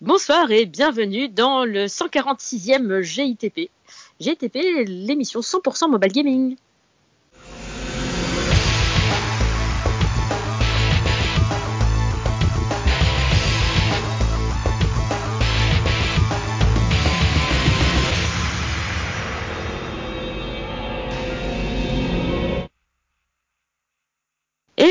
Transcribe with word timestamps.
Bonsoir 0.00 0.52
et 0.52 0.64
bienvenue 0.64 1.28
dans 1.28 1.64
le 1.64 1.86
146e 1.86 3.02
GITP. 3.02 3.68
GITP, 4.20 4.86
l'émission 4.86 5.40
100% 5.40 5.90
mobile 5.90 6.12
gaming. 6.12 6.56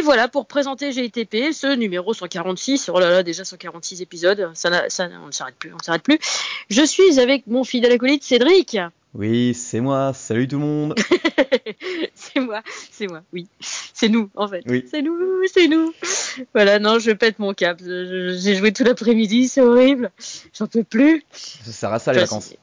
Voilà 0.07 0.29
pour 0.29 0.45
présenter 0.45 0.93
GITP, 0.93 1.51
ce 1.51 1.75
numéro 1.75 2.13
146. 2.13 2.89
Oh 2.93 2.97
là 2.97 3.09
là, 3.09 3.23
déjà 3.23 3.43
146 3.43 4.01
épisodes, 4.01 4.51
ça, 4.53 4.85
ça 4.87 5.09
on 5.21 5.27
ne 5.27 5.31
s'arrête 5.31 5.55
plus, 5.55 5.73
on 5.73 5.75
ne 5.75 5.83
s'arrête 5.83 6.01
plus. 6.01 6.17
Je 6.69 6.81
suis 6.81 7.19
avec 7.19 7.45
mon 7.45 7.65
fidèle 7.65 7.91
acolyte 7.91 8.23
Cédric. 8.23 8.77
Oui, 9.13 9.53
c'est 9.53 9.81
moi. 9.81 10.13
Salut 10.13 10.47
tout 10.47 10.59
le 10.59 10.65
monde. 10.65 10.95
c'est 12.15 12.39
moi, 12.39 12.61
c'est 12.89 13.07
moi. 13.07 13.21
Oui, 13.33 13.49
c'est 13.59 14.07
nous 14.07 14.29
en 14.35 14.47
fait. 14.47 14.63
Oui. 14.67 14.85
C'est 14.89 15.01
nous, 15.01 15.17
c'est 15.53 15.67
nous. 15.67 15.91
Voilà, 16.53 16.79
non, 16.79 16.99
je 16.99 17.11
pète 17.11 17.39
mon 17.39 17.53
cap. 17.53 17.77
J'ai 17.83 18.55
joué 18.55 18.71
tout 18.71 18.85
l'après-midi, 18.85 19.49
c'est 19.49 19.59
horrible. 19.59 20.09
J'en 20.57 20.67
peux 20.67 20.83
plus. 20.83 21.25
Ça 21.33 21.71
sert 21.73 21.91
à 21.91 21.99
ça 21.99 22.13
les 22.13 22.21
vacances. 22.21 22.53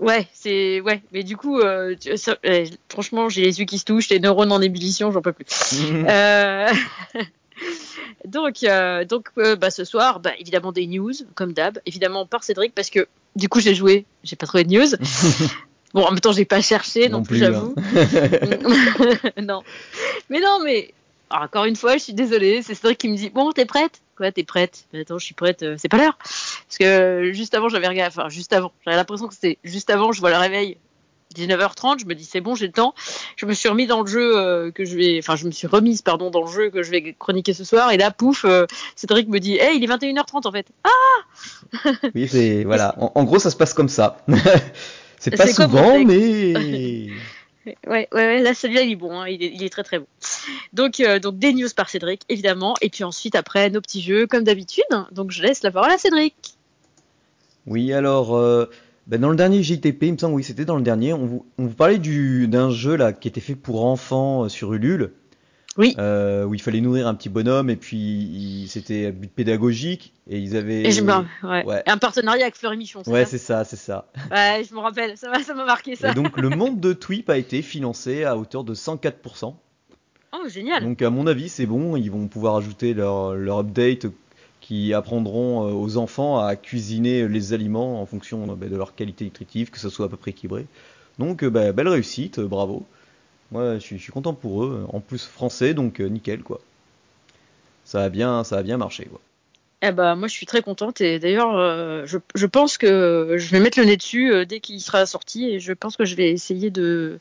Ouais, 0.00 0.26
c'est 0.34 0.80
ouais, 0.80 1.02
mais 1.12 1.22
du 1.22 1.36
coup, 1.36 1.60
euh, 1.60 1.94
tu- 1.98 2.10
euh, 2.46 2.66
franchement, 2.88 3.28
j'ai 3.28 3.42
les 3.42 3.60
yeux 3.60 3.64
qui 3.64 3.78
se 3.78 3.84
touchent, 3.84 4.08
les 4.08 4.18
neurones 4.20 4.50
en 4.52 4.60
ébullition, 4.60 5.10
j'en 5.12 5.22
peux 5.22 5.32
plus. 5.32 5.46
Euh, 6.08 6.68
donc, 8.26 8.64
donc, 9.08 9.28
bah, 9.58 9.70
ce 9.70 9.84
soir, 9.84 10.18
bah, 10.20 10.32
évidemment 10.40 10.72
des 10.72 10.86
news, 10.86 11.12
comme 11.36 11.52
d'hab, 11.52 11.78
évidemment 11.86 12.26
par 12.26 12.42
Cédric, 12.42 12.74
parce 12.74 12.90
que 12.90 13.06
du 13.36 13.48
coup 13.48 13.60
j'ai 13.60 13.74
joué, 13.74 14.06
j'ai 14.24 14.34
pas 14.36 14.46
trouvé 14.46 14.64
de 14.64 14.70
news. 14.76 14.88
bon, 15.94 16.02
en 16.02 16.10
même 16.10 16.20
temps, 16.20 16.32
j'ai 16.32 16.44
pas 16.44 16.60
cherché 16.60 17.08
non, 17.08 17.18
Non 17.18 17.24
plus, 17.24 17.38
plus, 17.38 17.46
hein. 17.46 17.74
j'avoue. 17.74 17.74
non, 19.42 19.62
mais 20.30 20.40
non, 20.40 20.58
mais 20.64 20.92
encore 21.30 21.64
une 21.64 21.76
fois, 21.76 21.94
je 21.96 22.02
suis 22.04 22.14
désolée, 22.14 22.62
c'est 22.62 22.74
Cédric 22.74 22.98
qui 22.98 23.08
me 23.08 23.16
dit 23.16 23.30
bon, 23.30 23.50
t'es 23.52 23.64
prête? 23.64 24.00
Quoi, 24.16 24.30
t'es 24.30 24.44
prête? 24.44 24.84
Mais 24.92 25.00
Attends, 25.00 25.18
je 25.18 25.24
suis 25.24 25.34
prête. 25.34 25.62
euh, 25.62 25.74
c'est 25.78 25.88
pas 25.88 25.96
l'heure. 25.98 26.16
Parce 26.18 26.78
que 26.78 26.84
euh, 26.84 27.32
juste 27.32 27.54
avant, 27.54 27.68
j'avais 27.68 27.88
regardé, 27.88 28.14
enfin 28.16 28.28
juste 28.28 28.52
avant, 28.52 28.72
j'avais 28.84 28.96
l'impression 28.96 29.26
que 29.26 29.34
c'était 29.34 29.58
juste 29.64 29.90
avant, 29.90 30.12
je 30.12 30.20
vois 30.20 30.30
le 30.30 30.36
réveil. 30.36 30.76
19h30, 31.34 31.98
je 31.98 32.06
me 32.06 32.14
dis 32.14 32.24
c'est 32.24 32.40
bon, 32.40 32.54
j'ai 32.54 32.66
le 32.66 32.72
temps. 32.72 32.94
Je 33.34 33.44
me 33.46 33.54
suis 33.54 33.68
remis 33.68 33.88
dans 33.88 34.02
le 34.02 34.06
jeu 34.06 34.38
euh, 34.38 34.70
que 34.70 34.84
je 34.84 34.96
vais, 34.96 35.18
enfin 35.18 35.34
je 35.34 35.46
me 35.46 35.50
suis 35.50 35.66
remise 35.66 36.00
pardon 36.00 36.30
dans 36.30 36.42
le 36.44 36.50
jeu 36.50 36.70
que 36.70 36.84
je 36.84 36.92
vais 36.92 37.16
chroniquer 37.18 37.52
ce 37.54 37.64
soir 37.64 37.90
et 37.90 37.96
là 37.96 38.12
pouf, 38.12 38.44
euh, 38.44 38.66
Cédric 38.94 39.26
me 39.28 39.40
dit, 39.40 39.56
hey 39.56 39.76
il 39.76 39.82
est 39.82 39.88
21h30 39.88 40.46
en 40.46 40.52
fait. 40.52 40.68
Ah 40.84 41.98
Oui, 42.14 42.28
c'est 42.28 42.62
voilà. 42.62 42.94
En, 43.00 43.10
en 43.16 43.24
gros, 43.24 43.40
ça 43.40 43.50
se 43.50 43.56
passe 43.56 43.74
comme 43.74 43.88
ça. 43.88 44.18
c'est 45.18 45.32
pas 45.36 45.48
souvent, 45.48 45.98
mais 46.04 47.08
ouais 47.66 47.76
ouais 47.86 48.08
ouais 48.12 48.40
là 48.40 48.54
celui-là 48.54 48.82
il 48.82 48.92
est 48.92 48.96
bon, 48.96 49.20
hein, 49.20 49.28
il, 49.28 49.62
est, 49.62 49.70
très 49.70 49.82
très 49.82 49.98
bon. 49.98 50.06
Donc 50.72 51.00
euh, 51.00 51.18
donc 51.18 51.38
des 51.38 51.52
news 51.52 51.68
par 51.74 51.88
Cédric 51.88 52.22
évidemment 52.28 52.74
et 52.80 52.90
puis 52.90 53.04
ensuite 53.04 53.34
après 53.34 53.70
nos 53.70 53.80
petits 53.80 54.02
jeux 54.02 54.26
comme 54.26 54.44
d'habitude. 54.44 54.84
Donc 55.12 55.30
je 55.30 55.42
laisse 55.42 55.62
la 55.62 55.70
parole 55.70 55.90
à 55.90 55.98
Cédric. 55.98 56.56
oui. 57.66 57.92
Alors, 57.92 58.36
euh, 58.36 58.66
ben, 59.06 59.20
dans 59.20 59.28
le 59.28 59.36
dernier 59.36 59.62
JTP, 59.62 60.02
il 60.02 60.12
me 60.14 60.18
semble, 60.18 60.34
oui, 60.34 60.44
c'était 60.44 60.64
dans 60.64 60.76
le 60.76 60.82
dernier. 60.82 61.12
On 61.12 61.42
vous, 61.58 61.68
parlait 61.76 61.98
du 61.98 62.48
d'un 62.48 62.70
jeu 62.70 62.96
là 62.96 63.12
qui 63.12 63.28
était 63.28 63.40
fait 63.40 63.54
pour 63.54 63.84
enfants 63.84 64.44
euh, 64.44 64.48
sur 64.48 64.72
Ulule. 64.72 65.12
Oui. 65.76 65.94
Euh, 65.98 66.44
où 66.44 66.54
il 66.54 66.62
fallait 66.62 66.80
nourrir 66.80 67.08
un 67.08 67.14
petit 67.14 67.28
bonhomme 67.28 67.68
et 67.68 67.76
puis 67.76 68.66
c'était 68.68 69.06
à 69.06 69.10
but 69.10 69.30
pédagogique 69.30 70.12
et 70.28 70.38
ils 70.38 70.56
avaient. 70.56 70.82
Et 70.82 70.92
je 70.92 71.02
ouais. 71.02 71.64
Ouais. 71.64 71.82
un 71.86 71.98
partenariat 71.98 72.44
avec 72.44 72.56
Fleury 72.56 72.76
Michon. 72.76 73.02
Ouais, 73.06 73.24
c'est 73.24 73.38
ça, 73.38 73.64
c'est 73.64 73.76
ça. 73.76 74.06
Ouais, 74.30 74.62
je 74.68 74.74
me 74.74 74.80
rappelle, 74.80 75.16
ça 75.16 75.30
m'a 75.30 75.42
ça 75.42 75.54
marqué 75.54 75.96
ça. 75.96 76.12
Et 76.12 76.14
donc 76.14 76.36
le 76.38 76.50
monde 76.50 76.80
de 76.80 76.92
Tweep 76.92 77.28
a 77.28 77.36
été 77.36 77.62
financé 77.62 78.24
à 78.24 78.36
hauteur 78.36 78.62
de 78.62 78.74
104%. 78.74 79.54
Oh 80.32 80.48
génial. 80.48 80.84
Donc 80.84 81.02
à 81.02 81.10
mon 81.10 81.26
avis 81.26 81.48
c'est 81.48 81.66
bon, 81.66 81.96
ils 81.96 82.10
vont 82.10 82.28
pouvoir 82.28 82.56
ajouter 82.56 82.94
leur, 82.94 83.34
leur 83.34 83.58
update 83.58 84.06
qui 84.60 84.94
apprendront 84.94 85.68
euh, 85.68 85.72
aux 85.72 85.96
enfants 85.96 86.38
à 86.38 86.56
cuisiner 86.56 87.28
les 87.28 87.52
aliments 87.52 88.00
en 88.00 88.06
fonction 88.06 88.50
euh, 88.50 88.54
bah, 88.54 88.66
de 88.66 88.76
leur 88.76 88.94
qualité 88.94 89.24
nutritive, 89.24 89.70
que 89.70 89.78
ce 89.78 89.88
soit 89.88 90.06
à 90.06 90.08
peu 90.08 90.16
près 90.16 90.30
équilibré. 90.30 90.66
Donc 91.18 91.44
bah, 91.44 91.72
belle 91.72 91.88
réussite, 91.88 92.40
bravo. 92.40 92.86
Moi 93.54 93.74
je 93.74 93.78
suis, 93.78 93.98
je 93.98 94.02
suis 94.02 94.12
content 94.12 94.34
pour 94.34 94.64
eux, 94.64 94.84
en 94.92 94.98
plus 94.98 95.24
français 95.24 95.74
donc 95.74 96.00
euh, 96.00 96.08
nickel 96.08 96.42
quoi. 96.42 96.60
Ça 97.84 98.02
a 98.02 98.08
bien, 98.08 98.42
ça 98.42 98.58
a 98.58 98.62
bien 98.64 98.76
marché 98.76 99.04
quoi. 99.04 99.20
Eh 99.80 99.92
ben, 99.92 100.16
moi, 100.16 100.28
je 100.28 100.32
suis 100.32 100.46
très 100.46 100.62
contente 100.62 101.02
et 101.02 101.18
d'ailleurs, 101.18 101.54
euh, 101.56 102.04
je, 102.06 102.16
je 102.34 102.46
pense 102.46 102.78
que 102.78 103.36
je 103.36 103.50
vais 103.50 103.60
mettre 103.60 103.78
le 103.78 103.84
nez 103.84 103.98
dessus 103.98 104.32
euh, 104.32 104.46
dès 104.46 104.58
qu'il 104.58 104.80
sera 104.80 105.04
sorti 105.04 105.46
et 105.46 105.60
je 105.60 105.72
pense 105.74 105.96
que 105.96 106.06
je 106.06 106.16
vais 106.16 106.30
essayer 106.30 106.70
de, 106.70 107.20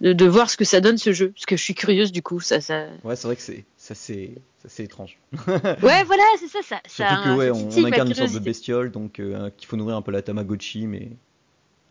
de, 0.00 0.14
de 0.14 0.24
voir 0.24 0.48
ce 0.48 0.56
que 0.56 0.64
ça 0.64 0.80
donne 0.80 0.96
ce 0.96 1.12
jeu 1.12 1.30
parce 1.32 1.44
que 1.44 1.56
je 1.56 1.62
suis 1.62 1.74
curieuse 1.74 2.10
du 2.10 2.22
coup. 2.22 2.40
Ça, 2.40 2.60
ça... 2.60 2.86
Ouais 3.04 3.14
c'est 3.14 3.28
vrai 3.28 3.36
que 3.36 3.42
c'est 3.42 3.64
ça 3.76 3.94
c'est 3.94 4.82
étrange. 4.82 5.18
Ouais, 5.82 6.04
voilà, 6.04 6.24
c'est 6.40 6.48
ça, 6.48 6.60
ça. 6.62 6.80
Surtout 6.88 7.14
ça, 7.14 7.22
que 7.22 7.36
ouais 7.36 7.50
on, 7.50 7.84
incarne 7.84 8.08
une 8.08 8.14
sorte 8.14 8.32
de 8.32 8.38
bestiole 8.38 8.90
donc 8.90 9.12
qu'il 9.12 9.68
faut 9.68 9.76
nourrir 9.76 9.96
un 9.96 10.02
peu 10.02 10.10
la 10.10 10.22
Tamagotchi 10.22 10.86
mais 10.86 11.10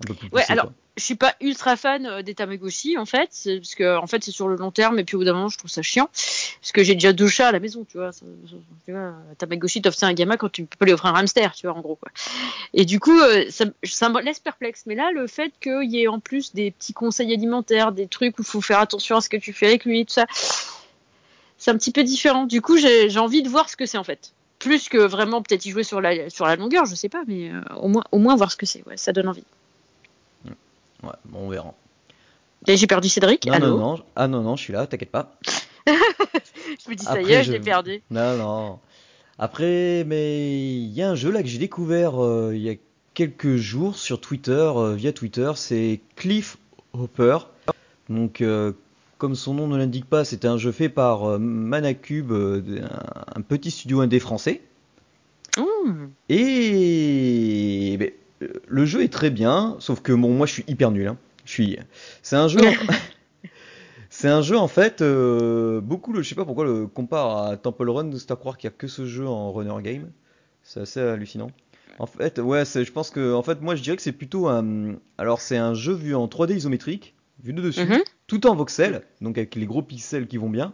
un 0.04 0.08
peu 0.08 0.16
plus 0.16 0.28
Ouais, 0.30 0.42
poussé, 0.42 0.52
alors, 0.52 0.66
quoi. 0.66 0.74
Je 0.96 1.04
suis 1.04 1.16
pas 1.16 1.34
ultra 1.42 1.76
fan 1.76 2.06
euh, 2.06 2.22
des 2.22 2.36
Tamagotchi 2.36 3.00
en 3.00 3.06
fait, 3.06 3.30
parce 3.46 3.74
que 3.74 3.98
en 3.98 4.06
fait 4.06 4.24
c'est 4.24 4.32
sur 4.32 4.48
le 4.48 4.56
long 4.56 4.70
terme 4.70 5.00
et 5.00 5.04
puis 5.04 5.16
au 5.16 5.20
bout 5.20 5.26
d'un 5.26 5.34
moment 5.34 5.50
je 5.50 5.58
trouve 5.58 5.72
ça 5.72 5.82
chiant, 5.82 6.06
parce 6.62 6.72
que 6.72 6.84
j'ai 6.84 6.94
déjà 6.94 7.14
deux 7.14 7.28
chats 7.28 7.48
à 7.48 7.52
la 7.52 7.60
maison, 7.60 7.84
tu 7.84 7.98
vois. 7.98 8.12
ça- 8.12 8.26
ça- 8.48 8.56
tu 8.86 8.92
vois 8.92 9.14
Tamagotchi 9.40 9.82
t'offre 9.82 9.98
ça 9.98 10.06
à 10.06 10.10
un 10.10 10.14
gamin 10.14 10.38
quand 10.38 10.50
tu 10.52 10.66
peux 10.66 10.86
lui 10.86 10.94
offrir 10.94 11.16
un 11.16 11.20
hamster, 11.20 11.54
tu 11.56 11.66
vois 11.66 11.76
en 11.76 11.82
gros 11.82 11.96
quoi. 11.96 12.12
Et 12.76 12.86
du 12.86 13.00
coup 13.00 13.20
euh, 13.20 13.46
ça, 13.50 13.66
ça 13.84 14.10
me 14.10 14.22
laisse 14.22 14.40
perplexe, 14.40 14.84
mais 14.86 14.94
là 14.94 15.12
le 15.12 15.26
fait 15.26 15.52
qu'il 15.60 15.90
y 15.92 16.02
ait 16.04 16.08
en 16.08 16.20
plus 16.20 16.54
des 16.54 16.70
petits 16.70 16.94
conseils 16.94 17.34
alimentaires, 17.34 17.92
des 17.92 18.06
trucs 18.08 18.38
où 18.38 18.44
faut 18.44 18.62
faire 18.62 18.80
attention 18.80 19.18
à 19.18 19.22
ce 19.22 19.30
que 19.30 19.38
tu 19.38 19.52
fais 19.52 19.66
avec 19.66 19.86
lui, 19.86 20.06
tout 20.06 20.14
ça, 20.14 20.28
c'est 21.58 21.72
un 21.72 21.78
petit 21.78 21.92
peu 21.92 22.04
différent. 22.04 22.46
Du 22.46 22.62
coup 22.62 22.78
j'ai 22.78 23.18
envie 23.18 23.42
de 23.42 23.50
voir 23.50 23.68
ce 23.68 23.76
que 23.76 23.88
c'est 23.88 23.98
en 23.98 24.04
fait. 24.04 24.32
Plus 24.60 24.90
que 24.90 25.00
vraiment 25.00 25.42
peut-être 25.42 25.66
y 25.66 25.72
jouer 25.72 25.84
sur 25.84 26.00
la, 26.02 26.30
sur 26.30 26.46
la 26.46 26.56
longueur, 26.56 26.86
je 26.86 26.94
sais 26.96 27.10
pas, 27.10 27.24
mais 27.28 27.50
euh, 27.50 27.62
au, 27.82 27.88
moins, 27.90 28.04
au 28.12 28.20
moins 28.20 28.36
voir 28.36 28.52
ce 28.52 28.56
que 28.58 28.66
c'est, 28.66 28.84
ça 28.96 29.12
donne 29.12 29.28
envie. 29.28 29.44
Ouais, 31.04 31.12
bon, 31.26 31.40
on 31.40 31.50
verra. 31.50 31.74
J'ai 32.68 32.88
perdu 32.88 33.10
Cédric. 33.10 33.46
Non, 33.46 33.54
Allô 33.54 33.68
non, 33.68 33.78
non, 33.78 34.04
ah 34.16 34.28
non, 34.28 34.42
non, 34.42 34.56
je 34.56 34.64
suis 34.64 34.74
là, 34.74 34.88
t'inquiète 34.88 35.12
pas. 35.12 35.36
Je 35.86 36.90
me 36.90 36.96
dis, 36.96 37.04
ça 37.06 37.22
y 37.22 37.32
est, 37.32 37.44
je 37.44 37.52
l'ai 37.52 37.60
perdu. 37.60 38.02
Non, 38.10 38.38
non. 38.38 38.80
Après, 39.38 40.04
mais 40.08 40.78
il 40.78 40.92
y 40.94 41.02
a 41.02 41.10
un 41.10 41.16
jeu 41.16 41.32
là 41.32 41.42
que 41.42 41.48
j'ai 41.48 41.58
découvert 41.58 42.24
euh, 42.24 42.54
il 42.56 42.62
y 42.62 42.70
a 42.70 42.76
quelques 43.14 43.58
jours 43.58 43.96
sur 43.96 44.22
Twitter, 44.22 44.52
euh, 44.76 44.94
via 44.96 45.12
Twitter, 45.12 45.52
c'est 45.56 46.02
Cliff 46.16 46.58
Hopper. 46.94 47.38
Donc, 48.10 48.42
euh, 48.42 48.74
comme 49.18 49.36
son 49.36 49.54
nom 49.54 49.68
ne 49.68 49.78
l'indique 49.78 50.06
pas, 50.06 50.26
c'est 50.26 50.46
un 50.46 50.58
jeu 50.58 50.72
fait 50.72 50.90
par 50.90 51.40
Manacube, 51.40 52.32
un, 52.32 53.42
petit 53.42 53.72
studio 53.72 54.02
indé 54.02 54.20
français. 54.20 54.62
Mmh. 55.58 56.06
Et 56.30 57.98
ben, 58.00 58.10
euh, 58.10 58.12
le 58.68 58.86
jeu 58.86 59.04
est 59.04 59.12
très 59.12 59.30
bien, 59.30 59.76
sauf 59.80 60.02
que 60.02 60.12
bon, 60.14 60.34
moi 60.34 60.46
je 60.48 60.54
suis 60.54 60.66
hyper 60.68 60.92
nul. 60.92 61.08
hein. 61.08 61.18
Je 61.46 61.52
suis. 61.52 61.78
C'est 62.22 62.36
un 62.36 62.48
jeu. 62.48 62.60
C'est 64.10 64.30
un 64.30 64.42
jeu 64.44 64.58
en 64.58 64.68
fait. 64.68 65.02
euh, 65.02 65.82
beaucoup, 65.82 66.14
le, 66.14 66.22
je 66.22 66.30
sais 66.30 66.36
pas 66.36 66.46
pourquoi 66.46 66.66
le 66.66 66.86
compare 66.88 67.46
à 67.48 67.58
Temple 67.58 67.90
Run, 67.90 68.12
c'est 68.18 68.30
à 68.32 68.36
croire 68.36 68.58
qu'il 68.58 68.68
y 68.70 68.74
a 68.74 68.76
que 68.78 68.88
ce 68.88 69.06
jeu 69.08 69.28
en 69.28 69.52
runner 69.52 69.74
game. 69.82 70.12
C'est 70.62 70.82
assez 70.82 71.00
hallucinant. 71.00 71.50
En 72.00 72.06
fait, 72.06 72.40
ouais, 72.40 72.64
je 72.66 72.92
pense 72.92 73.10
que, 73.10 73.34
en 73.34 73.42
fait, 73.44 73.62
moi 73.62 73.76
je 73.76 73.82
dirais 73.84 73.96
que 73.98 74.02
c'est 74.04 74.12
plutôt 74.12 74.48
un. 74.48 74.96
Alors 75.18 75.42
c'est 75.42 75.58
un 75.58 75.74
jeu 75.74 75.94
vu 75.94 76.16
en 76.16 76.28
3D 76.28 76.56
isométrique, 76.56 77.16
vu 77.44 77.54
de 77.54 77.62
dessus, 77.62 77.86
Mhm. 77.86 78.02
tout 78.28 78.46
en 78.48 78.56
voxel, 78.56 79.02
donc 79.22 79.38
avec 79.38 79.56
les 79.56 79.66
gros 79.66 79.82
pixels 79.82 80.28
qui 80.28 80.38
vont 80.38 80.50
bien. 80.50 80.74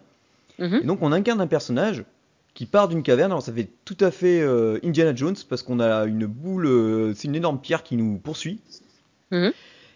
Mhm. 0.60 0.80
Et 0.84 0.86
donc 0.86 1.00
on 1.02 1.12
incarne 1.14 1.40
un 1.42 1.48
personnage 1.48 2.04
qui 2.60 2.66
part 2.66 2.90
d'une 2.90 3.04
caverne. 3.04 3.32
Alors 3.32 3.42
ça 3.42 3.54
fait 3.54 3.70
tout 3.86 3.96
à 4.02 4.12
fait 4.12 4.42
euh, 4.42 4.80
Indiana 4.84 5.16
Jones 5.16 5.38
parce 5.48 5.64
qu'on 5.64 5.80
a 5.80 6.04
une 6.04 6.26
boule, 6.26 6.66
euh, 6.66 7.14
c'est 7.16 7.30
une 7.30 7.36
énorme 7.38 7.58
pierre 7.62 7.84
qui 7.84 7.96
nous 7.96 8.18
poursuit. 8.18 8.60
Mhm. 9.32 9.54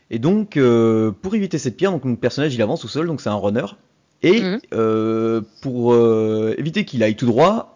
Et 0.09 0.17
donc 0.17 0.55
euh, 0.55 1.11
pour 1.11 1.35
éviter 1.35 1.57
cette 1.57 1.75
pierre, 1.75 1.91
donc 1.91 2.05
notre 2.05 2.21
personnage 2.21 2.55
il 2.55 2.61
avance 2.61 2.79
tout 2.79 2.87
seul, 2.87 3.05
donc 3.05 3.19
c'est 3.19 3.27
un 3.27 3.35
runner. 3.35 3.65
Et 4.21 4.39
Mhm. 4.41 5.43
pour 5.61 5.93
éviter 6.57 6.85
qu'il 6.85 7.03
aille 7.03 7.17
tout 7.17 7.25
droit, 7.25 7.75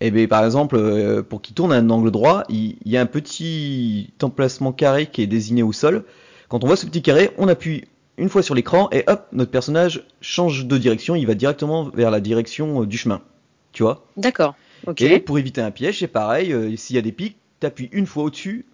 et 0.00 0.12
ben 0.12 0.28
par 0.28 0.44
exemple 0.44 1.24
pour 1.24 1.42
qu'il 1.42 1.56
tourne 1.56 1.72
à 1.72 1.76
un 1.78 1.90
angle 1.90 2.12
droit, 2.12 2.44
il, 2.48 2.76
il 2.84 2.92
y 2.92 2.96
a 2.96 3.00
un 3.00 3.06
petit 3.06 4.12
emplacement 4.22 4.70
carré 4.70 5.06
qui 5.06 5.22
est 5.22 5.26
désigné 5.26 5.64
au 5.64 5.72
sol. 5.72 6.04
Quand 6.48 6.62
on 6.62 6.68
voit 6.68 6.76
ce 6.76 6.86
petit 6.86 7.02
carré, 7.02 7.30
on 7.36 7.48
appuie 7.48 7.82
une 8.16 8.28
fois 8.28 8.44
sur 8.44 8.54
l'écran 8.54 8.88
et 8.92 9.02
hop, 9.08 9.26
notre 9.32 9.50
personnage 9.50 10.04
change 10.20 10.66
de 10.66 10.78
direction, 10.78 11.16
il 11.16 11.26
va 11.26 11.34
directement 11.34 11.90
vers 11.92 12.12
la 12.12 12.20
direction 12.20 12.84
du 12.84 12.96
chemin. 12.96 13.22
Tu 13.72 13.82
vois 13.82 14.06
D'accord. 14.16 14.54
Ok. 14.86 15.00
Et 15.02 15.20
pour 15.20 15.38
éviter 15.38 15.60
un 15.60 15.70
piège, 15.70 15.98
c'est 16.00 16.08
pareil, 16.08 16.52
euh, 16.52 16.74
s'il 16.76 16.96
y 16.96 16.98
a 16.98 17.02
des 17.02 17.12
pics, 17.12 17.36
t'appuies 17.60 17.88
une 17.92 18.06
fois 18.06 18.24
au-dessus 18.24 18.66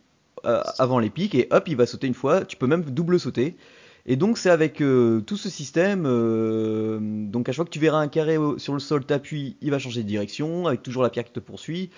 euh, 0.44 0.62
avant 0.78 0.98
les 0.98 1.10
pics 1.10 1.34
et 1.34 1.48
hop, 1.50 1.64
il 1.66 1.76
va 1.76 1.87
sauter 1.87 2.06
une 2.06 2.14
fois, 2.14 2.44
tu 2.44 2.56
peux 2.56 2.66
même 2.66 2.82
double 2.84 3.19
sauter. 3.19 3.56
Et 4.08 4.14
donc 4.14 4.38
c'est 4.38 4.50
avec 4.50 4.81
euh, 4.81 5.20
tout 5.20 5.37
ce 5.37 5.48
système, 5.50 6.04
euh, 6.06 6.98
donc 7.00 7.48
à 7.48 7.52
chaque 7.52 7.56
fois 7.56 7.64
que 7.64 7.70
tu 7.70 7.81
verras 7.81 7.98
un 7.98 8.06
carré 8.06 8.37
sur 8.58 8.72
le 8.72 8.78
sol, 8.78 9.04
t'appuies, 9.04 9.56
il 9.60 9.72
va 9.72 9.81
changer 9.81 10.04
de 10.04 10.08
direction, 10.08 10.69
avec 10.69 10.82
toujours 10.84 11.02
la 11.02 11.10
pierre 11.10 11.25
qui 11.25 11.32
te 11.32 11.40
poursuit. 11.40 11.90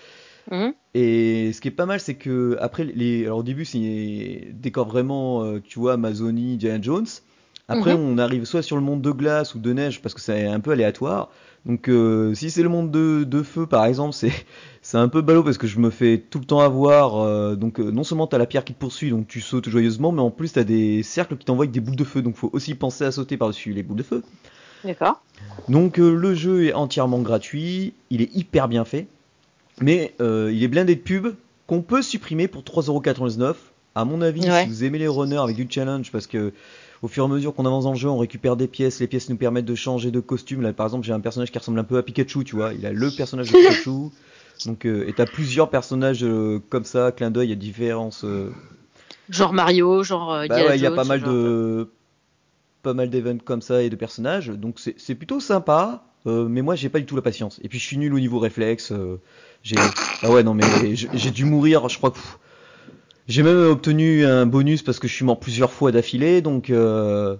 Mhm. 0.50 0.72
Et 0.94 1.52
ce 1.52 1.60
qui 1.60 1.68
est 1.68 1.72
pas 1.72 1.84
mal, 1.84 2.00
c'est 2.00 2.14
que 2.14 2.56
après 2.60 2.84
les, 2.84 3.24
alors 3.26 3.40
au 3.40 3.42
début 3.42 3.66
c'est 3.66 4.48
décor 4.52 4.88
vraiment, 4.88 5.44
euh, 5.44 5.60
tu 5.60 5.78
vois, 5.78 5.94
Amazonie, 5.94 6.56
Diana 6.56 6.80
Jones. 6.80 7.06
Après 7.68 7.94
Mhm. 7.94 8.00
on 8.00 8.18
arrive 8.18 8.46
soit 8.46 8.62
sur 8.62 8.76
le 8.76 8.82
monde 8.82 9.02
de 9.02 9.10
glace 9.10 9.54
ou 9.54 9.58
de 9.58 9.72
neige 9.74 10.00
parce 10.00 10.14
que 10.14 10.22
c'est 10.22 10.46
un 10.46 10.60
peu 10.60 10.70
aléatoire. 10.70 11.30
Donc 11.66 11.88
euh, 11.88 12.34
si 12.34 12.50
c'est 12.50 12.62
le 12.62 12.68
monde 12.68 12.90
de, 12.90 13.24
de 13.24 13.42
feu 13.42 13.66
par 13.66 13.84
exemple, 13.84 14.14
c'est 14.14 14.32
c'est 14.80 14.96
un 14.96 15.08
peu 15.08 15.20
ballot 15.22 15.42
parce 15.42 15.58
que 15.58 15.66
je 15.66 15.78
me 15.80 15.90
fais 15.90 16.18
tout 16.18 16.38
le 16.38 16.44
temps 16.46 16.60
avoir. 16.60 17.16
euh, 17.20 17.56
donc 17.56 17.78
euh, 17.80 17.90
non 17.90 18.04
seulement 18.04 18.26
t'as 18.26 18.38
la 18.38 18.46
pierre 18.46 18.64
qui 18.64 18.72
te 18.74 18.78
poursuit, 18.78 19.10
donc 19.10 19.26
tu 19.28 19.40
sautes 19.40 19.68
joyeusement, 19.68 20.12
mais 20.12 20.22
en 20.22 20.30
plus 20.30 20.52
t'as 20.52 20.64
des 20.64 21.02
cercles 21.02 21.36
qui 21.36 21.44
t'envoient 21.44 21.64
avec 21.64 21.72
des 21.72 21.80
boules 21.80 21.96
de 21.96 22.04
feu. 22.04 22.22
Donc 22.22 22.36
faut 22.36 22.50
aussi 22.52 22.74
penser 22.74 23.04
à 23.04 23.12
sauter 23.12 23.36
par-dessus 23.36 23.72
les 23.72 23.82
boules 23.82 23.98
de 23.98 24.02
feu. 24.02 24.22
D'accord. 24.84 25.22
Donc 25.68 25.96
le 25.98 26.34
jeu 26.34 26.64
est 26.66 26.72
entièrement 26.72 27.18
gratuit, 27.20 27.92
il 28.10 28.22
est 28.22 28.34
hyper 28.34 28.68
bien 28.68 28.84
fait, 28.84 29.06
mais 29.80 30.14
il 30.20 30.62
est 30.62 30.68
blindé 30.68 30.94
de 30.94 31.00
pubs 31.00 31.34
qu'on 31.66 31.82
peut 31.82 32.00
supprimer 32.02 32.48
pour 32.48 32.62
3,99€. 32.62 33.54
À 33.94 34.04
mon 34.04 34.22
avis, 34.22 34.48
Ouais. 34.48 34.62
si 34.62 34.68
vous 34.68 34.84
aimez 34.84 34.98
les 34.98 35.08
runners 35.08 35.38
avec 35.42 35.56
du 35.56 35.66
challenge, 35.68 36.12
parce 36.12 36.26
que 36.28 36.52
au 37.02 37.08
fur 37.08 37.22
et 37.22 37.26
à 37.26 37.28
mesure 37.28 37.54
qu'on 37.54 37.66
avance 37.66 37.84
dans 37.84 37.92
le 37.92 37.98
jeu, 37.98 38.08
on 38.08 38.18
récupère 38.18 38.56
des 38.56 38.66
pièces, 38.68 39.00
les 39.00 39.06
pièces 39.06 39.28
nous 39.28 39.36
permettent 39.36 39.64
de 39.66 39.74
changer 39.74 40.10
de 40.10 40.20
costume. 40.20 40.62
Là, 40.62 40.72
par 40.72 40.86
exemple, 40.86 41.06
j'ai 41.06 41.12
un 41.12 41.20
personnage 41.20 41.50
qui 41.52 41.58
ressemble 41.58 41.78
un 41.78 41.84
peu 41.84 41.96
à 41.98 42.02
Pikachu, 42.02 42.44
tu 42.44 42.56
vois, 42.56 42.72
il 42.74 42.84
a 42.86 42.92
le 42.92 43.10
personnage 43.10 43.50
de 43.50 43.56
Pikachu. 43.56 44.10
Donc, 44.66 44.86
euh, 44.86 45.06
et 45.06 45.12
t'as 45.12 45.26
plusieurs 45.26 45.70
personnages 45.70 46.24
euh, 46.24 46.60
comme 46.68 46.84
ça, 46.84 47.12
clin 47.12 47.30
d'œil 47.30 47.52
à 47.52 47.54
différences. 47.54 48.24
euh, 48.24 48.50
Genre 49.30 49.52
Mario, 49.52 50.02
genre 50.02 50.32
euh, 50.34 50.46
bah 50.48 50.64
ouais, 50.66 50.76
il 50.76 50.82
y 50.82 50.86
a 50.86 50.90
pas 50.90 51.04
mal 51.04 51.20
genre, 51.20 51.28
de 51.28 51.88
pas 52.82 52.92
mal 52.94 53.08
d'events 53.10 53.38
comme 53.44 53.62
ça 53.62 53.82
et 53.82 53.90
de 53.90 53.94
personnages, 53.94 54.48
donc 54.48 54.80
c'est 54.96 55.14
plutôt 55.14 55.38
sympa. 55.38 56.02
mais 56.26 56.62
moi 56.62 56.74
j'ai 56.74 56.88
pas 56.88 56.98
du 56.98 57.06
tout 57.06 57.14
la 57.14 57.22
patience. 57.22 57.60
Et 57.62 57.68
puis 57.68 57.78
je 57.78 57.84
suis 57.84 57.98
nul 57.98 58.12
au 58.14 58.18
niveau 58.18 58.38
réflexe. 58.40 58.92
j'ai 59.62 59.76
ah 60.22 60.30
ouais 60.30 60.42
non 60.42 60.54
mais 60.54 60.64
j'ai 60.96 61.08
j'ai 61.12 61.30
dû 61.30 61.44
mourir. 61.44 61.88
Je 61.88 61.98
crois 61.98 62.10
que 62.10 62.16
pff, 62.16 62.38
j'ai 63.28 63.42
même 63.42 63.58
obtenu 63.58 64.24
un 64.24 64.46
bonus 64.46 64.82
parce 64.82 64.98
que 64.98 65.06
je 65.08 65.14
suis 65.14 65.24
mort 65.24 65.38
plusieurs 65.38 65.72
fois 65.72 65.92
d'affilée. 65.92 66.40
Donc 66.42 66.70
euh, 66.70 67.36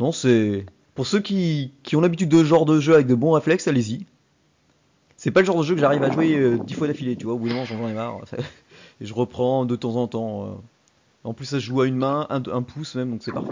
non 0.00 0.12
c'est 0.12 0.66
pour 0.94 1.06
ceux 1.06 1.20
qui 1.20 1.72
qui 1.82 1.96
ont 1.96 2.00
l'habitude 2.00 2.28
de 2.28 2.38
ce 2.38 2.44
genre 2.44 2.64
de 2.66 2.80
jeu 2.80 2.94
avec 2.94 3.06
de 3.06 3.14
bons 3.14 3.32
réflexes, 3.32 3.68
allez-y. 3.68 4.04
C'est 5.16 5.30
pas 5.30 5.40
le 5.40 5.46
genre 5.46 5.58
de 5.58 5.64
jeu 5.64 5.74
que 5.74 5.80
j'arrive 5.80 6.02
à 6.04 6.10
jouer 6.10 6.36
euh, 6.36 6.58
dix 6.58 6.74
fois 6.74 6.86
d'affilée, 6.86 7.16
tu 7.16 7.24
vois. 7.24 7.34
Au 7.34 7.38
bout 7.38 7.48
d'un 7.48 7.54
moment 7.54 7.66
j'en 7.66 7.88
ai 7.88 7.92
marre. 7.92 8.20
Et 9.00 9.06
je 9.06 9.14
reprends 9.14 9.64
de 9.64 9.76
temps 9.76 9.96
en 9.96 10.06
temps. 10.08 10.46
euh. 10.46 10.50
En 11.24 11.34
plus, 11.34 11.46
ça 11.46 11.58
se 11.58 11.64
joue 11.64 11.80
à 11.82 11.86
une 11.86 11.96
main, 11.96 12.26
un, 12.30 12.42
un 12.52 12.62
pouce 12.62 12.94
même, 12.94 13.10
donc 13.10 13.22
c'est 13.22 13.32
parfait. 13.32 13.50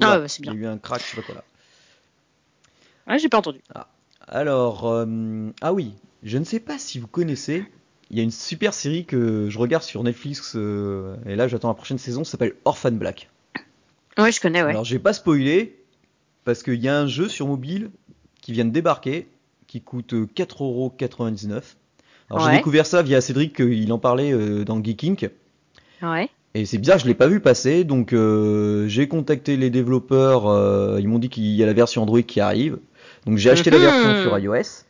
Ah 0.00 0.20
ouais, 0.20 0.28
c'est 0.28 0.40
bien. 0.42 0.52
Il 0.54 0.60
y 0.60 0.64
a 0.64 0.68
eu 0.68 0.72
un 0.72 0.78
crack, 0.78 1.02
je 1.02 1.06
sais 1.06 1.16
pas 1.16 1.22
quoi 1.22 1.34
là. 1.34 1.44
Ouais, 3.08 3.18
j'ai 3.18 3.28
pas 3.28 3.38
entendu. 3.38 3.60
Alors, 4.28 4.86
euh, 4.86 5.50
ah 5.60 5.72
oui, 5.72 5.92
je 6.22 6.38
ne 6.38 6.44
sais 6.44 6.60
pas 6.60 6.78
si 6.78 6.98
vous 7.00 7.08
connaissez, 7.08 7.64
il 8.10 8.16
y 8.16 8.20
a 8.20 8.22
une 8.24 8.30
super 8.30 8.74
série 8.74 9.04
que 9.04 9.48
je 9.48 9.58
regarde 9.58 9.82
sur 9.82 10.02
Netflix, 10.02 10.54
euh, 10.56 11.14
et 11.26 11.36
là 11.36 11.48
j'attends 11.48 11.68
la 11.68 11.74
prochaine 11.74 11.98
saison, 11.98 12.24
ça 12.24 12.32
s'appelle 12.32 12.54
Orphan 12.64 12.92
Black. 12.92 13.28
Ouais, 14.18 14.32
je 14.32 14.40
connais, 14.40 14.62
ouais. 14.62 14.70
Alors, 14.70 14.84
j'ai 14.84 14.98
pas 14.98 15.12
spoilé, 15.12 15.76
parce 16.44 16.62
qu'il 16.62 16.74
y 16.80 16.88
a 16.88 16.98
un 16.98 17.06
jeu 17.06 17.28
sur 17.28 17.46
mobile 17.46 17.90
qui 18.42 18.52
vient 18.52 18.64
de 18.64 18.70
débarquer, 18.70 19.28
qui 19.66 19.80
coûte 19.80 20.12
euh, 20.14 20.26
4,99€. 20.34 21.62
Alors, 22.30 22.44
j'ai 22.44 22.56
découvert 22.56 22.86
ça 22.86 23.02
via 23.02 23.20
Cédric, 23.20 23.60
euh, 23.60 23.72
il 23.72 23.92
en 23.92 23.98
parlait 23.98 24.32
euh, 24.32 24.64
dans 24.64 24.82
Geek 24.82 25.04
Inc. 25.04 25.30
Ouais. 26.02 26.28
Et 26.54 26.66
c'est 26.66 26.78
bizarre, 26.78 26.98
je 26.98 27.06
l'ai 27.06 27.14
pas 27.14 27.28
vu 27.28 27.38
passer, 27.40 27.84
donc 27.84 28.12
euh, 28.12 28.88
j'ai 28.88 29.06
contacté 29.06 29.56
les 29.56 29.70
développeurs, 29.70 30.48
euh, 30.48 30.98
ils 31.00 31.06
m'ont 31.06 31.20
dit 31.20 31.28
qu'il 31.28 31.44
y 31.44 31.62
a 31.62 31.66
la 31.66 31.72
version 31.72 32.02
Android 32.02 32.22
qui 32.22 32.40
arrive, 32.40 32.78
donc 33.26 33.36
j'ai 33.38 33.50
acheté 33.50 33.70
la 33.70 33.78
Mhm. 33.78 33.84
version 33.84 34.22
sur 34.22 34.36
iOS. 34.38 34.84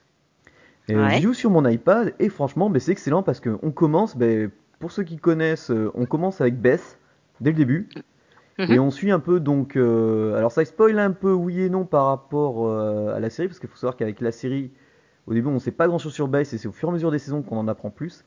Et 0.91 0.97
Ouais. 0.97 1.21
joue 1.21 1.35
sur 1.35 1.51
mon 1.51 1.67
iPad 1.69 2.15
et 2.19 2.29
franchement, 2.29 2.71
ben, 2.71 2.81
c'est 2.81 2.93
excellent 2.93 3.23
parce 3.23 3.41
qu'on 3.41 3.71
commence, 3.71 4.17
ben, 4.17 4.51
pour 4.79 4.93
ceux 4.93 5.03
qui 5.05 5.19
connaissent, 5.19 5.71
euh, 5.71 5.91
on 5.95 6.07
commence 6.07 6.41
avec 6.41 6.61
Beth 6.61 6.99
dès 7.41 7.51
le 7.51 7.57
début 7.57 7.89
Mhm. 8.59 8.71
et 8.73 8.79
on 8.79 8.91
suit 8.91 9.11
un 9.11 9.21
peu 9.21 9.41
donc, 9.41 9.77
euh, 9.77 10.35
alors 10.37 10.53
ça 10.53 10.65
spoil 10.65 10.99
un 10.99 11.13
peu 11.13 11.33
oui 11.33 11.61
et 11.61 11.71
non 11.71 11.85
par 11.85 12.07
rapport 12.07 12.67
euh, 12.67 13.15
à 13.15 13.21
la 13.21 13.31
série 13.31 13.49
parce 13.49 13.59
qu'il 13.61 13.69
faut 13.69 13.77
savoir 13.77 13.97
qu'avec 13.97 14.21
la 14.21 14.33
série, 14.33 14.71
au 15.27 15.35
début 15.35 15.49
on 15.49 15.59
sait 15.59 15.71
pas 15.71 15.87
grand 15.87 15.99
chose 15.99 16.13
sur 16.13 16.29
Beth 16.29 16.53
et 16.53 16.59
c'est 16.59 16.69
au 16.69 16.73
fur 16.73 16.89
et 16.89 16.91
à 16.91 16.95
mesure 16.95 17.11
des 17.11 17.19
saisons 17.19 17.43
qu'on 17.43 17.57
en 17.59 17.69
apprend 17.69 17.91
plus. 17.91 18.25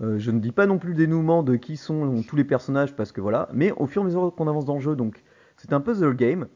Euh, 0.00 0.18
je 0.18 0.30
ne 0.30 0.38
dis 0.38 0.52
pas 0.52 0.66
non 0.66 0.78
plus 0.78 0.90
le 0.90 0.96
dénouement 0.96 1.42
de 1.42 1.56
qui 1.56 1.76
sont 1.76 2.22
tous 2.22 2.36
les 2.36 2.44
personnages 2.44 2.94
parce 2.94 3.10
que 3.10 3.20
voilà, 3.20 3.48
mais 3.52 3.72
au 3.72 3.86
fur 3.86 4.02
et 4.02 4.04
à 4.04 4.06
mesure 4.06 4.32
qu'on 4.36 4.46
avance 4.46 4.64
dans 4.64 4.74
le 4.74 4.80
jeu, 4.80 4.94
donc 4.94 5.24
c'est 5.56 5.72
un 5.72 5.80
puzzle 5.80 6.14
game 6.14 6.46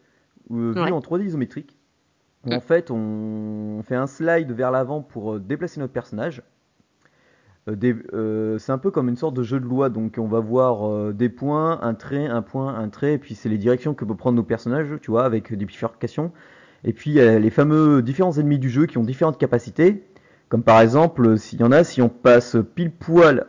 euh, 0.52 0.72
vu 0.72 0.92
en 0.92 1.00
3D 1.00 1.24
isométrique 1.24 1.76
où 2.46 2.52
en 2.52 2.60
fait 2.60 2.90
on 2.90 3.82
fait 3.84 3.96
un 3.96 4.06
slide 4.06 4.50
vers 4.52 4.70
l'avant 4.70 5.02
pour 5.02 5.34
euh, 5.34 5.38
déplacer 5.40 5.80
notre 5.80 5.92
personnage. 5.92 6.42
Euh, 7.68 7.76
euh, 8.12 8.58
c'est 8.58 8.72
un 8.72 8.78
peu 8.78 8.90
comme 8.90 9.08
une 9.08 9.16
sorte 9.16 9.34
de 9.34 9.42
jeu 9.42 9.60
de 9.60 9.64
loi, 9.64 9.88
donc 9.88 10.16
on 10.18 10.26
va 10.26 10.40
voir 10.40 10.88
euh, 10.88 11.12
des 11.12 11.28
points, 11.28 11.80
un 11.82 11.94
trait, 11.94 12.26
un 12.26 12.42
point, 12.42 12.74
un 12.74 12.88
trait, 12.88 13.14
et 13.14 13.18
puis 13.18 13.34
c'est 13.34 13.48
les 13.48 13.58
directions 13.58 13.94
que 13.94 14.04
peuvent 14.04 14.16
prendre 14.16 14.36
nos 14.36 14.42
personnages, 14.42 14.88
tu 15.00 15.12
vois, 15.12 15.24
avec 15.24 15.52
des 15.54 15.64
bifurcations. 15.64 16.32
Et 16.84 16.92
puis 16.92 17.10
il 17.10 17.14
y 17.14 17.20
a 17.20 17.38
les 17.38 17.50
fameux 17.50 18.02
différents 18.02 18.32
ennemis 18.32 18.58
du 18.58 18.68
jeu 18.68 18.86
qui 18.86 18.98
ont 18.98 19.04
différentes 19.04 19.38
capacités, 19.38 20.04
comme 20.48 20.64
par 20.64 20.80
exemple, 20.80 21.38
s'il 21.38 21.60
y 21.60 21.64
en 21.64 21.70
a, 21.70 21.84
si 21.84 22.02
on 22.02 22.08
passe 22.08 22.56
pile 22.74 22.90
poil 22.90 23.46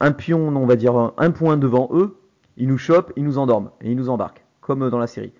un 0.00 0.12
pion, 0.12 0.48
on 0.48 0.66
va 0.66 0.76
dire 0.76 0.96
un, 0.96 1.14
un 1.16 1.30
point 1.30 1.56
devant 1.56 1.88
eux, 1.92 2.16
ils 2.56 2.68
nous 2.68 2.78
chopent, 2.78 3.12
ils 3.16 3.24
nous 3.24 3.38
endorment 3.38 3.70
et 3.80 3.90
ils 3.90 3.96
nous 3.96 4.08
embarquent, 4.08 4.44
comme 4.60 4.88
dans 4.90 4.98
la 4.98 5.06
série. 5.06 5.32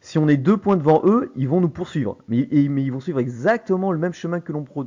Si 0.00 0.18
on 0.18 0.28
est 0.28 0.36
deux 0.36 0.56
points 0.56 0.76
devant 0.76 1.02
eux, 1.04 1.32
ils 1.36 1.48
vont 1.48 1.60
nous 1.60 1.68
poursuivre, 1.68 2.18
mais, 2.28 2.48
et- 2.50 2.68
mais 2.68 2.82
ils 2.82 2.92
vont 2.92 3.00
suivre 3.00 3.18
exactement 3.18 3.92
le 3.92 3.98
même 3.98 4.12
chemin 4.12 4.40
que 4.40 4.52
l'on 4.52 4.62
pro- 4.64 4.86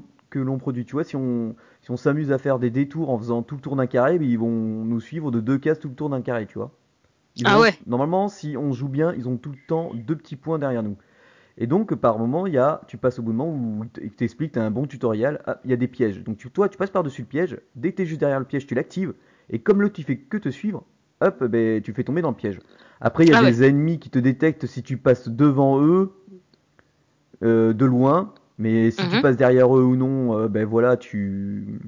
produit. 0.60 0.86
Tu 0.86 0.94
vois, 0.94 1.04
si 1.04 1.16
on 1.16 1.56
si 1.82 1.92
on 1.92 1.98
s'amuse 1.98 2.32
à 2.32 2.38
faire 2.38 2.60
des 2.60 2.70
détours 2.70 3.10
en 3.10 3.18
faisant 3.18 3.42
tout 3.44 3.56
le 3.56 3.62
tour 3.62 3.76
d'un 3.76 3.88
carré, 3.88 4.20
ben, 4.20 4.28
ils 4.30 4.38
vont 4.38 4.50
nous 4.86 5.00
suivre 5.00 5.32
de 5.32 5.40
deux 5.42 5.58
cases 5.58 5.80
tout 5.80 5.90
le 5.90 5.96
tour 5.96 6.10
d'un 6.10 6.22
carré, 6.22 6.46
tu 6.46 6.58
vois. 6.58 6.72
Ils 7.38 7.46
Ah 7.46 7.58
ont- 7.58 7.62
ouais. 7.62 7.74
Normalement, 7.88 8.30
si 8.30 8.58
on 8.58 8.74
joue 8.74 8.90
bien, 8.90 9.14
ils 9.16 9.28
ont 9.30 9.38
tout 9.38 9.52
le 9.52 9.58
temps 9.68 9.92
deux 9.96 10.16
petits 10.18 10.36
points 10.38 10.60
derrière 10.60 10.84
nous. 10.84 10.98
Et 11.58 11.68
donc, 11.68 11.94
par 11.96 12.20
moment, 12.20 12.48
il 12.48 12.54
y 12.54 12.58
a, 12.58 12.82
tu 12.88 12.98
passes 12.98 13.20
au 13.20 13.24
bout 13.24 13.32
de 13.34 13.38
moment 13.38 13.54
où 13.82 13.86
il 14.02 14.12
t'explique, 14.12 14.54
tu 14.54 14.60
as 14.60 14.64
un 14.66 14.72
bon 14.72 14.88
tutoriel, 14.88 15.42
ah, 15.46 15.60
il 15.66 15.72
y 15.72 15.74
a 15.74 15.78
des 15.78 15.88
pièges. 15.88 16.24
Donc, 16.24 16.38
tu, 16.38 16.50
toi, 16.52 16.70
tu 16.70 16.78
passes 16.78 16.90
par-dessus 16.92 17.22
le 17.24 17.28
piège. 17.28 17.60
Dès 17.76 17.92
que 17.92 17.98
tu 17.98 18.02
es 18.04 18.06
juste 18.06 18.20
derrière 18.22 18.40
le 18.40 18.46
piège, 18.46 18.66
tu 18.68 18.76
l'actives. 18.76 19.14
Et 19.50 19.60
comme 19.60 19.82
l'autre, 19.82 19.96
tu 19.96 20.04
fais 20.04 20.18
que 20.18 20.38
te 20.38 20.50
suivre, 20.50 20.86
hop, 21.22 21.44
ben, 21.46 21.82
tu 21.82 21.94
fais 21.94 22.04
tomber 22.04 22.22
dans 22.22 22.30
le 22.32 22.36
piège. 22.36 22.60
Après, 23.02 23.26
il 23.26 23.30
y 23.30 23.34
a 23.34 23.36
Ah 23.36 23.38
des 23.38 23.64
ennemis 23.64 24.00
qui 24.00 24.10
te 24.10 24.20
détectent 24.20 24.66
si 24.66 24.84
tu 24.84 24.98
passes 24.98 25.30
devant 25.30 25.82
eux, 25.82 26.12
euh, 27.44 27.74
de 27.74 27.86
loin. 27.86 28.34
Mais 28.58 28.92
si 28.92 29.08
tu 29.08 29.18
Mhm. 29.18 29.20
passes 29.20 29.38
derrière 29.38 29.76
eux 29.76 29.84
ou 29.84 29.96
non, 29.96 30.38
euh, 30.38 30.48
ben 30.50 30.66
voilà, 30.66 30.98
tu, 30.98 31.80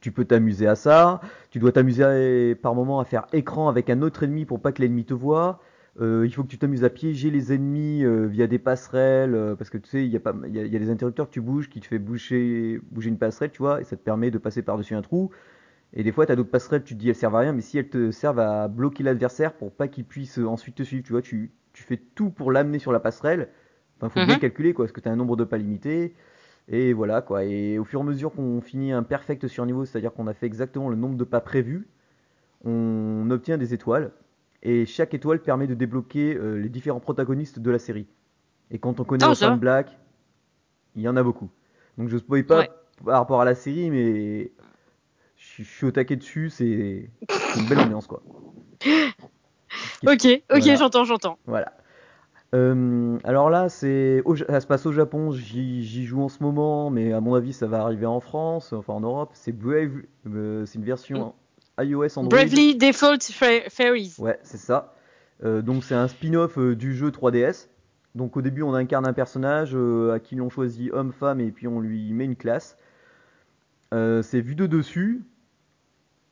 tu 0.00 0.12
peux 0.12 0.24
t'amuser 0.24 0.66
à 0.66 0.74
ça. 0.74 1.20
Tu 1.50 1.58
dois 1.58 1.72
t'amuser 1.72 2.54
par 2.56 2.74
moment 2.74 3.00
à 3.00 3.04
faire 3.04 3.26
écran 3.32 3.68
avec 3.68 3.88
un 3.90 4.02
autre 4.02 4.22
ennemi 4.22 4.44
pour 4.44 4.60
pas 4.60 4.72
que 4.72 4.82
l'ennemi 4.82 5.04
te 5.04 5.14
voit. 5.14 5.60
Euh, 6.00 6.24
il 6.26 6.34
faut 6.34 6.42
que 6.42 6.48
tu 6.48 6.58
t'amuses 6.58 6.82
à 6.84 6.90
piéger 6.90 7.30
les 7.30 7.52
ennemis 7.52 8.02
euh, 8.04 8.26
via 8.26 8.48
des 8.48 8.58
passerelles, 8.58 9.34
euh, 9.34 9.54
parce 9.54 9.70
que 9.70 9.78
tu 9.78 9.88
sais, 9.88 10.04
il 10.04 10.10
y, 10.10 10.16
a 10.16 10.20
pas- 10.20 10.34
il 10.48 10.52
y 10.54 10.58
a, 10.58 10.64
il 10.64 10.72
y 10.72 10.76
a 10.76 10.78
des 10.80 10.90
interrupteurs 10.90 11.28
que 11.28 11.32
tu 11.32 11.40
bouges 11.40 11.70
qui 11.70 11.78
te 11.80 11.86
fait 11.86 12.00
bouger, 12.00 12.80
bouger 12.90 13.10
une 13.10 13.16
passerelle, 13.18 13.52
tu 13.52 13.58
vois, 13.58 13.80
et 13.80 13.84
ça 13.84 13.96
te 13.96 14.02
permet 14.02 14.32
de 14.32 14.38
passer 14.38 14.62
par-dessus 14.62 14.94
un 14.96 15.02
trou. 15.02 15.30
Et 15.94 16.02
des 16.02 16.12
fois, 16.12 16.26
tu 16.26 16.32
as 16.32 16.36
d'autres 16.36 16.50
passerelles, 16.50 16.82
tu 16.84 16.94
te 16.94 17.00
dis 17.00 17.08
elles 17.08 17.14
servent 17.14 17.36
à 17.36 17.40
rien, 17.40 17.52
mais 17.52 17.60
si 17.62 17.78
elles 17.78 17.88
te 17.88 18.10
servent 18.10 18.40
à 18.40 18.68
bloquer 18.68 19.02
l'adversaire 19.04 19.54
pour 19.54 19.72
pas 19.72 19.88
qu'il 19.88 20.04
puisse 20.04 20.38
euh, 20.38 20.46
ensuite 20.46 20.74
te 20.76 20.82
suivre, 20.82 21.04
tu 21.04 21.12
vois, 21.12 21.22
tu, 21.22 21.52
tu 21.72 21.82
fais 21.84 21.96
tout 21.96 22.30
pour 22.30 22.50
l'amener 22.52 22.78
sur 22.78 22.92
la 22.92 23.00
passerelle. 23.00 23.48
Enfin, 23.98 24.08
faut 24.08 24.20
bien 24.20 24.34
Mhm. 24.34 24.40
calculer, 24.40 24.74
quoi, 24.74 24.84
parce 24.86 24.92
que 24.92 25.00
tu 25.00 25.08
as 25.08 25.12
un 25.12 25.16
nombre 25.16 25.36
de 25.36 25.44
pas 25.44 25.56
limité. 25.58 26.14
Et 26.68 26.92
voilà, 26.92 27.22
quoi. 27.22 27.44
Et 27.44 27.78
au 27.78 27.84
fur 27.84 28.00
et 28.00 28.02
à 28.02 28.06
mesure 28.06 28.32
qu'on 28.32 28.60
finit 28.60 28.92
un 28.92 29.02
perfect 29.04 29.46
surniveau, 29.48 29.84
c'est-à-dire 29.84 30.12
qu'on 30.12 30.26
a 30.26 30.34
fait 30.34 30.46
exactement 30.46 30.88
le 30.88 30.96
nombre 30.96 31.16
de 31.16 31.24
pas 31.24 31.40
prévus, 31.40 31.86
on 32.64 33.28
obtient 33.30 33.58
des 33.58 33.74
étoiles. 33.74 34.12
Et 34.62 34.86
chaque 34.86 35.14
étoile 35.14 35.40
permet 35.42 35.66
de 35.66 35.74
débloquer 35.74 36.36
euh, 36.36 36.56
les 36.56 36.68
différents 36.70 37.00
protagonistes 37.00 37.58
de 37.60 37.70
la 37.70 37.78
série. 37.78 38.06
Et 38.70 38.78
quand 38.78 39.00
on 39.00 39.04
connaît 39.04 39.26
Orphan 39.26 39.50
va. 39.50 39.56
Black, 39.56 39.98
il 40.96 41.02
y 41.02 41.08
en 41.08 41.16
a 41.16 41.22
beaucoup. 41.22 41.50
Donc 41.98 42.08
je 42.08 42.14
ne 42.14 42.18
spoil 42.20 42.44
pas 42.44 42.60
Ouais. 42.60 42.70
par 43.04 43.18
rapport 43.20 43.40
à 43.40 43.44
la 43.44 43.54
série, 43.54 43.90
mais 43.90 44.52
je 45.58 45.62
suis- 45.62 45.86
au 45.86 45.90
taquet 45.90 46.16
dessus, 46.16 46.50
c'est 46.50 47.08
une 47.56 47.66
belle 47.68 47.80
ambiance, 47.80 48.06
quoi. 48.06 48.22
Ok, 50.06 50.26
ok, 50.26 50.42
Voilà. 50.50 50.76
j'entends, 50.76 51.04
j'entends. 51.04 51.38
Voilà. 51.46 51.72
Euh, 52.54 53.18
alors 53.24 53.50
là, 53.50 53.68
c'est 53.68 54.22
ça 54.48 54.60
se 54.60 54.66
passe 54.66 54.86
au 54.86 54.92
Japon, 54.92 55.32
j'y 55.32 56.04
joue 56.06 56.22
en 56.22 56.28
ce 56.28 56.42
moment, 56.42 56.90
mais 56.90 57.12
à 57.12 57.20
mon 57.20 57.34
avis, 57.34 57.52
ça 57.52 57.66
va 57.66 57.80
arriver 57.80 58.06
en 58.06 58.20
France, 58.20 58.72
enfin 58.72 58.92
en 58.92 59.00
Europe. 59.00 59.30
C'est 59.32 59.50
Brave, 59.50 60.02
euh, 60.32 60.64
c'est 60.66 60.78
une 60.78 60.84
version 60.84 61.34
iOS 61.80 62.16
Android. 62.18 62.28
Bravely 62.28 62.76
Default 62.76 63.18
Fa- 63.32 63.68
Fairies. 63.68 64.14
Ouais, 64.18 64.38
c'est 64.42 64.58
ça. 64.58 64.94
Euh, 65.42 65.62
donc 65.62 65.82
c'est 65.82 65.96
un 65.96 66.06
spin-off 66.06 66.58
du 66.58 66.94
jeu 66.94 67.10
3DS. 67.10 67.68
Donc 68.14 68.36
au 68.36 68.42
début, 68.42 68.62
on 68.62 68.74
incarne 68.74 69.06
un 69.08 69.12
personnage 69.12 69.74
à 69.74 70.20
qui 70.20 70.36
l'on 70.36 70.48
choisit 70.50 70.92
homme-femme 70.92 71.40
et 71.40 71.50
puis 71.50 71.66
on 71.66 71.80
lui 71.80 72.12
met 72.12 72.24
une 72.26 72.36
classe. 72.36 72.76
C'est 73.90 74.40
vu 74.40 74.54
de 74.54 74.66
dessus. 74.66 75.24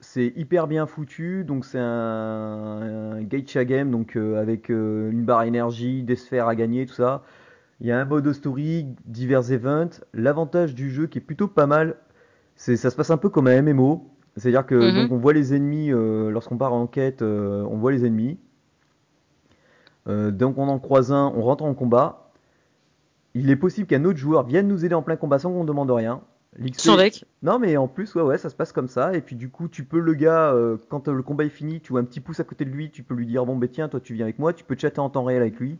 C'est 0.02 0.32
hyper 0.36 0.66
bien 0.66 0.86
foutu. 0.86 1.44
Donc 1.44 1.64
c'est 1.64 1.78
un, 1.78 3.12
un 3.14 3.22
gacha 3.22 3.64
game 3.64 3.90
donc 3.90 4.16
euh, 4.16 4.40
avec 4.40 4.70
euh, 4.70 5.10
une 5.10 5.24
barre 5.24 5.44
énergie, 5.44 6.02
des 6.02 6.16
sphères 6.16 6.48
à 6.48 6.56
gagner, 6.56 6.86
tout 6.86 6.94
ça. 6.94 7.22
Il 7.80 7.86
y 7.86 7.92
a 7.92 8.00
un 8.00 8.04
mode 8.04 8.32
story, 8.32 8.86
divers 9.06 9.52
events. 9.52 10.00
L'avantage 10.12 10.74
du 10.74 10.90
jeu 10.90 11.06
qui 11.06 11.18
est 11.18 11.22
plutôt 11.22 11.48
pas 11.48 11.66
mal, 11.66 11.96
c'est 12.56 12.76
ça 12.76 12.90
se 12.90 12.96
passe 12.96 13.10
un 13.10 13.16
peu 13.16 13.28
comme 13.30 13.46
un 13.46 13.62
MMO. 13.62 14.10
C'est-à-dire 14.36 14.66
que 14.66 14.74
Mhm. 14.74 15.02
donc 15.02 15.12
on 15.12 15.18
voit 15.18 15.32
les 15.34 15.54
ennemis 15.54 15.92
euh, 15.92 16.30
lorsqu'on 16.30 16.58
part 16.58 16.72
en 16.74 16.86
quête, 16.88 17.22
on 17.22 17.76
voit 17.78 17.92
les 17.92 18.04
ennemis. 18.06 18.38
Donc 20.08 20.58
on 20.58 20.68
en 20.68 20.78
croise 20.80 21.12
un, 21.12 21.32
on 21.36 21.42
rentre 21.42 21.64
en 21.64 21.74
combat. 21.74 22.32
Il 23.34 23.50
est 23.50 23.56
possible 23.56 23.86
qu'un 23.86 24.04
autre 24.04 24.18
joueur 24.18 24.44
vienne 24.44 24.68
nous 24.68 24.84
aider 24.84 24.94
en 24.94 25.02
plein 25.02 25.16
combat 25.16 25.38
sans 25.38 25.52
qu'on 25.52 25.64
demande 25.64 25.90
rien. 25.90 26.22
Sans 26.74 26.96
deck. 26.96 27.24
non, 27.42 27.58
mais 27.58 27.76
en 27.76 27.88
plus, 27.88 28.14
ouais, 28.14 28.22
ouais, 28.22 28.38
ça 28.38 28.50
se 28.50 28.54
passe 28.54 28.72
comme 28.72 28.88
ça. 28.88 29.14
Et 29.14 29.20
puis, 29.20 29.36
du 29.36 29.48
coup, 29.48 29.68
tu 29.68 29.84
peux 29.84 30.00
le 30.00 30.14
gars, 30.14 30.52
euh, 30.52 30.76
quand 30.88 31.08
euh, 31.08 31.14
le 31.14 31.22
combat 31.22 31.44
est 31.44 31.50
fini, 31.50 31.80
tu 31.80 31.92
vois 31.92 32.00
un 32.00 32.04
petit 32.04 32.20
pouce 32.20 32.40
à 32.40 32.44
côté 32.44 32.64
de 32.64 32.70
lui, 32.70 32.90
tu 32.90 33.02
peux 33.02 33.14
lui 33.14 33.26
dire, 33.26 33.46
bon, 33.46 33.56
ben 33.56 33.68
tiens, 33.68 33.88
toi, 33.88 34.00
tu 34.00 34.14
viens 34.14 34.26
avec 34.26 34.38
moi. 34.38 34.52
Tu 34.52 34.64
peux 34.64 34.76
chatter 34.76 35.00
en 35.00 35.08
temps 35.08 35.24
réel 35.24 35.40
avec 35.40 35.58
lui. 35.58 35.78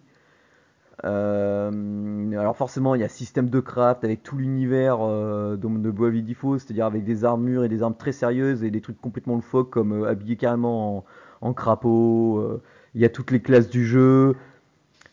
Euh, 1.05 2.33
alors, 2.33 2.57
forcément, 2.57 2.95
il 2.95 3.03
y 3.03 3.05
a 3.05 3.09
système 3.09 3.51
de 3.51 3.61
craft 3.61 4.05
avec 4.05 4.23
tout 4.23 4.37
l'univers 4.37 4.99
euh, 5.01 5.57
de, 5.57 5.69
de 5.69 5.91
Bois 5.91 6.11
c'est-à-dire 6.59 6.87
avec 6.87 7.05
des 7.05 7.25
armures 7.25 7.65
et 7.65 7.69
des 7.69 7.83
armes 7.83 7.97
très 7.97 8.13
sérieuses 8.13 8.65
et 8.65 8.71
des 8.71 8.81
trucs 8.81 9.01
complètement 9.01 9.35
loufoques 9.35 9.71
comme 9.71 10.05
habillé 10.05 10.37
carrément 10.37 10.99
en, 10.99 11.05
en 11.49 11.53
crapaud. 11.55 12.61
Il 12.95 13.01
y 13.01 13.05
a 13.05 13.09
toutes 13.09 13.31
les 13.31 13.41
classes 13.41 13.69
du 13.69 13.85
jeu. 13.85 14.37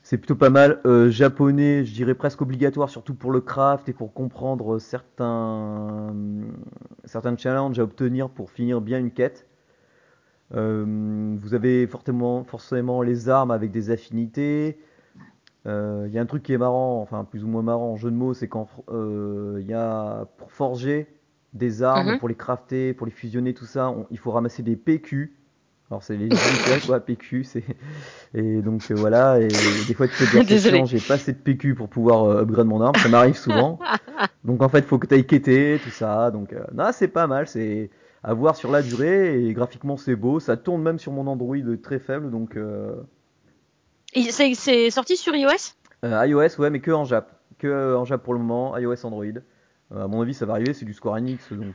C'est 0.10 0.18
plutôt 0.18 0.34
pas 0.36 0.50
mal. 0.50 0.80
Euh, 0.88 1.12
japonais, 1.12 1.86
je 1.86 1.94
dirais 1.94 2.16
presque 2.16 2.42
obligatoire, 2.42 2.90
surtout 2.90 3.14
pour 3.14 3.30
le 3.32 3.42
craft 3.42 3.90
et 3.90 3.94
pour 3.94 4.12
comprendre 4.12 4.80
certains, 4.80 6.16
certains 7.06 7.38
challenges 7.38 7.78
à 7.78 7.84
obtenir 7.84 8.28
pour 8.32 8.50
finir 8.50 8.82
bien 8.82 8.98
une 8.98 9.12
quête. 9.12 9.46
Euh, 10.56 11.38
vous 11.40 11.54
avez 11.54 11.86
forcément, 11.86 12.44
forcément 12.44 13.04
les 13.04 13.30
armes 13.30 13.52
avec 13.52 13.70
des 13.70 13.92
affinités. 13.92 14.80
Euh, 15.68 16.06
Il 16.08 16.12
y 16.16 16.18
a 16.18 16.22
un 16.24 16.26
truc 16.26 16.42
qui 16.42 16.54
est 16.54 16.58
marrant, 16.58 17.00
enfin 17.04 17.24
plus 17.24 17.44
ou 17.44 17.48
moins 17.48 17.62
marrant 17.62 17.92
en 17.92 17.96
jeu 17.96 18.10
de 18.10 18.16
mots, 18.16 18.34
c'est 18.34 18.48
quand 18.48 18.68
il 18.92 19.66
y 19.68 19.74
a 19.76 20.26
pour 20.38 20.52
forger 20.52 21.06
des 21.54 21.84
armes, 21.84 22.14
Mhm. 22.14 22.18
pour 22.18 22.30
les 22.30 22.36
crafter, 22.36 22.96
pour 22.96 23.06
les 23.06 23.12
fusionner, 23.12 23.54
tout 23.54 23.66
ça, 23.66 23.92
on- 23.92 24.08
il 24.10 24.18
faut 24.18 24.32
ramasser 24.32 24.64
des 24.64 24.76
PQ. 24.76 25.36
Alors 25.92 26.04
c'est 26.04 26.16
les 26.18 26.30
quoi, 26.86 27.00
PQ, 27.00 27.44
c'est 27.44 27.64
et 28.36 28.62
donc 28.62 28.84
euh, 28.92 28.94
voilà 28.94 29.40
et, 29.40 29.48
des 29.48 29.94
fois 29.96 30.08
tu 30.08 30.14
te 30.14 30.38
dis 30.40 30.46
Désolé. 30.46 30.78
attention, 30.78 30.98
j'ai 30.98 31.04
pas 31.04 31.16
assez 31.16 31.34
de 31.34 31.40
PQ 31.40 31.74
pour 31.74 31.90
pouvoir 31.90 32.26
euh, 32.26 32.42
upgrade 32.44 32.68
mon 32.68 32.80
arme, 32.80 32.96
ça 32.96 33.10
m'arrive 33.10 33.36
souvent. 33.36 33.80
Donc 34.44 34.62
en 34.62 34.70
fait, 34.70 34.86
faut 34.86 35.00
que 35.00 35.08
tu 35.08 35.16
ailles 35.16 35.26
quêter, 35.26 35.80
tout 35.84 35.90
ça. 35.90 36.30
Donc 36.30 36.54
euh, 36.54 36.64
non, 36.74 36.92
c'est 36.94 37.08
pas 37.08 37.26
mal, 37.26 37.48
c'est 37.48 37.90
à 38.24 38.34
voir 38.34 38.56
sur 38.56 38.70
la 38.72 38.84
durée 38.84 39.44
et 39.44 39.54
graphiquement 39.54 39.98
c'est 39.98 40.16
beau, 40.16 40.40
ça 40.40 40.58
tourne 40.58 40.84
même 40.84 41.00
sur 41.00 41.12
mon 41.12 41.26
Android 41.26 41.56
très 41.82 42.00
faible 42.00 42.30
donc 42.30 42.58
C'est 44.14 44.90
sorti 44.92 45.18
sur 45.18 45.36
iOS? 45.36 45.74
iOS 46.04 46.60
ouais, 46.60 46.70
mais 46.70 46.82
que 46.82 46.92
en 46.92 47.06
Jap, 47.06 47.32
que 47.58 47.96
en 47.96 48.06
Jap 48.06 48.22
pour 48.22 48.34
le 48.34 48.40
moment, 48.40 48.78
iOS 48.78 49.06
Android. 49.06 49.26
À 49.96 50.08
mon 50.08 50.22
avis, 50.22 50.36
ça 50.36 50.46
va 50.46 50.54
arriver, 50.54 50.74
c'est 50.74 50.86
du 50.86 50.94
Square 50.94 51.16
Enix 51.16 51.52
donc 51.52 51.74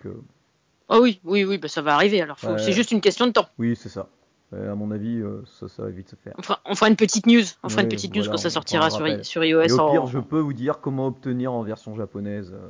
Oh 0.88 0.98
oui, 1.02 1.20
oui, 1.24 1.44
oui, 1.44 1.58
bah 1.58 1.68
ça 1.68 1.82
va 1.82 1.94
arriver. 1.94 2.20
Alors, 2.20 2.38
faut- 2.38 2.58
c'est 2.58 2.72
juste 2.72 2.90
une 2.92 3.00
question 3.00 3.26
de 3.26 3.32
temps. 3.32 3.48
oui, 3.58 3.74
c'est 3.76 3.88
ça. 3.88 4.08
Euh, 4.52 4.70
à 4.70 4.74
mon 4.74 4.90
avis, 4.90 5.20
euh, 5.20 5.42
ça, 5.46 5.68
ça 5.68 5.82
va 5.82 5.88
vite 5.88 6.10
se 6.10 6.16
faire. 6.16 6.34
On 6.38 6.42
fera, 6.42 6.60
on 6.66 6.74
fera 6.74 6.88
une 6.88 6.96
petite 6.96 7.26
news. 7.26 7.42
On 7.62 7.68
fera 7.68 7.82
une 7.82 7.88
petite 7.88 8.14
news 8.14 8.22
quand 8.30 8.36
ça 8.36 8.50
sortira 8.50 8.90
sur, 8.90 9.08
i- 9.08 9.24
sur 9.24 9.42
iOS. 9.44 9.62
Et 9.66 9.72
au 9.72 9.80
en- 9.80 9.90
pire, 9.90 10.06
je 10.06 10.18
peux 10.18 10.38
vous 10.38 10.52
dire 10.52 10.80
comment 10.80 11.06
obtenir 11.08 11.52
en 11.52 11.62
version 11.62 11.94
japonaise. 11.96 12.52
euh, 12.54 12.68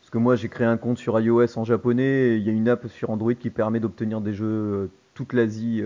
Parce 0.00 0.10
que 0.10 0.18
moi, 0.18 0.34
j'ai 0.36 0.48
créé 0.48 0.66
un 0.66 0.76
compte 0.76 0.98
sur 0.98 1.20
iOS 1.20 1.58
en 1.58 1.64
japonais 1.64 2.02
et 2.04 2.36
il 2.36 2.42
y 2.42 2.48
a 2.48 2.52
une 2.52 2.68
app 2.68 2.86
sur 2.88 3.10
Android 3.10 3.34
qui 3.34 3.50
permet 3.50 3.78
d'obtenir 3.80 4.20
des 4.20 4.32
jeux 4.32 4.90
toute 5.14 5.32
l'Asie. 5.34 5.82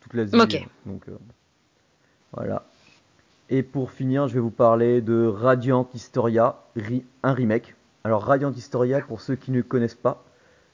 toute 0.00 0.14
l'Asie. 0.14 0.36
Ok. 0.40 0.54
euh, 0.54 0.58
Donc, 0.86 1.02
euh, 1.08 1.12
voilà. 2.32 2.64
Et 3.50 3.62
pour 3.62 3.90
finir, 3.90 4.28
je 4.28 4.34
vais 4.34 4.40
vous 4.40 4.50
parler 4.50 5.00
de 5.02 5.26
Radiant 5.26 5.86
Historia, 5.94 6.56
ri- 6.76 7.04
un 7.22 7.32
remake. 7.34 7.74
Alors, 8.04 8.24
Radiant 8.24 8.52
Historia, 8.52 9.00
pour 9.00 9.20
ceux 9.20 9.36
qui 9.36 9.50
ne 9.50 9.62
connaissent 9.62 9.94
pas, 9.94 10.24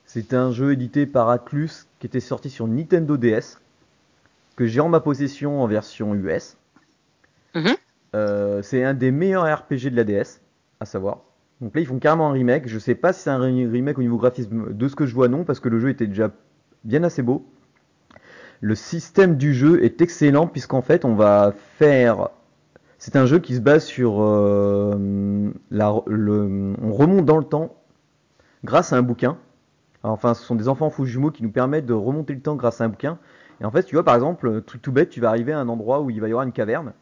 c'est 0.06 0.32
un 0.32 0.50
jeu 0.52 0.72
édité 0.72 1.06
par 1.06 1.28
Atlus 1.28 1.86
qui 1.98 2.06
était 2.06 2.20
sorti 2.20 2.48
sur 2.48 2.66
Nintendo 2.66 3.16
DS, 3.16 3.58
que 4.56 4.66
j'ai 4.66 4.80
en 4.80 4.88
ma 4.88 5.00
possession 5.00 5.62
en 5.62 5.66
version 5.66 6.14
US. 6.14 6.56
Mhm. 7.54 7.76
Euh, 8.14 8.62
c'est 8.62 8.82
un 8.84 8.94
des 8.94 9.10
meilleurs 9.10 9.44
RPG 9.44 9.90
de 9.90 9.96
la 9.96 10.04
DS, 10.04 10.40
à 10.80 10.86
savoir. 10.86 11.20
Donc 11.60 11.74
là, 11.74 11.80
ils 11.82 11.86
font 11.86 11.98
carrément 11.98 12.30
un 12.30 12.32
remake. 12.32 12.68
Je 12.68 12.78
sais 12.78 12.94
pas 12.94 13.12
si 13.12 13.22
c'est 13.22 13.30
un 13.30 13.40
re- 13.40 13.70
remake 13.70 13.98
au 13.98 14.02
niveau 14.02 14.16
graphisme. 14.16 14.72
De 14.72 14.88
ce 14.88 14.96
que 14.96 15.06
je 15.06 15.14
vois, 15.14 15.28
non, 15.28 15.44
parce 15.44 15.60
que 15.60 15.68
le 15.68 15.80
jeu 15.80 15.90
était 15.90 16.06
déjà 16.06 16.30
bien 16.84 17.02
assez 17.04 17.20
beau. 17.22 17.44
Le 18.60 18.74
système 18.74 19.36
du 19.36 19.54
jeu 19.54 19.84
est 19.84 20.00
excellent, 20.00 20.46
puisqu'en 20.46 20.82
fait, 20.82 21.04
on 21.04 21.14
va 21.14 21.52
faire. 21.78 22.30
C'est 22.98 23.16
un 23.16 23.26
jeu 23.26 23.38
qui 23.38 23.54
se 23.54 23.60
base 23.60 23.84
sur 23.84 24.20
euh, 24.20 25.50
la, 25.70 25.94
le, 26.06 26.74
on 26.82 26.92
remonte 26.92 27.24
dans 27.24 27.38
le 27.38 27.44
temps 27.44 27.76
grâce 28.64 28.92
à 28.92 28.96
un 28.96 29.02
bouquin. 29.02 29.38
Enfin, 30.02 30.34
ce 30.34 30.44
sont 30.44 30.54
des 30.56 30.68
enfants 30.68 30.90
faux 30.90 31.04
jumeaux 31.04 31.30
qui 31.30 31.42
nous 31.42 31.50
permettent 31.50 31.86
de 31.86 31.92
remonter 31.94 32.34
le 32.34 32.40
temps 32.40 32.56
grâce 32.56 32.80
à 32.80 32.84
un 32.84 32.88
bouquin. 32.88 33.18
Et 33.60 33.64
en 33.64 33.70
fait, 33.70 33.84
tu 33.84 33.94
vois, 33.96 34.04
par 34.04 34.14
exemple, 34.14 34.62
truc 34.62 34.82
tout 34.82 34.92
bête, 34.92 35.10
tu 35.10 35.20
vas 35.20 35.28
arriver 35.28 35.52
à 35.52 35.58
un 35.60 35.68
endroit 35.68 36.00
où 36.00 36.10
il 36.10 36.20
va 36.20 36.28
y 36.28 36.30
avoir 36.30 36.44
une 36.44 36.52
caverne. 36.52 36.92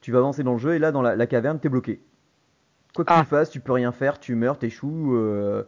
Tu 0.00 0.12
vas 0.12 0.18
avancer 0.18 0.42
dans 0.42 0.52
le 0.52 0.58
jeu 0.58 0.74
et 0.74 0.78
là, 0.78 0.92
dans 0.92 1.02
la, 1.02 1.16
la 1.16 1.26
caverne, 1.26 1.58
t'es 1.58 1.68
bloqué. 1.68 2.00
Quoi 2.94 3.04
que 3.04 3.12
Ah. 3.12 3.20
tu 3.20 3.26
fasses, 3.26 3.50
tu 3.50 3.60
peux 3.60 3.72
rien 3.72 3.92
faire, 3.92 4.18
tu 4.20 4.34
meurs, 4.34 4.58
t'échoues, 4.58 5.14
euh, 5.16 5.64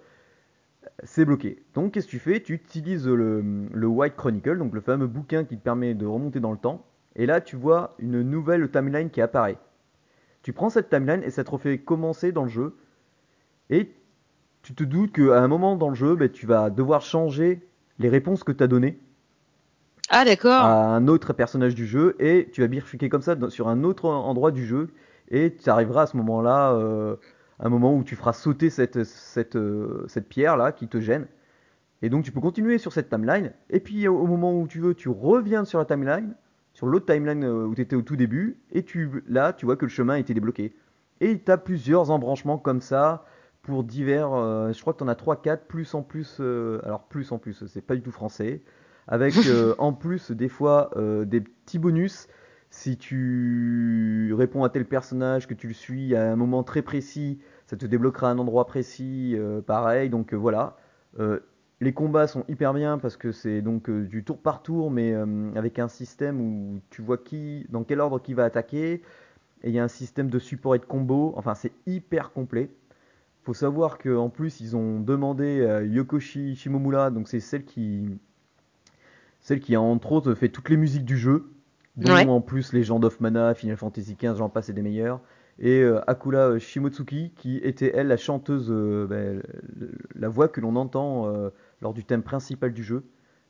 c'est 1.02 1.24
bloqué. 1.24 1.62
Donc, 1.74 1.92
qu'est-ce 1.92 2.06
que 2.06 2.10
tu 2.12 2.18
fais? 2.18 2.40
Tu 2.42 2.54
utilises 2.54 3.06
le, 3.06 3.42
le 3.72 3.86
White 3.86 4.16
Chronicle, 4.16 4.58
donc 4.58 4.74
le 4.74 4.80
fameux 4.80 5.06
bouquin 5.06 5.44
qui 5.44 5.56
te 5.58 5.62
permet 5.62 5.94
de 5.94 6.06
remonter 6.06 6.40
dans 6.40 6.52
le 6.52 6.58
temps. 6.58 6.86
Et 7.18 7.26
là, 7.26 7.40
tu 7.42 7.56
vois 7.56 7.94
une 7.98 8.22
nouvelle 8.22 8.70
timeline 8.70 9.10
qui 9.10 9.20
apparaît. 9.20 9.58
Tu 10.42 10.52
prends 10.52 10.70
cette 10.70 10.88
timeline 10.88 11.22
et 11.24 11.30
ça 11.30 11.44
te 11.44 11.50
refait 11.50 11.78
commencer 11.78 12.32
dans 12.32 12.44
le 12.44 12.48
jeu. 12.48 12.76
Et 13.70 13.92
tu 14.62 14.74
te 14.74 14.84
doutes 14.84 15.12
qu'à 15.12 15.42
un 15.42 15.48
moment 15.48 15.76
dans 15.76 15.88
le 15.90 15.94
jeu, 15.94 16.14
ben, 16.14 16.30
tu 16.30 16.46
vas 16.46 16.70
devoir 16.70 17.02
changer 17.02 17.60
les 17.98 18.08
réponses 18.08 18.44
que 18.44 18.52
tu 18.52 18.62
as 18.62 18.68
données 18.68 18.98
Ah, 20.10 20.24
d'accord. 20.24 20.62
à 20.62 20.94
un 20.94 21.08
autre 21.08 21.32
personnage 21.32 21.74
du 21.74 21.86
jeu 21.86 22.14
et 22.20 22.48
tu 22.52 22.60
vas 22.60 22.68
bifurquer 22.68 23.08
comme 23.08 23.22
ça 23.22 23.36
sur 23.50 23.68
un 23.68 23.82
autre 23.84 24.06
endroit 24.08 24.52
du 24.52 24.64
jeu 24.64 24.90
et 25.30 25.54
tu 25.54 25.68
arriveras 25.68 26.02
à 26.02 26.06
ce 26.06 26.16
moment-là, 26.16 26.72
euh, 26.72 27.16
un 27.58 27.68
moment 27.68 27.94
où 27.94 28.04
tu 28.04 28.14
feras 28.16 28.32
sauter 28.32 28.70
cette, 28.70 29.02
cette, 29.04 29.56
euh, 29.56 30.04
cette 30.06 30.28
pierre 30.28 30.56
là 30.56 30.70
qui 30.72 30.86
te 30.88 31.00
gêne. 31.00 31.26
Et 32.00 32.08
donc 32.10 32.24
tu 32.24 32.30
peux 32.30 32.40
continuer 32.40 32.78
sur 32.78 32.92
cette 32.92 33.10
timeline 33.10 33.52
et 33.70 33.80
puis 33.80 34.06
au 34.06 34.26
moment 34.26 34.56
où 34.58 34.68
tu 34.68 34.78
veux, 34.78 34.94
tu 34.94 35.08
reviens 35.08 35.64
sur 35.64 35.80
la 35.80 35.84
timeline, 35.84 36.34
sur 36.78 36.86
l'autre 36.86 37.12
timeline 37.12 37.42
euh, 37.42 37.66
où 37.66 37.74
tu 37.74 37.80
étais 37.80 37.96
au 37.96 38.02
tout 38.02 38.14
début 38.14 38.60
et 38.70 38.84
tu, 38.84 39.24
là 39.26 39.52
tu 39.52 39.66
vois 39.66 39.74
que 39.74 39.84
le 39.84 39.90
chemin 39.90 40.14
a 40.14 40.18
été 40.20 40.32
débloqué. 40.32 40.76
Et 41.20 41.42
tu 41.42 41.50
as 41.50 41.58
plusieurs 41.58 42.12
embranchements 42.12 42.56
comme 42.56 42.80
ça 42.80 43.24
pour 43.62 43.82
divers, 43.82 44.32
euh, 44.32 44.72
je 44.72 44.80
crois 44.80 44.92
que 44.92 44.98
tu 44.98 45.04
en 45.04 45.08
as 45.08 45.14
3-4 45.14 45.66
plus 45.66 45.92
en 45.94 46.04
plus, 46.04 46.36
euh, 46.38 46.80
alors 46.84 47.02
plus 47.08 47.32
en 47.32 47.38
plus, 47.38 47.66
c'est 47.66 47.82
pas 47.82 47.96
du 47.96 48.02
tout 48.02 48.12
français 48.12 48.62
avec 49.08 49.34
euh, 49.48 49.74
en 49.78 49.92
plus 49.92 50.30
des 50.30 50.48
fois 50.48 50.92
des 51.26 51.40
petits 51.40 51.80
bonus. 51.80 52.28
Si 52.70 52.96
tu 52.96 54.32
réponds 54.38 54.62
à 54.62 54.68
tel 54.68 54.84
personnage 54.84 55.48
que 55.48 55.54
tu 55.54 55.66
le 55.66 55.74
suis 55.74 56.14
à 56.14 56.30
un 56.30 56.36
moment 56.36 56.62
très 56.62 56.82
précis 56.82 57.40
ça 57.66 57.76
te 57.76 57.86
débloquera 57.86 58.30
un 58.30 58.38
endroit 58.38 58.66
précis 58.66 59.36
pareil. 59.66 60.10
Donc 60.10 60.32
voilà 60.32 60.76
les 61.80 61.92
combats 61.92 62.26
sont 62.26 62.44
hyper 62.48 62.74
bien 62.74 62.98
parce 62.98 63.16
que 63.16 63.32
c'est 63.32 63.62
donc 63.62 63.88
euh, 63.88 64.04
du 64.04 64.24
tour 64.24 64.38
par 64.38 64.62
tour 64.62 64.90
mais 64.90 65.12
euh, 65.12 65.52
avec 65.54 65.78
un 65.78 65.88
système 65.88 66.40
où 66.40 66.80
tu 66.90 67.02
vois 67.02 67.18
qui 67.18 67.66
dans 67.68 67.84
quel 67.84 68.00
ordre 68.00 68.20
qui 68.20 68.34
va 68.34 68.44
attaquer 68.44 69.02
et 69.62 69.68
il 69.68 69.74
y 69.74 69.78
a 69.78 69.84
un 69.84 69.88
système 69.88 70.30
de 70.30 70.38
support 70.38 70.74
et 70.74 70.78
de 70.78 70.84
combo 70.84 71.34
enfin 71.36 71.54
c'est 71.54 71.72
hyper 71.86 72.32
complet 72.32 72.70
faut 73.44 73.54
savoir 73.54 73.98
qu'en 73.98 74.28
plus 74.28 74.60
ils 74.60 74.76
ont 74.76 75.00
demandé 75.00 75.64
à 75.64 75.82
Yokoshi 75.82 76.54
Shimomura 76.56 77.10
donc 77.10 77.28
c'est 77.28 77.40
celle 77.40 77.64
qui 77.64 78.18
celle 79.40 79.60
qui 79.60 79.74
a 79.74 79.80
entre 79.80 80.12
autres 80.12 80.34
fait 80.34 80.48
toutes 80.48 80.68
les 80.68 80.76
musiques 80.76 81.04
du 81.04 81.16
jeu, 81.16 81.50
dont 81.96 82.12
Ouais. 82.12 82.26
en 82.26 82.40
plus 82.40 82.72
Legend 82.72 83.04
of 83.04 83.20
Mana, 83.20 83.54
Final 83.54 83.76
Fantasy 83.76 84.14
XV, 84.14 84.36
j'en 84.36 84.48
passe 84.48 84.68
et 84.68 84.72
des 84.72 84.82
meilleurs. 84.82 85.20
Et 85.60 85.82
euh, 85.82 86.00
Akula 86.06 86.58
Shimotsuki, 86.58 87.32
qui 87.36 87.56
était 87.58 87.90
elle 87.94 88.06
la 88.08 88.16
chanteuse, 88.16 88.68
euh, 88.70 89.06
ben, 89.08 89.42
la 90.14 90.28
voix 90.28 90.48
que 90.48 90.60
l'on 90.60 90.76
entend 90.76 91.26
euh, 91.34 91.50
lors 91.82 91.92
du 91.94 92.04
thème 92.04 92.22
principal 92.22 92.72
du 92.72 92.82
jeu. 92.84 93.02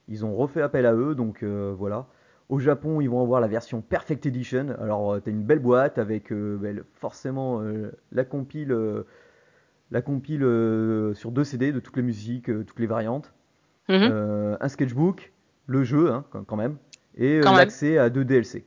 Ils 0.08 0.24
ont 0.24 0.34
refait 0.34 0.62
appel 0.62 0.86
à 0.86 0.94
eux, 0.94 1.14
donc 1.14 1.42
euh, 1.42 1.74
voilà. 1.76 2.06
Au 2.48 2.58
Japon, 2.58 3.02
ils 3.02 3.10
vont 3.10 3.20
avoir 3.22 3.42
la 3.42 3.46
version 3.46 3.82
Perfect 3.82 4.24
Edition. 4.24 4.68
Alors, 4.80 5.12
euh, 5.14 5.20
t'as 5.20 5.30
une 5.30 5.42
belle 5.42 5.58
boîte 5.58 5.98
avec 5.98 6.32
euh, 6.32 6.56
ben, 6.56 6.82
forcément 6.94 7.60
euh, 7.60 7.90
la 8.10 8.24
compile, 8.24 8.72
euh, 8.72 9.02
la 9.90 10.00
compile 10.00 10.44
euh, 10.44 11.12
sur 11.12 11.30
deux 11.30 11.44
CD 11.44 11.72
de 11.72 11.80
toutes 11.80 11.96
les 11.96 12.02
musiques, 12.02 12.48
euh, 12.48 12.64
toutes 12.64 12.80
les 12.80 12.86
variantes 12.86 13.34
Mhm. 13.90 14.08
euh, 14.10 14.56
un 14.60 14.68
sketchbook, 14.68 15.32
le 15.66 15.82
jeu 15.82 16.10
hein, 16.10 16.24
quand 16.46 16.56
même, 16.56 16.76
et 17.16 17.38
euh, 17.38 17.42
l'accès 17.56 17.96
à 17.96 18.10
deux 18.10 18.24
DLC. 18.24 18.66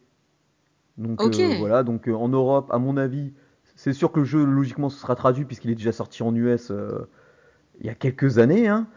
Donc 0.97 1.19
euh, 1.21 1.57
voilà, 1.59 1.83
donc 1.83 2.07
euh, 2.07 2.13
en 2.13 2.27
Europe, 2.29 2.69
à 2.71 2.77
mon 2.79 2.97
avis, 2.97 3.33
c'est 3.75 3.93
sûr 3.93 4.11
que 4.11 4.19
le 4.19 4.25
jeu 4.25 4.43
logiquement 4.43 4.89
ce 4.89 4.99
sera 4.99 5.15
traduit 5.15 5.45
puisqu'il 5.45 5.71
est 5.71 5.75
déjà 5.75 5.91
sorti 5.91 6.21
en 6.23 6.35
US 6.35 6.69
euh, 6.71 7.07
il 7.79 7.85
y 7.87 7.89
a 7.89 7.95
quelques 7.95 8.37
années. 8.37 8.67
hein. 8.67 8.87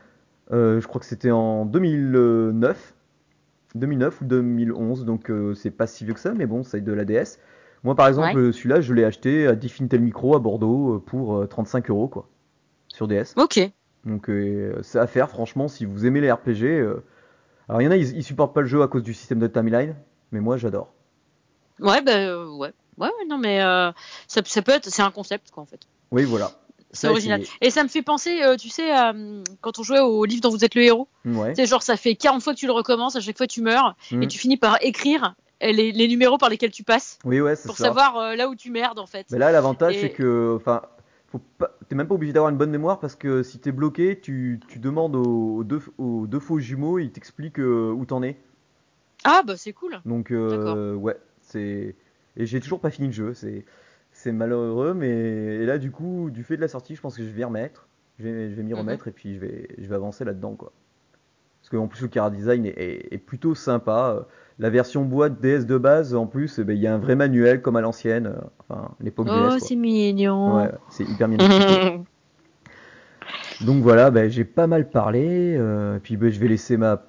Je 0.51 0.87
crois 0.87 1.01
que 1.01 1.07
c'était 1.07 1.31
en 1.31 1.65
2009, 1.65 2.95
2009 3.75 4.21
ou 4.21 4.25
2011, 4.25 5.05
donc 5.05 5.31
euh, 5.31 5.55
c'est 5.55 5.71
pas 5.71 5.87
si 5.87 6.05
vieux 6.05 6.15
que 6.15 6.21
ça, 6.21 6.35
mais 6.35 6.47
bon, 6.47 6.63
c'est 6.63 6.81
de 6.81 6.93
la 6.93 7.05
DS. 7.05 7.39
Moi, 7.83 7.95
par 7.95 8.09
exemple, 8.09 8.37
Ouais. 8.39 8.53
celui-là, 8.53 8.81
je 8.81 8.95
l'ai 8.95 9.05
acheté 9.05 9.47
à 9.47 9.55
Definitel 9.55 10.01
Micro 10.01 10.35
à 10.37 10.39
Bordeaux 10.39 10.99
pour 11.07 11.37
euh, 11.37 11.47
35 11.47 11.91
euros, 11.91 12.09
quoi, 12.09 12.29
sur 12.89 13.09
DS. 13.09 13.35
Ok. 13.37 13.59
Donc, 14.05 14.29
euh, 14.31 14.79
c'est 14.83 14.99
à 14.99 15.07
faire, 15.07 15.29
franchement, 15.31 15.69
si 15.69 15.85
vous 15.87 16.07
aimez 16.07 16.21
les 16.21 16.31
RPG. 16.31 16.65
Alors, 17.69 17.81
il 17.81 17.85
y 17.85 17.89
en 17.89 17.91
a, 17.91 17.97
ils, 17.97 18.17
ils 18.17 18.23
supportent 18.23 18.55
pas 18.55 18.61
le 18.61 18.67
jeu 18.67 18.83
à 18.83 18.89
cause 18.89 19.03
du 19.03 19.13
système 19.15 19.39
de 19.39 19.47
timeline, 19.47 19.95
mais 20.31 20.41
moi, 20.41 20.57
j'adore. 20.57 20.93
Ouais, 21.81 22.03
bah 22.03 22.45
ouais. 22.47 22.73
Ouais, 22.97 23.09
ouais, 23.09 23.27
non, 23.29 23.39
mais 23.39 23.61
euh, 23.63 23.91
ça, 24.29 24.41
ça 24.45 24.63
peut 24.63 24.73
être. 24.73 24.89
C'est 24.89 25.03
un 25.03 25.11
concept, 25.11 25.51
quoi, 25.51 25.63
en 25.63 25.67
fait. 25.67 25.81
Oui, 26.13 26.23
voilà. 26.25 26.53
C'est 26.93 27.09
original. 27.09 27.43
Et 27.61 27.71
ça 27.71 27.83
me 27.83 27.89
fait 27.89 28.03
penser, 28.03 28.41
euh, 28.45 28.57
tu 28.57 28.69
sais, 28.69 28.91
quand 29.61 29.81
on 29.81 29.83
jouait 29.83 29.99
au 29.99 30.25
livre 30.25 30.43
dont 30.43 30.51
vous 30.51 30.65
êtes 30.65 30.77
le 30.77 30.83
héros. 30.83 31.09
Ouais. 31.25 31.53
C'est 31.57 31.67
genre, 31.67 31.83
ça 31.83 31.97
fait 31.97 32.15
40 32.15 32.41
fois 32.41 32.55
que 32.55 32.59
tu 32.61 32.67
le 32.67 32.73
recommences, 32.73 33.17
à 33.17 33.21
chaque 33.21 33.37
fois 33.37 33.49
tu 33.49 33.63
meurs, 33.63 33.97
Mm. 34.13 34.23
et 34.23 34.29
tu 34.29 34.39
finis 34.39 34.57
par 34.57 34.79
écrire 34.81 35.35
les, 35.61 35.91
les 35.91 36.07
numéros 36.09 36.39
par 36.39 36.51
lesquels 36.51 36.71
tu 36.71 36.85
passes 36.85 37.19
Oui, 37.25 37.41
ouais, 37.41 37.57
pour 37.67 37.77
ça. 37.77 37.85
savoir 37.87 38.37
là 38.37 38.49
où 38.49 38.55
tu 38.55 38.71
merdes, 38.71 39.01
en 39.01 39.07
fait. 39.07 39.27
Mais 39.33 39.39
là, 39.39 39.51
l'avantage, 39.51 39.97
Et- 39.97 40.01
c'est 40.03 40.11
que, 40.11 40.55
enfin, 40.57 40.83
t'es 41.89 41.97
même 41.97 42.07
pas 42.07 42.15
obligé 42.15 42.33
d'avoir 42.33 42.51
une 42.53 42.59
bonne 42.59 42.71
mémoire 42.71 43.01
parce 43.01 43.17
que 43.17 43.43
si 43.43 43.59
t'es 43.59 43.73
bloqué, 43.73 44.21
tu, 44.21 44.61
tu 44.69 44.79
demandes 44.79 45.17
aux, 45.17 45.57
aux 45.57 45.65
deux, 45.65 45.83
aux 45.99 46.29
deux 46.29 46.39
faux 46.39 46.61
jumeaux, 46.61 47.01
ils 47.01 47.11
t'expliquent 47.11 47.59
où 47.59 48.05
t'en 48.07 48.23
es. 48.23 48.37
Ah, 49.25 49.43
bah 49.45 49.57
c'est 49.57 49.73
cool. 49.73 50.01
Donc, 50.05 50.29
ouais, 50.31 51.17
c'est. 51.55 51.95
Et 52.37 52.47
j'ai 52.47 52.61
toujours 52.61 52.81
pas 52.81 52.91
fini 52.91 53.09
le 53.09 53.13
jeu, 53.13 53.35
c'est, 53.35 53.65
c'est 54.13 54.33
malheureux, 54.33 54.95
mais 54.95 55.09
et 55.11 55.67
là, 55.67 55.79
du 55.79 55.91
coup, 55.91 56.31
du 56.31 56.43
fait 56.45 56.57
de 56.57 56.61
la 56.63 56.69
sortie, 56.69 56.97
je 56.97 57.01
pense 57.01 57.17
que 57.17 57.23
je 57.25 57.31
vais 57.31 57.43
y 57.43 57.45
remettre. 57.45 57.89
Je 58.19 58.25
vais, 58.25 58.51
je 58.51 58.55
vais 58.57 58.63
m'y 58.63 58.73
Mhm. 58.73 58.79
remettre 58.81 59.09
et 59.09 59.13
puis 59.13 59.35
je 59.35 59.41
vais, 59.41 59.69
je 59.79 59.87
vais 59.89 59.95
avancer 59.95 60.25
là-dedans, 60.25 60.55
quoi. 60.57 60.73
Parce 61.61 61.71
qu'en 61.71 61.89
plus, 61.89 62.03
le 62.03 62.09
car 62.09 62.31
design 62.31 62.67
est, 62.67 62.71
est- 62.79 63.15
est 63.15 63.19
plutôt 63.19 63.55
sympa. 63.55 64.17
Euh, 64.19 64.23
La 64.61 64.71
version 64.71 65.05
boîte 65.05 65.41
DS 65.41 65.67
de 65.67 65.79
base, 65.79 66.15
en 66.15 66.27
plus, 66.27 66.59
eh 66.61 66.65
ben, 66.65 66.77
il 66.77 66.83
y 66.83 66.87
a 66.87 66.95
un 66.95 66.99
vrai 66.99 67.17
manuel 67.17 67.61
comme 67.63 67.77
à 67.77 67.81
l'ancienne, 67.81 68.27
euh, 68.29 68.41
enfin, 68.69 68.91
l'époque 69.01 69.29
Oh, 69.31 69.57
c'est 69.59 69.75
mignon. 69.77 70.57
Ouais, 70.57 70.71
c'est 70.91 71.05
hyper 71.05 71.29
expliqué. 71.33 72.01
Donc 73.61 73.83
voilà, 73.83 74.11
ben, 74.11 74.31
j'ai 74.31 74.45
pas 74.45 74.67
mal 74.67 74.89
parlé. 74.91 75.57
euh, 75.59 75.99
puis 76.03 76.17
ben, 76.17 76.31
je 76.31 76.39
vais 76.41 76.49
laisser 76.49 76.77
ma, 76.77 77.03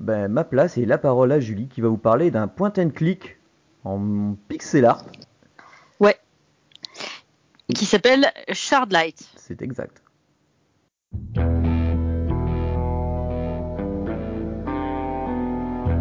ben, 0.00 0.28
ma 0.28 0.44
place 0.44 0.78
et 0.78 0.86
la 0.86 0.98
parole 0.98 1.32
à 1.32 1.40
Julie 1.40 1.68
qui 1.68 1.80
va 1.82 1.88
vous 1.88 1.98
parler 1.98 2.30
d'un 2.30 2.48
point 2.48 2.72
and 2.78 2.90
click 2.90 3.38
en 3.84 4.36
pixel 4.48 4.84
art. 4.84 5.04
Qui 7.74 7.86
s'appelle 7.86 8.32
Shardlight. 8.52 9.28
C'est 9.36 9.62
exact. 9.62 10.02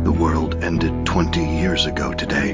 The 0.03 0.11
world 0.11 0.63
ended 0.63 1.05
20 1.05 1.41
years 1.41 1.85
ago 1.85 2.13
today. 2.13 2.53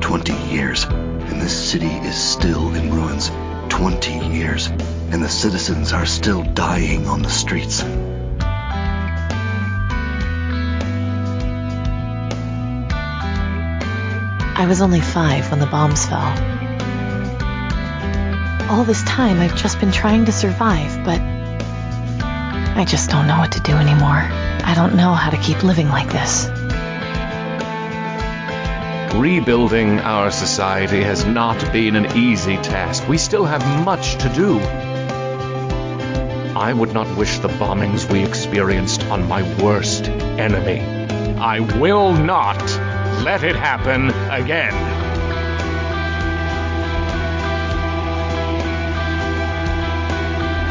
20 0.00 0.32
years, 0.52 0.84
and 0.84 1.40
this 1.40 1.70
city 1.70 1.86
is 1.86 2.16
still 2.16 2.74
in 2.74 2.92
ruins. 2.92 3.30
20 3.70 4.12
years, 4.28 4.66
and 5.10 5.22
the 5.22 5.28
citizens 5.28 5.92
are 5.92 6.06
still 6.06 6.42
dying 6.42 7.06
on 7.06 7.22
the 7.22 7.30
streets. 7.30 7.82
I 14.56 14.66
was 14.66 14.80
only 14.80 15.00
five 15.00 15.50
when 15.50 15.58
the 15.58 15.66
bombs 15.66 16.06
fell. 16.06 16.32
All 18.70 18.84
this 18.84 19.02
time, 19.02 19.40
I've 19.40 19.56
just 19.56 19.80
been 19.80 19.90
trying 19.90 20.24
to 20.26 20.32
survive, 20.32 21.04
but 21.04 21.20
I 21.20 22.84
just 22.86 23.10
don't 23.10 23.26
know 23.26 23.38
what 23.38 23.52
to 23.52 23.60
do 23.60 23.72
anymore. 23.72 24.28
I 24.66 24.74
don't 24.76 24.96
know 24.96 25.12
how 25.12 25.30
to 25.30 25.36
keep 25.36 25.62
living 25.62 25.88
like 25.88 26.10
this. 26.10 26.46
Rebuilding 29.14 30.00
our 30.00 30.30
society 30.30 31.02
has 31.02 31.24
not 31.24 31.72
been 31.72 31.96
an 31.96 32.16
easy 32.16 32.56
task. 32.56 33.08
We 33.08 33.18
still 33.18 33.44
have 33.44 33.84
much 33.84 34.16
to 34.22 34.28
do. 34.28 34.58
I 36.56 36.72
would 36.72 36.92
not 36.92 37.16
wish 37.16 37.38
the 37.38 37.48
bombings 37.48 38.10
we 38.10 38.24
experienced 38.24 39.04
on 39.06 39.28
my 39.28 39.42
worst 39.62 40.04
enemy. 40.08 40.80
I 41.38 41.60
will 41.60 42.12
not 42.12 42.60
let 43.24 43.42
it 43.42 43.56
happen 43.56 44.10
again. 44.30 44.70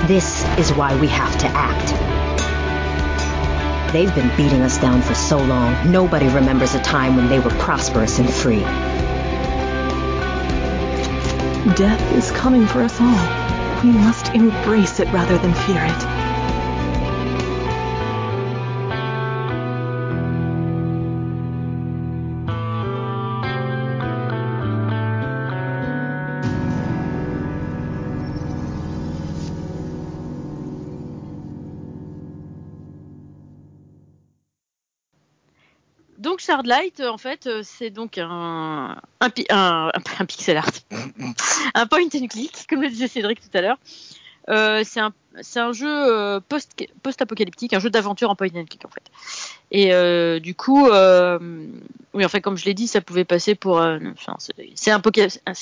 This 0.07 0.45
is 0.59 0.71
why 0.71 0.95
we 1.01 1.07
have 1.07 1.35
to 1.39 1.47
act. 1.47 1.93
They've 3.91 4.13
been 4.13 4.29
beating 4.37 4.61
us 4.61 4.77
down 4.77 5.01
for 5.01 5.15
so 5.15 5.37
long, 5.37 5.91
nobody 5.91 6.27
remembers 6.27 6.75
a 6.75 6.79
time 6.83 7.15
when 7.15 7.27
they 7.27 7.39
were 7.39 7.49
prosperous 7.57 8.19
and 8.19 8.29
free. 8.31 8.61
Death 11.75 12.13
is 12.13 12.29
coming 12.33 12.67
for 12.67 12.83
us 12.83 13.01
all. 13.01 13.83
We 13.83 13.91
must 13.91 14.27
embrace 14.35 14.99
it 14.99 15.11
rather 15.11 15.39
than 15.39 15.55
fear 15.55 15.83
it. 15.83 16.12
Euh, 36.99 37.09
en 37.09 37.17
fait, 37.17 37.47
euh, 37.47 37.61
c'est 37.63 37.89
donc 37.89 38.17
un, 38.17 38.95
un, 39.19 39.29
pi- 39.29 39.45
un, 39.49 39.91
un 40.19 40.25
pixel 40.25 40.57
art, 40.57 40.69
un 41.75 41.85
point 41.87 42.03
and 42.13 42.27
click, 42.27 42.65
comme 42.69 42.81
le 42.81 42.89
disait 42.89 43.07
Cédric 43.07 43.39
tout 43.41 43.55
à 43.57 43.61
l'heure. 43.61 43.77
Euh, 44.49 44.83
c'est 44.85 44.99
un, 44.99 45.13
un 45.55 45.71
jeu 45.71 45.87
euh, 45.89 46.39
post, 46.41 46.71
post-apocalyptique, 47.01 47.73
un 47.73 47.79
jeu 47.79 47.89
d'aventure 47.89 48.29
en 48.29 48.35
point 48.35 48.47
and 48.55 48.65
click 48.65 48.83
en 48.85 48.89
fait. 48.89 49.03
Et 49.71 49.93
euh, 49.93 50.39
du 50.39 50.53
coup, 50.53 50.87
euh, 50.89 51.39
oui, 52.13 52.25
en 52.25 52.29
fait, 52.29 52.41
comme 52.41 52.57
je 52.57 52.65
l'ai 52.65 52.73
dit, 52.73 52.87
ça 52.87 52.99
pouvait 53.01 53.23
passer 53.25 53.55
pour, 53.55 53.77
enfin, 53.77 54.35
c'est- 54.75 54.91
un, 55.45 55.53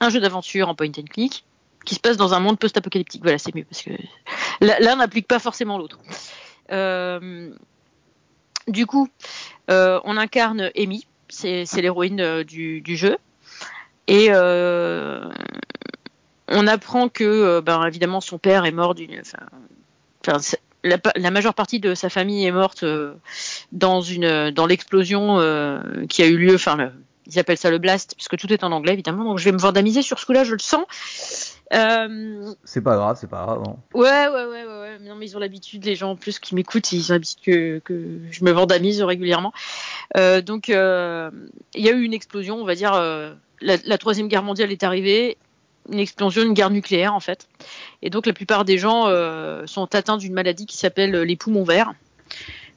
un 0.00 0.10
jeu 0.10 0.20
d'aventure 0.20 0.68
en 0.68 0.74
point 0.76 0.88
and 0.96 1.04
click 1.10 1.44
qui 1.84 1.94
se 1.96 2.00
passe 2.00 2.16
dans 2.16 2.34
un 2.34 2.40
monde 2.40 2.58
post-apocalyptique. 2.58 3.22
Voilà, 3.22 3.38
c'est 3.38 3.52
mieux 3.54 3.64
parce 3.64 3.82
que 3.82 3.90
l'un 4.60 4.96
n'implique 4.96 5.26
pas 5.26 5.38
forcément 5.40 5.76
l'autre. 5.78 5.98
Euh, 6.70 7.50
du 8.68 8.86
coup, 8.86 9.08
euh, 9.70 10.00
on 10.04 10.16
incarne 10.16 10.70
Amy, 10.76 11.06
c'est 11.28 11.64
l'héroïne 11.76 12.20
euh, 12.20 12.44
du, 12.44 12.96
jeu. 12.96 13.16
Et 14.06 14.28
euh, 14.30 15.28
on 16.48 16.66
apprend 16.66 17.08
que, 17.08 17.60
ben, 17.60 17.84
évidemment, 17.86 18.20
son 18.20 18.38
père 18.38 18.64
est 18.64 18.72
mort 18.72 18.94
d'une. 18.94 19.22
la, 20.84 20.98
la 21.16 21.30
majeure 21.30 21.54
partie 21.54 21.80
de 21.80 21.94
sa 21.94 22.08
famille 22.08 22.46
est 22.46 22.52
morte 22.52 22.84
dans 23.72 24.00
dans 24.00 24.66
l'explosion 24.66 25.38
qui 26.08 26.22
a 26.22 26.26
eu 26.26 26.38
lieu. 26.38 26.54
Enfin, 26.54 26.90
ils 27.26 27.38
appellent 27.38 27.58
ça 27.58 27.70
le 27.70 27.78
blast, 27.78 28.14
puisque 28.14 28.38
tout 28.38 28.50
est 28.52 28.64
en 28.64 28.72
anglais 28.72 28.94
évidemment. 28.94 29.24
Donc 29.24 29.38
je 29.38 29.44
vais 29.44 29.52
me 29.52 29.58
vandamiser 29.58 30.00
sur 30.00 30.18
ce 30.18 30.24
coup-là, 30.24 30.44
je 30.44 30.52
le 30.52 30.58
sens. 30.58 31.57
Euh, 31.74 32.52
C'est 32.64 32.80
pas 32.80 32.96
grave, 32.96 33.18
c'est 33.20 33.28
pas 33.28 33.44
grave. 33.44 33.62
hein. 33.66 33.76
Ouais, 33.94 34.08
ouais, 34.28 34.44
ouais, 34.46 34.64
ouais. 34.64 34.98
Non, 35.02 35.14
mais 35.16 35.26
ils 35.26 35.36
ont 35.36 35.40
l'habitude, 35.40 35.84
les 35.84 35.96
gens 35.96 36.12
en 36.12 36.16
plus 36.16 36.38
qui 36.38 36.54
m'écoutent, 36.54 36.90
ils 36.92 37.10
ont 37.10 37.14
l'habitude 37.14 37.40
que, 37.44 37.78
que 37.80 38.18
je 38.30 38.44
me 38.44 38.50
vandamise 38.52 39.02
régulièrement. 39.02 39.52
Euh, 40.16 40.40
donc, 40.40 40.70
euh, 40.70 41.30
il 41.74 41.84
y 41.84 41.88
a 41.88 41.92
eu 41.92 42.02
une 42.02 42.14
explosion, 42.14 42.56
on 42.56 42.64
va 42.64 42.74
dire, 42.74 42.94
euh, 42.94 43.34
la, 43.60 43.76
la 43.84 43.98
troisième 43.98 44.28
guerre 44.28 44.42
mondiale 44.42 44.72
est 44.72 44.82
arrivée, 44.82 45.36
une 45.90 45.98
explosion, 45.98 46.42
une 46.42 46.54
guerre 46.54 46.70
nucléaire 46.70 47.14
en 47.14 47.20
fait. 47.20 47.48
Et 48.02 48.10
donc, 48.10 48.24
la 48.26 48.32
plupart 48.32 48.64
des 48.64 48.78
gens 48.78 49.04
euh, 49.08 49.66
sont 49.66 49.94
atteints 49.94 50.16
d'une 50.16 50.32
maladie 50.32 50.64
qui 50.66 50.76
s'appelle 50.78 51.12
les 51.22 51.36
poumons 51.36 51.64
verts. 51.64 51.92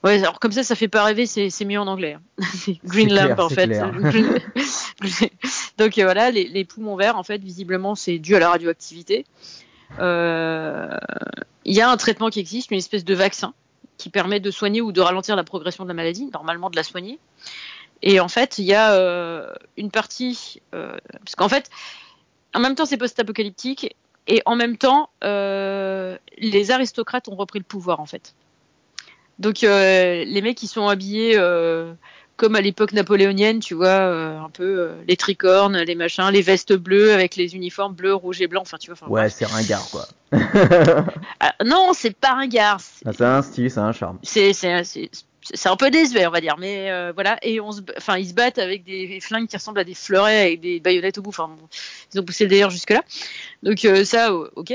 Ouais, 0.03 0.17
alors 0.17 0.39
comme 0.39 0.51
ça, 0.51 0.63
ça 0.63 0.73
fait 0.75 0.87
pas 0.87 1.03
rêver, 1.03 1.27
c'est 1.27 1.65
mieux 1.65 1.79
en 1.79 1.85
anglais. 1.87 2.17
hein. 2.39 2.43
Green 2.83 3.13
Lamp 3.13 3.35
clair, 3.35 3.45
en 3.45 3.49
fait. 3.49 3.67
Donc 5.77 5.97
euh, 5.97 6.03
voilà, 6.03 6.31
les, 6.31 6.65
poumons 6.65 6.95
verts, 6.95 7.17
en 7.17 7.23
fait, 7.23 7.41
visiblement, 7.41 7.95
c'est 7.95 8.19
dû 8.19 8.35
à 8.35 8.39
la 8.39 8.49
radioactivité. 8.49 9.25
Euh, 9.99 10.97
Il 11.65 11.73
y 11.73 11.81
a 11.81 11.89
un 11.89 11.97
traitement 11.97 12.29
qui 12.29 12.39
existe, 12.39 12.71
une 12.71 12.77
espèce 12.77 13.05
de 13.05 13.13
vaccin 13.13 13.53
qui 13.97 14.09
permet 14.09 14.39
de 14.39 14.49
soigner 14.49 14.81
ou 14.81 14.91
de 14.91 15.01
ralentir 15.01 15.35
la 15.35 15.43
progression 15.43 15.83
de 15.83 15.89
la 15.89 15.93
maladie, 15.93 16.29
normalement 16.33 16.69
de 16.69 16.75
la 16.75 16.83
soigner. 16.83 17.19
Et 18.01 18.19
en 18.19 18.27
fait, 18.27 18.57
il 18.57 18.65
y 18.65 18.73
a 18.73 18.93
euh, 18.93 19.53
une 19.77 19.91
partie, 19.91 20.59
parce 20.71 21.35
qu'en 21.37 21.49
fait, 21.49 21.69
en 22.55 22.59
même 22.59 22.73
temps, 22.73 22.85
c'est 22.85 22.97
post-apocalyptique, 22.97 23.95
et 24.27 24.41
en 24.45 24.55
même 24.55 24.77
temps, 24.77 25.09
les 25.21 26.71
aristocrates 26.71 27.27
ont 27.27 27.35
repris 27.35 27.59
le 27.59 27.65
pouvoir, 27.65 27.99
en 27.99 28.07
fait. 28.07 28.33
Donc, 29.37 29.61
les 29.61 30.41
mecs 30.41 30.57
qui 30.57 30.67
sont 30.67 30.87
habillés 30.87 31.37
comme 32.41 32.55
à 32.55 32.61
l'époque 32.61 32.91
napoléonienne, 32.93 33.59
tu 33.59 33.75
vois, 33.75 33.85
euh, 33.89 34.39
un 34.39 34.49
peu 34.49 34.63
euh, 34.79 34.95
les 35.07 35.15
tricornes, 35.15 35.77
les 35.77 35.93
machins, 35.93 36.27
les 36.31 36.41
vestes 36.41 36.73
bleues 36.73 37.13
avec 37.13 37.35
les 37.35 37.53
uniformes 37.55 37.93
bleus, 37.93 38.15
rouges 38.15 38.41
et 38.41 38.47
blancs, 38.47 38.63
enfin, 38.65 38.77
tu 38.79 38.87
vois. 38.89 38.97
enfin, 38.99 39.05
Ouais, 39.11 39.29
c'est 39.29 39.45
ringard 39.45 39.87
quoi. 39.91 40.07
Ah, 41.39 41.53
non, 41.63 41.91
c'est 41.93 42.15
pas 42.17 42.33
ringard. 42.33 42.79
c'est- 42.81 43.05
Ah, 43.21 43.25
a 43.35 43.37
un 43.37 43.41
style, 43.43 43.71
a 43.77 43.81
un 43.81 43.91
charme. 43.91 44.17
c'est 44.23 44.53
c'est 44.53 44.83
c'est 44.83 45.11
c'est 45.53 45.69
un 45.69 45.75
peu 45.75 45.91
désuet, 45.91 46.25
on 46.25 46.31
va 46.31 46.41
dire, 46.41 46.55
mais 46.57 46.89
euh, 46.89 47.11
voilà. 47.13 47.37
Et 47.43 47.61
on 47.61 47.71
se, 47.71 47.81
enfin, 47.95 48.17
ils 48.17 48.29
se 48.29 48.33
battent 48.33 48.57
avec 48.57 48.83
des 48.85 49.19
flingues 49.21 49.47
qui 49.47 49.55
ressemblent 49.57 49.79
à 49.79 49.83
des 49.83 49.93
fleurets 49.93 50.41
avec 50.41 50.61
des 50.61 50.79
baïonnettes 50.79 51.19
au 51.19 51.21
bout. 51.21 51.29
Enfin, 51.29 51.47
bon, 51.47 51.67
ils 52.11 52.19
ont 52.19 52.23
poussé 52.25 52.45
le 52.45 52.49
délire 52.49 52.71
jusque 52.71 52.89
là. 52.89 53.03
Donc 53.61 53.87
ça, 54.05 54.33
ok. 54.33 54.73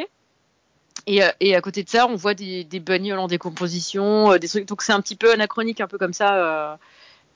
Et, 1.08 1.20
et, 1.40 1.56
à 1.56 1.60
côté 1.60 1.82
de 1.82 1.88
ça, 1.88 2.06
on 2.06 2.14
voit 2.14 2.34
des, 2.34 2.62
des 2.62 2.78
bagnoles 2.80 3.18
en 3.18 3.26
décomposition, 3.28 4.36
des 4.38 4.46
trucs. 4.48 4.66
Donc 4.68 4.82
c'est 4.82 4.92
un 4.92 5.00
petit 5.00 5.16
peu 5.16 5.32
anachronique, 5.32 5.80
un 5.80 5.88
peu 5.88 5.98
comme 5.98 6.12
ça 6.12 6.78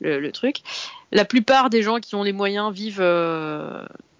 le, 0.01 0.31
truc. 0.31 0.57
La 1.11 1.25
plupart 1.25 1.69
des 1.69 1.83
gens 1.83 1.99
qui 1.99 2.15
ont 2.15 2.23
les 2.23 2.33
moyens 2.33 2.73
vivent 2.73 3.05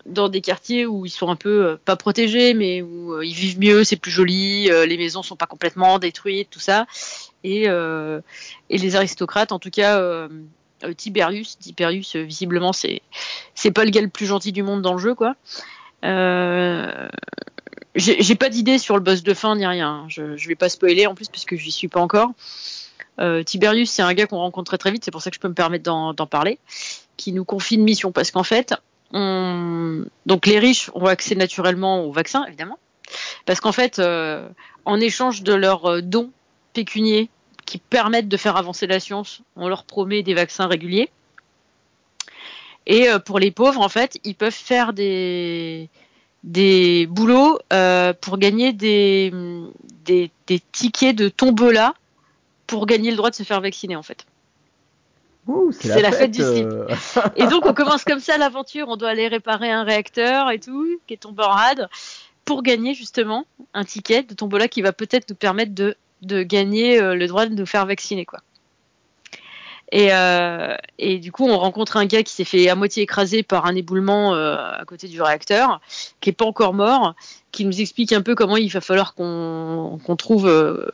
dans 0.05 0.29
des 0.29 0.41
quartiers 0.41 0.85
où 0.85 1.05
ils 1.05 1.11
sont 1.11 1.29
un 1.29 1.35
peu 1.35 1.77
pas 1.85 1.95
protégés, 1.95 2.53
mais 2.53 2.81
où 2.81 3.21
ils 3.21 3.33
vivent 3.33 3.59
mieux, 3.59 3.83
c'est 3.83 3.97
plus 3.97 4.11
joli, 4.11 4.69
les 4.69 4.97
maisons 4.97 5.23
sont 5.23 5.35
pas 5.35 5.47
complètement 5.47 5.99
détruites, 5.99 6.49
tout 6.49 6.59
ça. 6.59 6.85
Et, 7.43 7.67
les 8.69 8.95
aristocrates, 8.95 9.51
en 9.51 9.59
tout 9.59 9.71
cas. 9.71 10.27
Tiberius, 10.97 11.59
Tiberius 11.59 12.15
visiblement 12.15 12.73
c'est 12.73 13.03
c'est 13.53 13.69
pas 13.69 13.85
le 13.85 13.91
gars 13.91 14.01
le 14.01 14.07
plus 14.07 14.25
gentil 14.25 14.51
du 14.51 14.63
monde 14.63 14.81
dans 14.81 14.93
le 14.93 14.99
jeu 14.99 15.13
quoi. 15.13 15.35
Euh, 16.03 17.07
j'ai 17.95 18.35
pas 18.35 18.49
d'idée 18.49 18.77
sur 18.77 18.95
le 18.95 19.01
boss 19.01 19.21
de 19.21 19.33
fin 19.33 19.55
ni 19.55 19.65
rien. 19.65 20.05
Je, 20.07 20.37
je 20.37 20.47
vais 20.47 20.55
pas 20.55 20.69
spoiler 20.69 21.07
en 21.07 21.15
plus 21.15 21.27
parce 21.27 21.45
que 21.45 21.57
j'y 21.57 21.71
suis 21.71 21.89
pas 21.89 21.99
encore. 21.99 22.31
Euh, 23.19 23.43
Tiberius, 23.43 23.91
c'est 23.91 24.01
un 24.01 24.13
gars 24.13 24.27
qu'on 24.27 24.37
rencontre 24.37 24.69
très 24.69 24.77
très 24.77 24.91
vite, 24.91 25.05
c'est 25.05 25.11
pour 25.11 25.21
ça 25.21 25.29
que 25.29 25.35
je 25.35 25.39
peux 25.39 25.47
me 25.47 25.53
permettre 25.53 25.83
d'en 25.83 26.27
parler, 26.27 26.59
qui 27.17 27.33
nous 27.33 27.45
confie 27.45 27.75
une 27.75 27.83
mission 27.83 28.11
parce 28.11 28.31
qu'en 28.31 28.43
fait, 28.43 28.73
on... 29.13 30.05
donc 30.25 30.45
les 30.45 30.59
riches 30.59 30.89
ont 30.95 31.05
accès 31.05 31.35
naturellement 31.35 32.03
au 32.05 32.11
vaccin 32.11 32.45
évidemment, 32.45 32.79
parce 33.45 33.59
qu'en 33.59 33.71
fait, 33.71 33.99
euh, 33.99 34.47
en 34.85 34.99
échange 34.99 35.43
de 35.43 35.53
leurs 35.53 36.01
dons 36.01 36.31
pécuniers 36.73 37.29
qui 37.65 37.77
permettent 37.77 38.27
de 38.27 38.37
faire 38.37 38.57
avancer 38.57 38.87
la 38.87 38.99
science, 38.99 39.41
on 39.55 39.67
leur 39.67 39.83
promet 39.85 40.23
des 40.23 40.33
vaccins 40.33 40.67
réguliers. 40.67 41.09
Et 42.85 43.09
euh, 43.09 43.19
pour 43.19 43.39
les 43.39 43.51
pauvres, 43.51 43.81
en 43.81 43.89
fait, 43.89 44.19
ils 44.23 44.35
peuvent 44.35 44.51
faire 44.51 44.93
des 44.93 45.89
des 46.43 47.05
boulots 47.05 47.59
euh, 47.71 48.13
pour 48.19 48.39
gagner 48.39 48.73
des, 48.73 49.31
des, 50.03 50.31
des, 50.47 50.59
tickets 50.59 51.15
de 51.15 51.29
tombola 51.29 51.93
pour 52.71 52.85
gagner 52.85 53.11
le 53.11 53.17
droit 53.17 53.29
de 53.29 53.35
se 53.35 53.43
faire 53.43 53.59
vacciner 53.59 53.97
en 53.97 54.01
fait. 54.01 54.25
C'est 55.71 55.89
la, 55.89 56.01
la, 56.01 56.11
fête, 56.13 56.31
du 56.31 56.41
slip. 56.41 56.67
Euh... 56.67 56.87
et 57.35 57.45
donc 57.47 57.65
on 57.65 57.73
commence 57.81 58.05
comme 58.05 58.21
ça 58.21 58.37
l'aventure, 58.37 58.87
on 58.87 58.95
doit 58.95 59.09
aller 59.09 59.27
réparer 59.27 59.69
un 59.69 59.83
réacteur 59.83 60.49
et 60.51 60.59
tout, 60.59 60.87
qui 61.05 61.15
est 61.15 61.17
tombé 61.17 61.43
en 61.43 61.49
rade, 61.49 61.89
pour 62.45 62.63
gagner 62.63 62.93
justement 62.93 63.45
un 63.73 63.83
ticket 63.83 64.23
de 64.23 64.33
tombola 64.33 64.69
qui 64.69 64.81
va 64.81 64.93
peut-être 64.93 65.29
nous 65.29 65.35
permettre 65.35 65.75
de, 65.75 65.97
de 66.21 66.43
gagner 66.43 67.01
euh, 67.01 67.13
le 67.13 67.27
droit 67.27 67.45
de 67.45 67.53
nous 67.53 67.65
faire 67.65 67.85
vacciner 67.85 68.25
quoi. 68.25 68.39
Et, 69.91 70.13
euh, 70.13 70.75
et, 70.99 71.19
du 71.19 71.33
coup, 71.33 71.45
on 71.45 71.57
rencontre 71.57 71.97
un 71.97 72.05
gars 72.05 72.23
qui 72.23 72.31
s'est 72.31 72.45
fait 72.45 72.69
à 72.69 72.75
moitié 72.75 73.03
écraser 73.03 73.43
par 73.43 73.65
un 73.65 73.75
éboulement 73.75 74.33
euh, 74.33 74.55
à 74.55 74.85
côté 74.85 75.09
du 75.09 75.21
réacteur, 75.21 75.81
qui 76.21 76.29
est 76.29 76.33
pas 76.33 76.45
encore 76.45 76.73
mort, 76.73 77.13
qui 77.51 77.65
nous 77.65 77.81
explique 77.81 78.13
un 78.13 78.21
peu 78.21 78.33
comment 78.33 78.55
il 78.55 78.71
va 78.71 78.79
falloir 78.79 79.15
qu'on 79.15 79.99
qu 80.01 80.15
trouve 80.15 80.47
euh, 80.47 80.89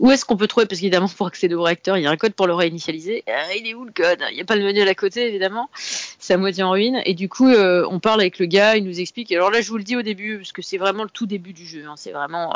où 0.00 0.10
est-ce 0.10 0.24
qu'on 0.24 0.36
peut 0.36 0.46
trouver, 0.46 0.66
parce 0.66 0.80
qu'évidemment, 0.80 1.08
pour 1.08 1.26
accéder 1.26 1.54
au 1.54 1.62
réacteur, 1.62 1.96
il 1.96 2.02
y 2.02 2.06
a 2.06 2.10
un 2.10 2.16
code 2.16 2.34
pour 2.34 2.46
le 2.46 2.54
réinitialiser. 2.54 3.24
Euh, 3.28 3.54
il 3.56 3.66
est 3.66 3.74
où 3.74 3.84
le 3.84 3.92
code? 3.92 4.22
Il 4.30 4.34
n'y 4.34 4.40
a 4.40 4.44
pas 4.44 4.56
le 4.56 4.64
manuel 4.64 4.88
à 4.88 4.94
côté, 4.94 5.28
évidemment. 5.28 5.70
C'est 5.74 6.34
à 6.34 6.36
moitié 6.36 6.62
en 6.62 6.70
ruine. 6.70 7.00
Et 7.04 7.14
du 7.14 7.28
coup, 7.28 7.48
euh, 7.48 7.86
on 7.90 8.00
parle 8.00 8.20
avec 8.20 8.38
le 8.38 8.46
gars, 8.46 8.76
il 8.76 8.84
nous 8.84 9.00
explique. 9.00 9.30
Alors 9.32 9.50
là, 9.50 9.60
je 9.60 9.68
vous 9.68 9.78
le 9.78 9.84
dis 9.84 9.96
au 9.96 10.02
début, 10.02 10.38
parce 10.38 10.52
que 10.52 10.62
c'est 10.62 10.78
vraiment 10.78 11.04
le 11.04 11.10
tout 11.10 11.26
début 11.26 11.52
du 11.52 11.66
jeu. 11.66 11.84
Hein. 11.86 11.94
C'est 11.96 12.12
vraiment, 12.12 12.52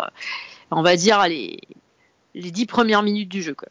on 0.70 0.82
va 0.82 0.96
dire, 0.96 1.26
les 1.28 1.58
dix 2.34 2.66
premières 2.66 3.02
minutes 3.02 3.28
du 3.28 3.42
jeu, 3.42 3.54
quoi. 3.54 3.68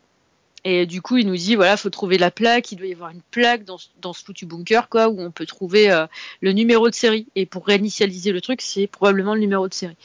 Et 0.70 0.86
du 0.86 1.02
coup, 1.02 1.16
il 1.16 1.26
nous 1.26 1.38
dit 1.38 1.56
voilà, 1.56 1.78
faut 1.78 1.90
trouver 1.90 2.18
la 2.18 2.30
plaque. 2.30 2.74
Il 2.74 2.76
doit 2.76 2.88
y 2.88 2.94
avoir 2.94 3.10
une 3.12 3.22
plaque 3.32 3.64
dans, 3.64 3.78
dans 4.02 4.12
ce 4.12 4.22
foutu 4.22 4.46
bunker, 4.46 4.90
quoi, 4.90 5.08
où 5.08 5.22
on 5.22 5.32
peut 5.32 5.46
trouver 5.46 5.90
euh, 5.90 6.08
le 6.42 6.52
numéro 6.52 6.90
de 6.90 6.94
série. 6.94 7.26
Et 7.36 7.46
pour 7.46 7.66
réinitialiser 7.66 8.34
le 8.34 8.42
truc, 8.42 8.62
c'est 8.62 8.86
probablement 8.86 9.34
le 9.34 9.40
numéro 9.40 9.70
de 9.70 9.74
série. 9.74 9.96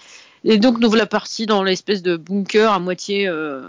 Et 0.44 0.58
donc, 0.58 0.78
nous 0.80 0.88
voilà 0.88 1.06
partis 1.06 1.46
dans 1.46 1.62
l'espèce 1.62 2.02
de 2.02 2.16
bunker 2.16 2.72
à 2.72 2.78
moitié. 2.78 3.28
Euh, 3.28 3.62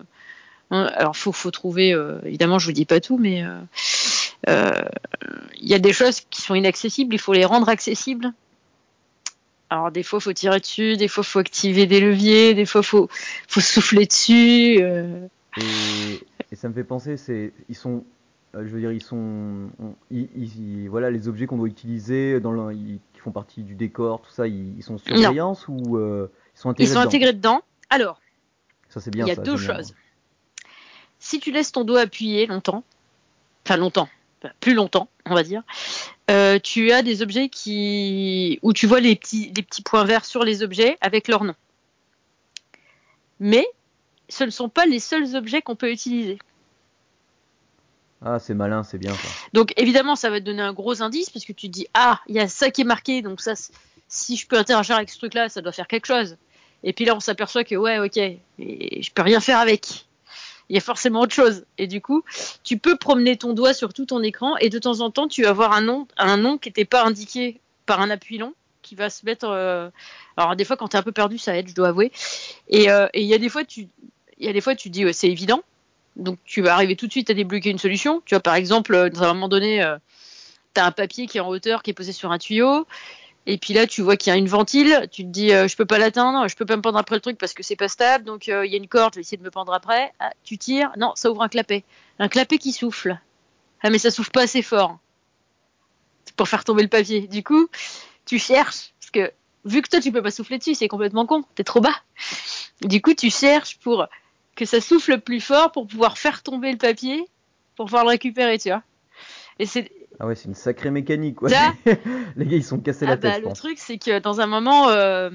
hein, 0.72 0.90
alors, 0.96 1.16
faut, 1.16 1.32
faut 1.32 1.52
trouver. 1.52 1.94
Euh, 1.94 2.20
évidemment, 2.26 2.60
je 2.60 2.66
vous 2.66 2.72
dis 2.72 2.86
pas 2.86 3.00
tout, 3.00 3.18
mais 3.18 3.40
il 3.40 4.50
euh, 4.50 4.82
y 5.62 5.74
a 5.74 5.80
des 5.80 5.94
choses 5.94 6.22
qui 6.22 6.42
sont 6.42 6.56
inaccessibles. 6.56 7.14
Il 7.14 7.20
faut 7.20 7.34
les 7.34 7.46
rendre 7.46 7.70
accessibles. 7.70 8.34
Alors 9.70 9.92
des 9.92 10.04
fois 10.04 10.20
faut 10.20 10.34
tirer 10.34 10.60
dessus, 10.60 10.98
des 10.98 11.08
fois 11.08 11.24
faut 11.24 11.40
activer 11.40 11.88
des 11.88 12.00
leviers, 12.00 12.54
des 12.54 12.68
fois 12.68 12.84
faut 12.84 13.10
faut 13.48 13.60
souffler 13.60 14.06
dessus. 14.06 14.78
Et, 15.58 16.20
et, 16.52 16.56
ça 16.56 16.70
me 16.70 16.76
fait 16.76 16.84
penser, 16.84 17.18
c'est 17.18 17.54
ils 17.70 17.76
sont, 17.76 18.04
je 18.54 18.68
veux 18.68 18.80
dire 18.80 18.92
ils 18.92 19.02
sont, 19.02 19.72
on, 19.80 19.96
ils, 20.12 20.30
ils, 20.36 20.90
voilà 20.90 21.10
les 21.10 21.28
objets 21.28 21.48
qu'on 21.48 21.58
doit 21.58 21.68
utiliser 21.68 22.40
dans 22.40 22.52
le, 22.52 22.72
ils, 22.76 23.00
qui 23.14 23.20
font 23.20 23.32
partie 23.32 23.64
du 23.64 23.74
décor, 23.74 24.22
tout 24.22 24.32
ça, 24.32 24.48
ils, 24.48 24.84
sont 24.84 25.00
surveillance 25.00 25.68
non. 25.68 25.76
ou 25.76 25.98
euh, 25.98 26.28
ils 26.56 26.60
sont 26.60 26.70
intégrés 26.70 26.84
Ils 26.84 26.94
sont 26.94 27.00
dedans 27.00 27.08
intégrés 27.08 27.34
dedans. 27.34 27.62
Alors, 27.90 28.22
ça 28.90 29.00
c'est 29.00 29.12
bien. 29.12 29.26
Il 29.26 29.30
y 29.30 29.32
a 29.32 29.36
ça, 29.36 29.42
deux 29.42 29.56
bien. 29.56 29.76
choses. 29.76 29.94
Si 31.20 31.40
tu 31.40 31.52
laisses 31.52 31.72
ton 31.72 31.84
doigt 31.84 32.02
appuyé 32.02 32.46
longtemps, 32.48 32.84
enfin 33.66 33.78
longtemps, 33.78 34.10
plus 34.60 34.74
longtemps, 34.74 35.08
on 35.26 35.36
va 35.36 35.44
dire, 35.44 35.64
euh, 36.30 36.60
tu 36.60 36.92
as 36.92 37.02
des 37.02 37.22
objets 37.22 37.50
qui 37.50 38.60
où 38.62 38.74
tu 38.74 38.88
vois 38.88 39.00
les 39.00 39.16
petits, 39.16 39.52
les 39.56 39.64
petits 39.64 39.82
points 39.82 40.04
verts 40.04 40.26
sur 40.26 40.44
les 40.44 40.64
objets 40.64 40.98
avec 41.02 41.28
leur 41.28 41.44
nom. 41.44 41.56
Mais 43.40 43.66
ce 44.30 44.44
ne 44.44 44.50
sont 44.50 44.70
pas 44.70 44.86
les 44.86 45.00
seuls 45.00 45.36
objets 45.36 45.62
qu'on 45.62 45.76
peut 45.76 45.92
utiliser. 45.92 46.40
Ah, 48.26 48.40
c'est 48.40 48.54
malin, 48.54 48.84
c'est 48.84 48.98
bien. 48.98 49.14
Donc 49.52 49.74
évidemment, 49.76 50.16
ça 50.16 50.30
va 50.30 50.40
te 50.40 50.46
donner 50.46 50.62
un 50.62 50.74
gros 50.74 51.02
indice 51.02 51.30
parce 51.30 51.46
que 51.46 51.52
tu 51.52 51.68
te 51.68 51.74
dis 51.74 51.88
ah, 51.94 52.20
il 52.28 52.36
y 52.36 52.40
a 52.40 52.48
ça 52.48 52.72
qui 52.72 52.82
est 52.82 52.86
marqué, 52.86 53.22
donc 53.22 53.42
ça, 53.42 53.54
si 54.08 54.38
je 54.38 54.48
peux 54.48 54.58
interagir 54.58 54.96
avec 54.96 55.10
ce 55.10 55.18
truc-là, 55.18 55.50
ça 55.50 55.62
doit 55.62 55.72
faire 55.72 55.88
quelque 55.88 56.06
chose. 56.06 56.38
Et 56.84 56.94
puis 56.94 57.06
là, 57.06 57.16
on 57.16 57.20
s'aperçoit 57.20 57.64
que 57.64 57.76
ouais, 57.76 58.00
ok, 58.00 58.18
et 58.18 59.02
je 59.02 59.12
peux 59.12 59.22
rien 59.22 59.40
faire 59.40 59.60
avec. 59.60 60.06
Il 60.70 60.76
y 60.76 60.78
a 60.78 60.82
forcément 60.82 61.20
autre 61.22 61.34
chose. 61.34 61.66
Et 61.78 61.88
du 61.88 62.02
coup, 62.02 62.24
tu 62.64 62.78
peux 62.78 62.96
promener 62.96 63.38
ton 63.38 63.54
doigt 63.54 63.74
sur 63.74 63.94
tout 63.94 64.06
ton 64.06 64.24
écran 64.24 64.56
et 64.58 64.70
de 64.70 64.80
temps 64.80 65.02
en 65.02 65.12
temps, 65.12 65.28
tu 65.28 65.44
vas 65.44 65.50
avoir 65.50 65.74
un 65.74 65.82
nom, 65.82 66.08
un 66.18 66.38
nom 66.38 66.58
qui 66.58 66.70
n'était 66.70 66.86
pas 66.86 67.04
indiqué 67.04 67.60
par 67.86 68.00
un 68.00 68.10
appui 68.10 68.38
long 68.38 68.54
qui 68.82 68.96
va 68.96 69.10
se 69.10 69.26
mettre. 69.26 69.48
Euh... 69.50 69.90
Alors 70.38 70.56
des 70.56 70.64
fois, 70.64 70.78
quand 70.78 70.90
tu 70.90 70.96
es 70.96 71.00
un 71.00 71.04
peu 71.04 71.12
perdu, 71.12 71.38
ça 71.38 71.58
aide, 71.58 71.68
je 71.70 71.76
dois 71.76 71.90
avouer. 71.90 72.12
Et 72.70 72.90
euh, 72.90 73.08
il 73.14 73.24
y 73.24 73.34
a 73.34 73.38
des 73.38 73.50
fois, 73.50 73.66
tu, 73.66 73.88
y 74.40 74.48
a 74.48 74.54
des 74.54 74.62
fois, 74.62 74.76
tu 74.76 74.90
dis 74.90 75.06
c'est 75.14 75.30
évident. 75.30 75.64
Donc 76.16 76.38
tu 76.46 76.62
vas 76.62 76.74
arriver 76.74 76.96
tout 76.96 77.08
de 77.08 77.12
suite 77.12 77.30
à 77.30 77.34
débloquer 77.34 77.70
une 77.70 77.80
solution. 77.80 78.22
Tu 78.26 78.36
vois, 78.36 78.42
par 78.42 78.56
exemple, 78.56 79.10
dans 79.10 79.24
un 79.24 79.34
moment 79.34 79.50
donné, 79.50 79.84
euh, 79.84 79.98
tu 80.74 80.82
as 80.82 80.86
un 80.86 80.92
papier 80.92 81.28
qui 81.28 81.38
est 81.38 81.42
en 81.42 81.50
hauteur, 81.50 81.84
qui 81.84 81.92
est 81.92 81.94
posé 81.94 82.12
sur 82.12 82.32
un 82.32 82.38
tuyau. 82.38 82.86
Et 83.46 83.58
puis 83.58 83.74
là, 83.74 83.88
tu 83.88 84.02
vois 84.02 84.16
qu'il 84.16 84.32
y 84.32 84.34
a 84.34 84.38
une 84.38 84.48
ventile. 84.48 85.08
Tu 85.12 85.24
te 85.24 85.30
dis, 85.30 85.52
euh, 85.52 85.68
je 85.68 85.76
peux 85.76 85.86
pas 85.86 85.98
l'atteindre, 85.98 86.48
je 86.48 86.56
peux 86.56 86.66
pas 86.66 86.78
me 86.78 86.82
pendre 86.82 86.98
après 86.98 87.16
le 87.16 87.22
truc 87.22 87.38
parce 87.38 87.54
que 87.54 87.64
c'est 87.64 87.76
pas 87.76 87.90
stable. 87.90 88.26
Donc 88.26 88.48
il 88.48 88.54
euh, 88.54 88.66
y 88.66 88.76
a 88.76 88.78
une 88.78 88.88
corde, 88.88 89.14
je 89.14 89.20
vais 89.20 89.22
essayer 89.22 89.38
de 89.38 89.44
me 89.44 89.52
pendre 89.52 89.74
après. 89.74 90.14
Ah, 90.20 90.32
tu 90.44 90.58
tires, 90.58 90.92
non, 90.98 91.12
ça 91.16 91.30
ouvre 91.30 91.42
un 91.42 91.50
clapet. 91.50 91.84
Un 92.20 92.30
clapet 92.30 92.58
qui 92.58 92.72
souffle. 92.72 93.20
Ah 93.82 93.90
mais 93.90 93.98
ça 93.98 94.12
souffle 94.12 94.32
pas 94.32 94.44
assez 94.44 94.62
fort 94.62 94.98
pour 96.38 96.48
faire 96.48 96.64
tomber 96.64 96.84
le 96.84 96.90
papier. 96.90 97.28
Du 97.28 97.44
coup, 97.44 97.68
tu 98.26 98.40
cherches 98.40 98.94
parce 99.02 99.12
que 99.12 99.34
vu 99.66 99.82
que 99.82 99.90
toi 99.90 100.00
tu 100.00 100.12
peux 100.12 100.22
pas 100.22 100.32
souffler 100.32 100.58
dessus, 100.58 100.76
c'est 100.76 100.88
complètement 100.88 101.26
con. 101.26 101.44
T'es 101.56 101.66
trop 101.66 101.82
bas. 101.82 101.96
Du 102.82 103.02
coup, 103.02 103.14
tu 103.14 103.30
cherches 103.30 103.78
pour 103.80 104.08
que 104.56 104.66
ça 104.66 104.82
souffle 104.82 105.20
plus 105.20 105.42
fort 105.42 105.72
pour 105.72 105.88
pouvoir 105.88 106.18
faire 106.18 106.44
tomber 106.44 106.72
le 106.72 106.78
papier 106.78 107.28
pour 107.76 107.86
pouvoir 107.86 108.04
le 108.04 108.10
récupérer, 108.10 108.58
tu 108.58 108.70
vois. 108.70 108.84
Et 109.60 109.66
c'est 109.66 109.92
ah 110.20 110.28
ouais, 110.28 110.36
c'est 110.36 110.46
une 110.46 110.54
sacrée 110.54 110.92
mécanique 110.92 111.38
quoi. 111.38 111.50
Ça 111.50 111.74
Les 112.36 112.46
gars, 112.46 112.58
ils 112.58 112.64
sont 112.64 112.80
cassés 112.80 113.06
ah 113.06 113.12
la 113.12 113.16
bah, 113.16 113.32
tête. 113.32 113.42
le 113.42 113.50
pense. 113.50 113.58
truc, 113.58 113.80
c'est 113.80 113.98
que 113.98 114.20
dans 114.20 114.42
un 114.42 114.46
moment, 114.46 114.90
euh... 114.90 115.32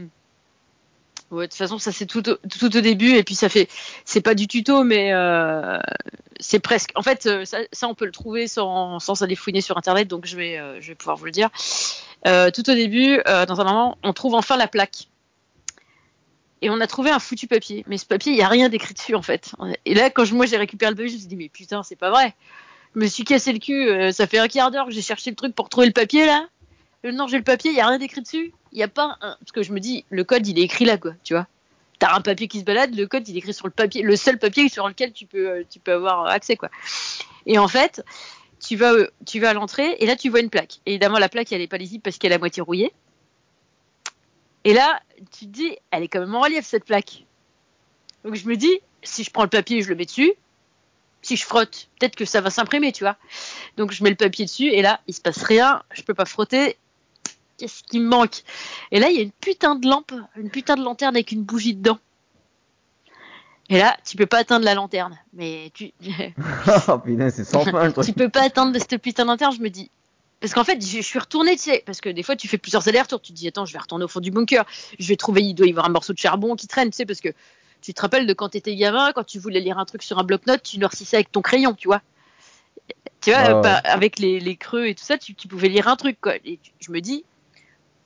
ouais, 1.30 1.46
de 1.46 1.50
toute 1.50 1.58
façon, 1.58 1.78
ça 1.78 1.90
c'est 1.90 2.06
tout, 2.06 2.28
au, 2.28 2.36
tout 2.36 2.76
au 2.76 2.80
début, 2.80 3.14
et 3.14 3.24
puis 3.24 3.34
ça 3.34 3.48
fait, 3.48 3.68
c'est 4.04 4.20
pas 4.20 4.34
du 4.34 4.46
tuto, 4.46 4.84
mais 4.84 5.12
euh... 5.12 5.78
c'est 6.38 6.60
presque. 6.60 6.92
En 6.94 7.02
fait, 7.02 7.28
ça, 7.44 7.58
ça, 7.72 7.88
on 7.88 7.94
peut 7.94 8.06
le 8.06 8.12
trouver 8.12 8.46
sans, 8.46 9.00
sans 9.00 9.22
aller 9.22 9.34
fouiner 9.34 9.60
sur 9.60 9.76
internet, 9.76 10.06
donc 10.06 10.26
je 10.26 10.36
vais, 10.36 10.58
euh, 10.58 10.80
je 10.80 10.88
vais 10.88 10.94
pouvoir 10.94 11.16
vous 11.16 11.24
le 11.24 11.32
dire. 11.32 11.50
Euh, 12.26 12.50
tout 12.50 12.68
au 12.70 12.74
début, 12.74 13.20
dans 13.26 13.60
un 13.60 13.64
moment, 13.64 13.98
on 14.04 14.12
trouve 14.12 14.34
enfin 14.34 14.56
la 14.56 14.68
plaque. 14.68 15.08
Et 16.60 16.70
on 16.70 16.80
a 16.80 16.86
trouvé 16.86 17.10
un 17.10 17.18
foutu 17.18 17.46
papier, 17.46 17.84
mais 17.86 17.98
ce 17.98 18.06
papier, 18.06 18.32
il 18.32 18.38
y 18.38 18.42
a 18.42 18.48
rien 18.48 18.68
d'écrit 18.68 18.94
dessus 18.94 19.14
en 19.14 19.22
fait. 19.22 19.52
Et 19.84 19.94
là, 19.94 20.10
quand 20.10 20.24
je, 20.24 20.34
moi 20.34 20.46
j'ai 20.46 20.56
récupéré 20.56 20.90
le 20.90 20.96
papier, 20.96 21.10
je 21.10 21.14
me 21.14 21.18
suis 21.20 21.28
dit 21.28 21.36
mais 21.36 21.48
putain, 21.48 21.82
c'est 21.82 21.96
pas 21.96 22.10
vrai 22.10 22.34
je 22.94 23.00
me 23.00 23.06
suis 23.06 23.24
cassé 23.24 23.52
le 23.52 23.58
cul, 23.58 23.88
euh, 23.88 24.12
ça 24.12 24.26
fait 24.26 24.38
un 24.38 24.48
quart 24.48 24.70
d'heure 24.70 24.86
que 24.86 24.92
j'ai 24.92 25.02
cherché 25.02 25.30
le 25.30 25.36
truc 25.36 25.54
pour 25.54 25.68
trouver 25.68 25.86
le 25.86 25.92
papier 25.92 26.26
là. 26.26 26.46
Euh, 27.04 27.12
non, 27.12 27.26
j'ai 27.26 27.38
le 27.38 27.44
papier, 27.44 27.70
il 27.70 27.76
y 27.76 27.80
a 27.80 27.86
rien 27.86 27.98
d'écrit 27.98 28.22
dessus. 28.22 28.52
Il 28.72 28.78
y 28.78 28.82
a 28.82 28.88
pas 28.88 29.16
un 29.20 29.36
parce 29.40 29.52
que 29.52 29.62
je 29.62 29.72
me 29.72 29.80
dis 29.80 30.04
le 30.10 30.24
code 30.24 30.46
il 30.46 30.58
est 30.58 30.62
écrit 30.62 30.84
là 30.84 30.98
quoi, 30.98 31.12
tu 31.24 31.34
vois. 31.34 31.46
T'as 31.98 32.14
un 32.14 32.20
papier 32.20 32.48
qui 32.48 32.60
se 32.60 32.64
balade, 32.64 32.94
le 32.94 33.06
code 33.06 33.28
il 33.28 33.34
est 33.34 33.38
écrit 33.38 33.54
sur 33.54 33.66
le 33.66 33.72
papier, 33.72 34.02
le 34.02 34.16
seul 34.16 34.38
papier 34.38 34.68
sur 34.68 34.86
lequel 34.88 35.12
tu 35.12 35.26
peux 35.26 35.48
euh, 35.48 35.62
tu 35.68 35.78
peux 35.78 35.92
avoir 35.92 36.26
accès 36.26 36.56
quoi. 36.56 36.70
Et 37.46 37.58
en 37.58 37.68
fait, 37.68 38.02
tu 38.64 38.76
vas 38.76 38.92
tu 39.26 39.40
vas 39.40 39.50
à 39.50 39.54
l'entrée 39.54 39.96
et 39.98 40.06
là 40.06 40.16
tu 40.16 40.28
vois 40.28 40.40
une 40.40 40.50
plaque. 40.50 40.80
Évidemment 40.86 41.18
la 41.18 41.28
plaque 41.28 41.52
elle 41.52 41.60
est 41.60 41.68
pas 41.68 41.78
lisible 41.78 42.02
parce 42.02 42.18
qu'elle 42.18 42.32
est 42.32 42.36
à 42.36 42.38
moitié 42.38 42.62
rouillée. 42.62 42.92
Et 44.64 44.72
là, 44.72 45.00
tu 45.32 45.46
te 45.46 45.50
dis 45.50 45.76
elle 45.90 46.02
est 46.02 46.08
quand 46.08 46.20
même 46.20 46.34
en 46.34 46.40
relief 46.40 46.64
cette 46.64 46.84
plaque. 46.84 47.24
Donc 48.24 48.34
je 48.34 48.46
me 48.46 48.56
dis 48.56 48.80
si 49.02 49.24
je 49.24 49.30
prends 49.30 49.44
le 49.44 49.48
papier 49.48 49.78
et 49.78 49.82
je 49.82 49.88
le 49.88 49.94
mets 49.94 50.04
dessus, 50.04 50.32
si 51.22 51.36
je 51.36 51.44
frotte, 51.44 51.88
peut-être 51.98 52.16
que 52.16 52.24
ça 52.24 52.40
va 52.40 52.50
s'imprimer, 52.50 52.92
tu 52.92 53.04
vois. 53.04 53.16
Donc 53.76 53.92
je 53.92 54.02
mets 54.02 54.10
le 54.10 54.16
papier 54.16 54.44
dessus 54.44 54.68
et 54.68 54.82
là, 54.82 55.00
il 55.06 55.14
se 55.14 55.20
passe 55.20 55.42
rien, 55.42 55.82
je 55.92 56.02
peux 56.02 56.14
pas 56.14 56.24
frotter. 56.24 56.76
Qu'est-ce 57.56 57.82
qui 57.82 57.98
me 57.98 58.08
manque? 58.08 58.42
Et 58.92 59.00
là, 59.00 59.10
il 59.10 59.16
y 59.16 59.18
a 59.18 59.22
une 59.22 59.32
putain 59.32 59.74
de 59.74 59.88
lampe, 59.88 60.12
une 60.36 60.50
putain 60.50 60.76
de 60.76 60.82
lanterne 60.82 61.16
avec 61.16 61.32
une 61.32 61.42
bougie 61.42 61.74
dedans. 61.74 61.98
Et 63.68 63.78
là, 63.78 63.96
tu 64.04 64.16
peux 64.16 64.26
pas 64.26 64.38
atteindre 64.38 64.64
la 64.64 64.74
lanterne. 64.74 65.18
Mais 65.32 65.70
tu. 65.74 65.92
oh 66.88 66.98
putain, 66.98 67.30
c'est 67.30 67.44
sans 67.44 67.64
fin 67.64 67.90
tu 67.90 68.12
peux 68.12 68.28
pas 68.28 68.42
atteindre 68.42 68.78
cette 68.78 69.02
putain 69.02 69.24
de 69.24 69.28
lanterne, 69.28 69.54
je 69.54 69.60
me 69.60 69.70
dis. 69.70 69.90
Parce 70.40 70.54
qu'en 70.54 70.62
fait, 70.64 70.80
je 70.84 71.00
suis 71.00 71.18
retournée, 71.18 71.56
tu 71.56 71.62
sais, 71.64 71.82
parce 71.84 72.00
que 72.00 72.08
des 72.08 72.22
fois, 72.22 72.36
tu 72.36 72.46
fais 72.46 72.58
plusieurs 72.58 72.86
allers-retours. 72.86 73.20
Tu 73.20 73.32
te 73.32 73.36
dis, 73.38 73.48
attends, 73.48 73.66
je 73.66 73.72
vais 73.72 73.78
retourner 73.78 74.04
au 74.04 74.08
fond 74.08 74.20
du 74.20 74.30
bunker. 74.30 74.64
Je 74.98 75.08
vais 75.08 75.16
trouver, 75.16 75.42
il 75.42 75.54
doit 75.54 75.66
y 75.66 75.70
avoir 75.70 75.86
un 75.86 75.90
morceau 75.90 76.12
de 76.12 76.18
charbon 76.18 76.54
qui 76.54 76.68
traîne, 76.68 76.90
tu 76.90 76.96
sais, 76.96 77.06
parce 77.06 77.20
que 77.20 77.30
tu 77.82 77.92
te 77.92 78.00
rappelles 78.00 78.26
de 78.26 78.32
quand 78.34 78.50
t'étais 78.50 78.76
gamin, 78.76 79.12
quand 79.12 79.24
tu 79.24 79.38
voulais 79.38 79.60
lire 79.60 79.78
un 79.78 79.84
truc 79.84 80.02
sur 80.02 80.18
un 80.18 80.24
bloc-notes, 80.24 80.62
tu 80.62 80.78
noircissais 80.78 81.16
avec 81.16 81.32
ton 81.32 81.42
crayon, 81.42 81.74
tu 81.74 81.88
vois. 81.88 82.02
Tu 83.20 83.30
vois, 83.30 83.40
Ah 83.40 83.54
ouais. 83.56 83.62
pas- 83.62 83.74
avec 83.74 84.18
les, 84.20 84.38
les 84.38 84.56
creux 84.56 84.86
et 84.86 84.94
tout 84.94 85.04
ça, 85.04 85.18
tu, 85.18 85.34
tu 85.34 85.48
pouvais 85.48 85.68
lire 85.68 85.88
un 85.88 85.96
truc, 85.96 86.20
quoi. 86.20 86.36
Et 86.44 86.58
tu- 86.62 86.70
je 86.80 86.92
me 86.92 87.00
dis, 87.00 87.24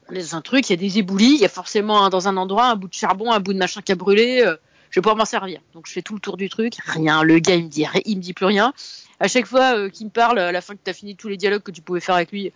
on 0.08 0.14
est 0.14 0.22
dans 0.30 0.36
un 0.36 0.40
truc, 0.40 0.68
il 0.68 0.72
y 0.72 0.74
a 0.74 0.76
des 0.76 0.98
éboulis, 0.98 1.34
il 1.34 1.40
y 1.40 1.44
a 1.44 1.50
forcément 1.50 2.04
un- 2.04 2.08
dans 2.08 2.28
un 2.28 2.36
endroit 2.38 2.66
un 2.70 2.76
bout 2.76 2.88
de 2.88 2.94
charbon, 2.94 3.30
un 3.30 3.40
bout 3.40 3.52
de 3.52 3.58
machin 3.58 3.82
qui 3.82 3.92
a 3.92 3.94
brûlé. 3.94 4.42
euh, 4.42 4.56
je 4.92 5.00
vais 5.00 5.02
pouvoir 5.02 5.16
m'en 5.16 5.24
servir. 5.24 5.60
Donc 5.72 5.86
je 5.86 5.92
fais 5.92 6.02
tout 6.02 6.12
le 6.12 6.20
tour 6.20 6.36
du 6.36 6.50
truc, 6.50 6.74
rien. 6.84 7.22
Le 7.22 7.38
gars 7.38 7.54
il 7.54 7.64
me 7.64 7.68
dit, 7.68 7.86
il 8.04 8.18
me 8.18 8.22
dit 8.22 8.34
plus 8.34 8.44
rien. 8.44 8.74
À 9.20 9.26
chaque 9.26 9.46
fois 9.46 9.74
euh, 9.74 9.88
qu'il 9.88 10.06
me 10.06 10.10
parle, 10.10 10.38
à 10.38 10.52
la 10.52 10.60
fin 10.60 10.74
que 10.74 10.80
t'as 10.84 10.92
fini 10.92 11.16
tous 11.16 11.28
les 11.28 11.38
dialogues 11.38 11.62
que 11.62 11.70
tu 11.70 11.80
pouvais 11.80 12.00
faire 12.00 12.14
avec 12.14 12.30
lui, 12.30 12.52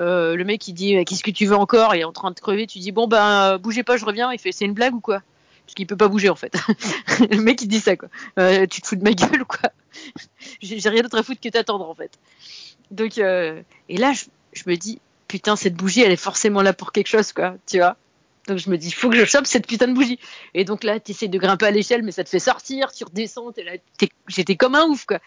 euh, 0.00 0.34
le 0.34 0.44
mec 0.44 0.66
il 0.66 0.72
dit, 0.74 1.04
qu'est-ce 1.04 1.22
que 1.22 1.30
tu 1.30 1.46
veux 1.46 1.54
encore? 1.54 1.94
Il 1.94 2.00
est 2.00 2.04
en 2.04 2.12
train 2.12 2.32
de 2.32 2.40
crever. 2.40 2.66
Tu 2.66 2.80
dis, 2.80 2.90
bon 2.90 3.06
ben 3.06 3.58
bougez 3.58 3.84
pas, 3.84 3.96
je 3.96 4.04
reviens. 4.04 4.32
Il 4.32 4.38
fait, 4.40 4.50
c'est 4.50 4.64
une 4.64 4.74
blague 4.74 4.94
ou 4.96 5.00
quoi? 5.00 5.22
Parce 5.64 5.74
qu'il 5.74 5.86
peut 5.86 5.96
pas 5.96 6.08
bouger 6.08 6.28
en 6.28 6.34
fait. 6.34 6.56
le 7.30 7.40
mec 7.40 7.62
il 7.62 7.68
dit 7.68 7.80
ça 7.80 7.96
quoi. 7.96 8.08
Euh, 8.40 8.66
tu 8.66 8.82
te 8.82 8.88
fous 8.88 8.96
de 8.96 9.04
ma 9.04 9.12
gueule 9.12 9.42
ou 9.42 9.46
quoi? 9.46 9.70
J'ai 10.60 10.88
rien 10.88 11.02
d'autre 11.02 11.18
à 11.18 11.22
foutre 11.22 11.40
que 11.40 11.48
t'attendre 11.48 11.88
en 11.88 11.94
fait. 11.94 12.18
Donc 12.90 13.18
et 13.18 13.96
là 13.96 14.12
je 14.12 14.62
me 14.66 14.74
dis, 14.74 15.00
putain 15.28 15.54
cette 15.54 15.74
bougie 15.74 16.02
elle 16.02 16.12
est 16.12 16.16
forcément 16.16 16.62
là 16.62 16.72
pour 16.72 16.90
quelque 16.90 17.08
chose 17.08 17.32
quoi, 17.32 17.54
tu 17.66 17.78
vois. 17.78 17.96
Donc 18.46 18.58
je 18.58 18.70
me 18.70 18.78
dis, 18.78 18.92
faut 18.92 19.10
que 19.10 19.16
je 19.16 19.24
chope 19.24 19.46
cette 19.46 19.66
putain 19.66 19.88
de 19.88 19.92
bougie. 19.92 20.18
Et 20.54 20.64
donc 20.64 20.84
là, 20.84 21.00
tu 21.00 21.12
essaies 21.12 21.28
de 21.28 21.38
grimper 21.38 21.66
à 21.66 21.70
l'échelle, 21.70 22.02
mais 22.02 22.12
ça 22.12 22.24
te 22.24 22.28
fait 22.28 22.38
sortir, 22.38 22.92
tu 22.92 23.04
redescends, 23.04 23.52
j'étais 24.28 24.56
comme 24.56 24.74
un 24.74 24.84
ouf, 24.86 25.04
quoi. 25.04 25.18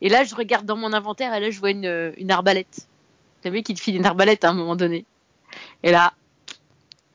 Et 0.00 0.08
là, 0.08 0.24
je 0.24 0.34
regarde 0.34 0.66
dans 0.66 0.76
mon 0.76 0.92
inventaire, 0.92 1.32
et 1.34 1.40
là, 1.40 1.50
je 1.50 1.58
vois 1.58 1.70
une, 1.70 2.30
arbalète. 2.30 2.88
T'as 3.42 3.50
vu 3.50 3.62
qu'il 3.62 3.76
te 3.76 3.80
file 3.80 3.96
une 3.96 4.06
arbalète 4.06 4.44
à 4.44 4.50
un 4.50 4.54
moment 4.54 4.76
donné. 4.76 5.04
Et 5.82 5.92
là, 5.92 6.12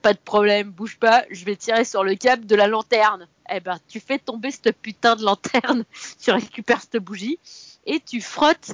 pas 0.02 0.14
de 0.14 0.20
problème, 0.20 0.72
bouge 0.72 0.98
pas, 0.98 1.26
je 1.30 1.44
vais 1.46 1.56
tirer 1.56 1.84
sur 1.86 2.04
le 2.04 2.16
câble 2.16 2.46
de 2.46 2.56
la 2.56 2.68
lanterne. 2.68 3.28
Eh 3.54 3.60
ben, 3.60 3.78
tu 3.88 4.00
fais 4.00 4.18
tomber 4.18 4.52
cette 4.52 4.78
putain 4.78 5.16
de 5.16 5.24
lanterne, 5.24 5.84
tu 6.22 6.32
récupères 6.32 6.82
cette 6.82 7.04
bougie, 7.04 7.40
et 7.86 8.00
tu 8.00 8.22
frottes 8.22 8.72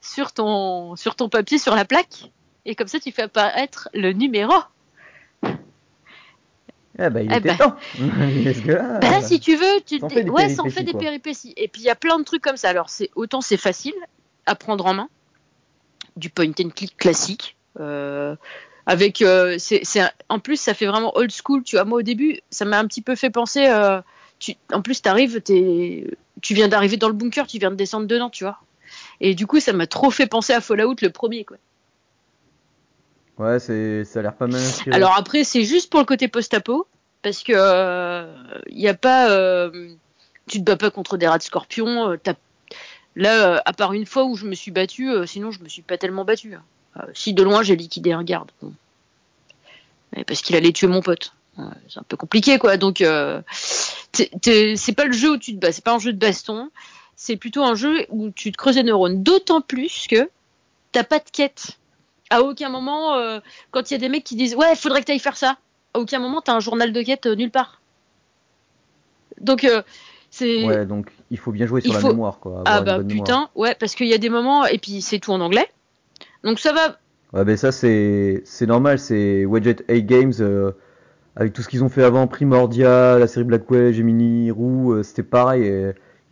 sur 0.00 0.32
ton, 0.32 0.96
sur 0.96 1.14
ton 1.14 1.28
papier, 1.28 1.58
sur 1.58 1.74
la 1.74 1.84
plaque. 1.84 2.30
Et 2.64 2.74
comme 2.74 2.88
ça, 2.88 2.98
tu 2.98 3.12
fais 3.12 3.22
apparaître 3.22 3.88
le 3.94 4.12
numéro. 4.12 4.52
Bah, 6.98 7.22
il 7.22 7.32
Eh 7.32 7.36
était 7.36 7.56
temps. 7.56 7.76
Que 7.98 8.72
là, 8.72 8.98
Bah 9.00 9.22
si 9.22 9.38
tu 9.40 9.56
veux, 9.56 9.80
tu 9.84 9.98
Ça 9.98 10.06
en 10.06 10.08
te- 10.08 10.14
fait 10.14 10.24
des 10.24 10.30
ouais, 10.30 10.48
ça 10.48 10.62
en 10.62 10.64
péripéties, 10.64 10.74
fait 10.74 10.84
des 10.84 10.92
quoi. 10.92 11.00
péripéties. 11.00 11.54
Et 11.56 11.68
puis 11.68 11.82
il 11.82 11.84
y 11.84 11.90
a 11.90 11.94
plein 11.94 12.18
de 12.18 12.24
trucs 12.24 12.42
comme 12.42 12.56
ça. 12.56 12.68
Alors 12.70 12.88
c'est 12.90 13.10
autant 13.14 13.40
c'est 13.40 13.56
facile 13.56 13.94
à 14.46 14.54
prendre 14.54 14.86
en 14.86 14.94
main, 14.94 15.08
du 16.16 16.30
point 16.30 16.50
and 16.60 16.70
click 16.74 16.96
classique. 16.96 17.56
euh, 17.80 18.34
avec, 18.86 19.20
euh, 19.20 19.56
c'est, 19.58 19.82
en 20.28 20.38
plus 20.38 20.56
ça 20.60 20.72
fait 20.72 20.86
vraiment 20.86 21.16
old 21.16 21.30
school. 21.32 21.62
Tu 21.64 21.76
vois, 21.76 21.84
moi 21.84 21.98
au 21.98 22.02
début, 22.02 22.38
ça 22.50 22.64
m'a 22.64 22.78
un 22.78 22.86
petit 22.86 23.02
peu 23.02 23.14
fait 23.16 23.30
penser. 23.30 23.66
euh, 23.66 24.00
tu, 24.38 24.54
en 24.72 24.80
plus, 24.82 25.02
t'arrives, 25.02 25.40
t'es, 25.40 26.06
tu 26.42 26.54
viens 26.54 26.68
d'arriver 26.68 26.96
dans 26.96 27.08
le 27.08 27.14
bunker, 27.14 27.46
tu 27.46 27.58
viens 27.58 27.70
de 27.70 27.76
descendre 27.76 28.06
dedans, 28.06 28.30
tu 28.30 28.44
vois. 28.44 28.58
Et 29.20 29.34
du 29.34 29.46
coup, 29.46 29.58
ça 29.60 29.72
m'a 29.72 29.86
trop 29.88 30.10
fait 30.10 30.26
penser 30.26 30.52
à 30.52 30.60
Fallout 30.60 30.94
le 31.02 31.10
premier, 31.10 31.44
quoi. 31.44 31.56
Ouais, 33.38 33.58
ça 33.58 33.72
a 33.72 34.22
l'air 34.22 34.34
pas 34.34 34.46
mal. 34.46 34.62
Alors 34.92 35.14
après, 35.16 35.44
c'est 35.44 35.64
juste 35.64 35.90
pour 35.90 36.00
le 36.00 36.06
côté 36.06 36.28
post-apo, 36.28 36.86
parce 37.22 37.42
que 37.42 37.52
il 38.70 38.80
y 38.80 38.88
a 38.88 38.94
pas, 38.94 39.30
euh, 39.30 39.90
tu 40.48 40.58
te 40.58 40.64
bats 40.64 40.76
pas 40.76 40.90
contre 40.90 41.16
des 41.16 41.26
rats 41.28 41.38
de 41.38 41.42
scorpions. 41.42 42.10
euh, 42.10 42.16
là, 43.14 43.48
euh, 43.48 43.60
à 43.64 43.72
part 43.72 43.92
une 43.92 44.06
fois 44.06 44.24
où 44.24 44.36
je 44.36 44.46
me 44.46 44.54
suis 44.54 44.70
battu, 44.70 45.10
euh, 45.10 45.26
sinon 45.26 45.50
je 45.50 45.62
me 45.62 45.68
suis 45.68 45.82
pas 45.82 45.98
tellement 45.98 46.24
battu. 46.24 46.54
hein. 46.54 46.62
Euh, 46.98 47.02
si 47.14 47.34
de 47.34 47.42
loin 47.42 47.62
j'ai 47.62 47.76
liquidé 47.76 48.12
un 48.12 48.24
garde, 48.24 48.50
parce 50.26 50.40
qu'il 50.40 50.56
allait 50.56 50.72
tuer 50.72 50.86
mon 50.86 51.02
pote. 51.02 51.32
C'est 51.88 51.98
un 51.98 52.04
peu 52.08 52.16
compliqué 52.16 52.58
quoi. 52.58 52.76
Donc 52.78 53.00
euh, 53.00 53.40
c'est 54.12 54.94
pas 54.96 55.04
le 55.04 55.12
jeu 55.12 55.32
où 55.32 55.36
tu 55.36 55.54
te 55.54 55.58
bats, 55.58 55.72
c'est 55.72 55.84
pas 55.84 55.94
un 55.94 55.98
jeu 55.98 56.12
de 56.12 56.18
baston. 56.18 56.70
C'est 57.16 57.36
plutôt 57.36 57.64
un 57.64 57.74
jeu 57.74 58.06
où 58.10 58.30
tu 58.30 58.52
te 58.52 58.56
creuses 58.58 58.76
les 58.76 58.82
neurones. 58.82 59.22
D'autant 59.22 59.62
plus 59.62 60.06
que 60.06 60.28
t'as 60.92 61.04
pas 61.04 61.18
de 61.18 61.24
quête. 61.32 61.78
À 62.30 62.42
aucun 62.42 62.68
moment, 62.68 63.14
euh, 63.14 63.38
quand 63.70 63.90
il 63.90 63.94
y 63.94 63.96
a 63.96 64.00
des 64.00 64.08
mecs 64.08 64.24
qui 64.24 64.36
disent 64.36 64.54
ouais, 64.56 64.74
faudrait 64.76 65.00
que 65.00 65.06
tu 65.06 65.12
ailles 65.12 65.18
faire 65.18 65.36
ça. 65.36 65.56
À 65.94 65.98
aucun 66.00 66.18
moment, 66.18 66.40
t'as 66.40 66.54
un 66.54 66.60
journal 66.60 66.92
de 66.92 67.02
quête 67.02 67.26
euh, 67.26 67.34
nulle 67.36 67.50
part. 67.50 67.80
Donc 69.40 69.64
euh, 69.64 69.82
c'est 70.30 70.64
Ouais, 70.64 70.86
donc 70.86 71.10
il 71.30 71.38
faut 71.38 71.52
bien 71.52 71.66
jouer 71.66 71.80
sur 71.80 71.90
Il 71.90 71.94
la 71.94 72.00
faut- 72.00 72.08
mémoire, 72.08 72.38
quoi. 72.40 72.62
ah 72.64 72.80
bah 72.80 72.98
mémoire. 72.98 73.08
putain, 73.08 73.50
ouais, 73.54 73.74
parce 73.78 73.94
qu'il 73.94 74.06
y 74.08 74.14
a 74.14 74.18
des 74.18 74.30
moments 74.30 74.64
et 74.66 74.78
puis 74.78 75.02
c'est 75.02 75.18
tout 75.18 75.32
en 75.32 75.40
anglais. 75.40 75.68
Donc 76.44 76.58
ça 76.58 76.72
va. 76.72 76.98
Ouais, 77.32 77.44
ben 77.44 77.56
ça 77.56 77.72
c'est 77.72 78.42
c'est 78.44 78.66
normal, 78.66 78.98
c'est 78.98 79.44
Wedget 79.44 79.76
8 79.88 80.02
Games 80.04 80.32
euh, 80.40 80.72
avec 81.36 81.52
tout 81.52 81.62
ce 81.62 81.68
qu'ils 81.68 81.84
ont 81.84 81.88
fait 81.88 82.02
avant, 82.02 82.26
Primordia, 82.26 83.18
la 83.18 83.26
série 83.26 83.44
Blackwell, 83.44 83.92
Gemini, 83.92 84.50
Roux, 84.50 84.92
euh, 84.94 85.02
c'était 85.02 85.22
pareil. 85.22 85.62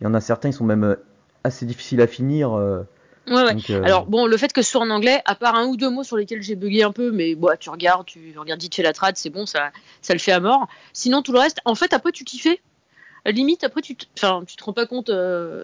Il 0.01 0.03
y 0.03 0.07
en 0.07 0.13
a 0.13 0.21
certains, 0.21 0.49
ils 0.49 0.53
sont 0.53 0.65
même 0.65 0.97
assez 1.43 1.65
difficiles 1.65 2.01
à 2.01 2.07
finir. 2.07 2.53
euh, 2.53 2.81
Ouais, 3.27 3.43
ouais. 3.43 3.53
donc, 3.53 3.69
euh, 3.69 3.83
Alors 3.83 4.05
bon, 4.05 4.25
le 4.27 4.37
fait 4.37 4.53
que 4.53 4.61
ce 4.61 4.71
soit 4.71 4.81
en 4.81 4.89
anglais, 4.89 5.21
à 5.25 5.35
part 5.35 5.55
un 5.55 5.65
ou 5.65 5.77
deux 5.77 5.89
mots 5.89 6.03
sur 6.03 6.17
lesquels 6.17 6.41
j'ai 6.43 6.55
bugué 6.55 6.83
un 6.83 6.91
peu, 6.91 7.11
mais 7.11 7.35
bon, 7.35 7.49
tu 7.59 7.69
regardes, 7.69 8.05
tu 8.05 8.33
regardes 8.37 8.61
vite 8.61 8.75
fait 8.75 8.83
la 8.83 8.93
trad, 8.93 9.17
c'est 9.17 9.29
bon, 9.29 9.45
ça, 9.45 9.71
ça 10.01 10.13
le 10.13 10.19
fait 10.19 10.31
à 10.31 10.39
mort. 10.39 10.67
Sinon 10.93 11.21
tout 11.21 11.31
le 11.31 11.39
reste, 11.39 11.59
en 11.65 11.75
fait, 11.75 11.93
après 11.93 12.11
tu 12.11 12.23
t'y 12.25 12.37
fais. 12.39 12.61
À 13.23 13.29
la 13.29 13.31
limite, 13.31 13.63
après 13.63 13.81
tu, 13.81 13.95
te- 13.95 14.05
enfin, 14.17 14.43
tu 14.45 14.55
te 14.55 14.63
rends 14.63 14.73
pas 14.73 14.85
compte. 14.85 15.09
euh, 15.09 15.63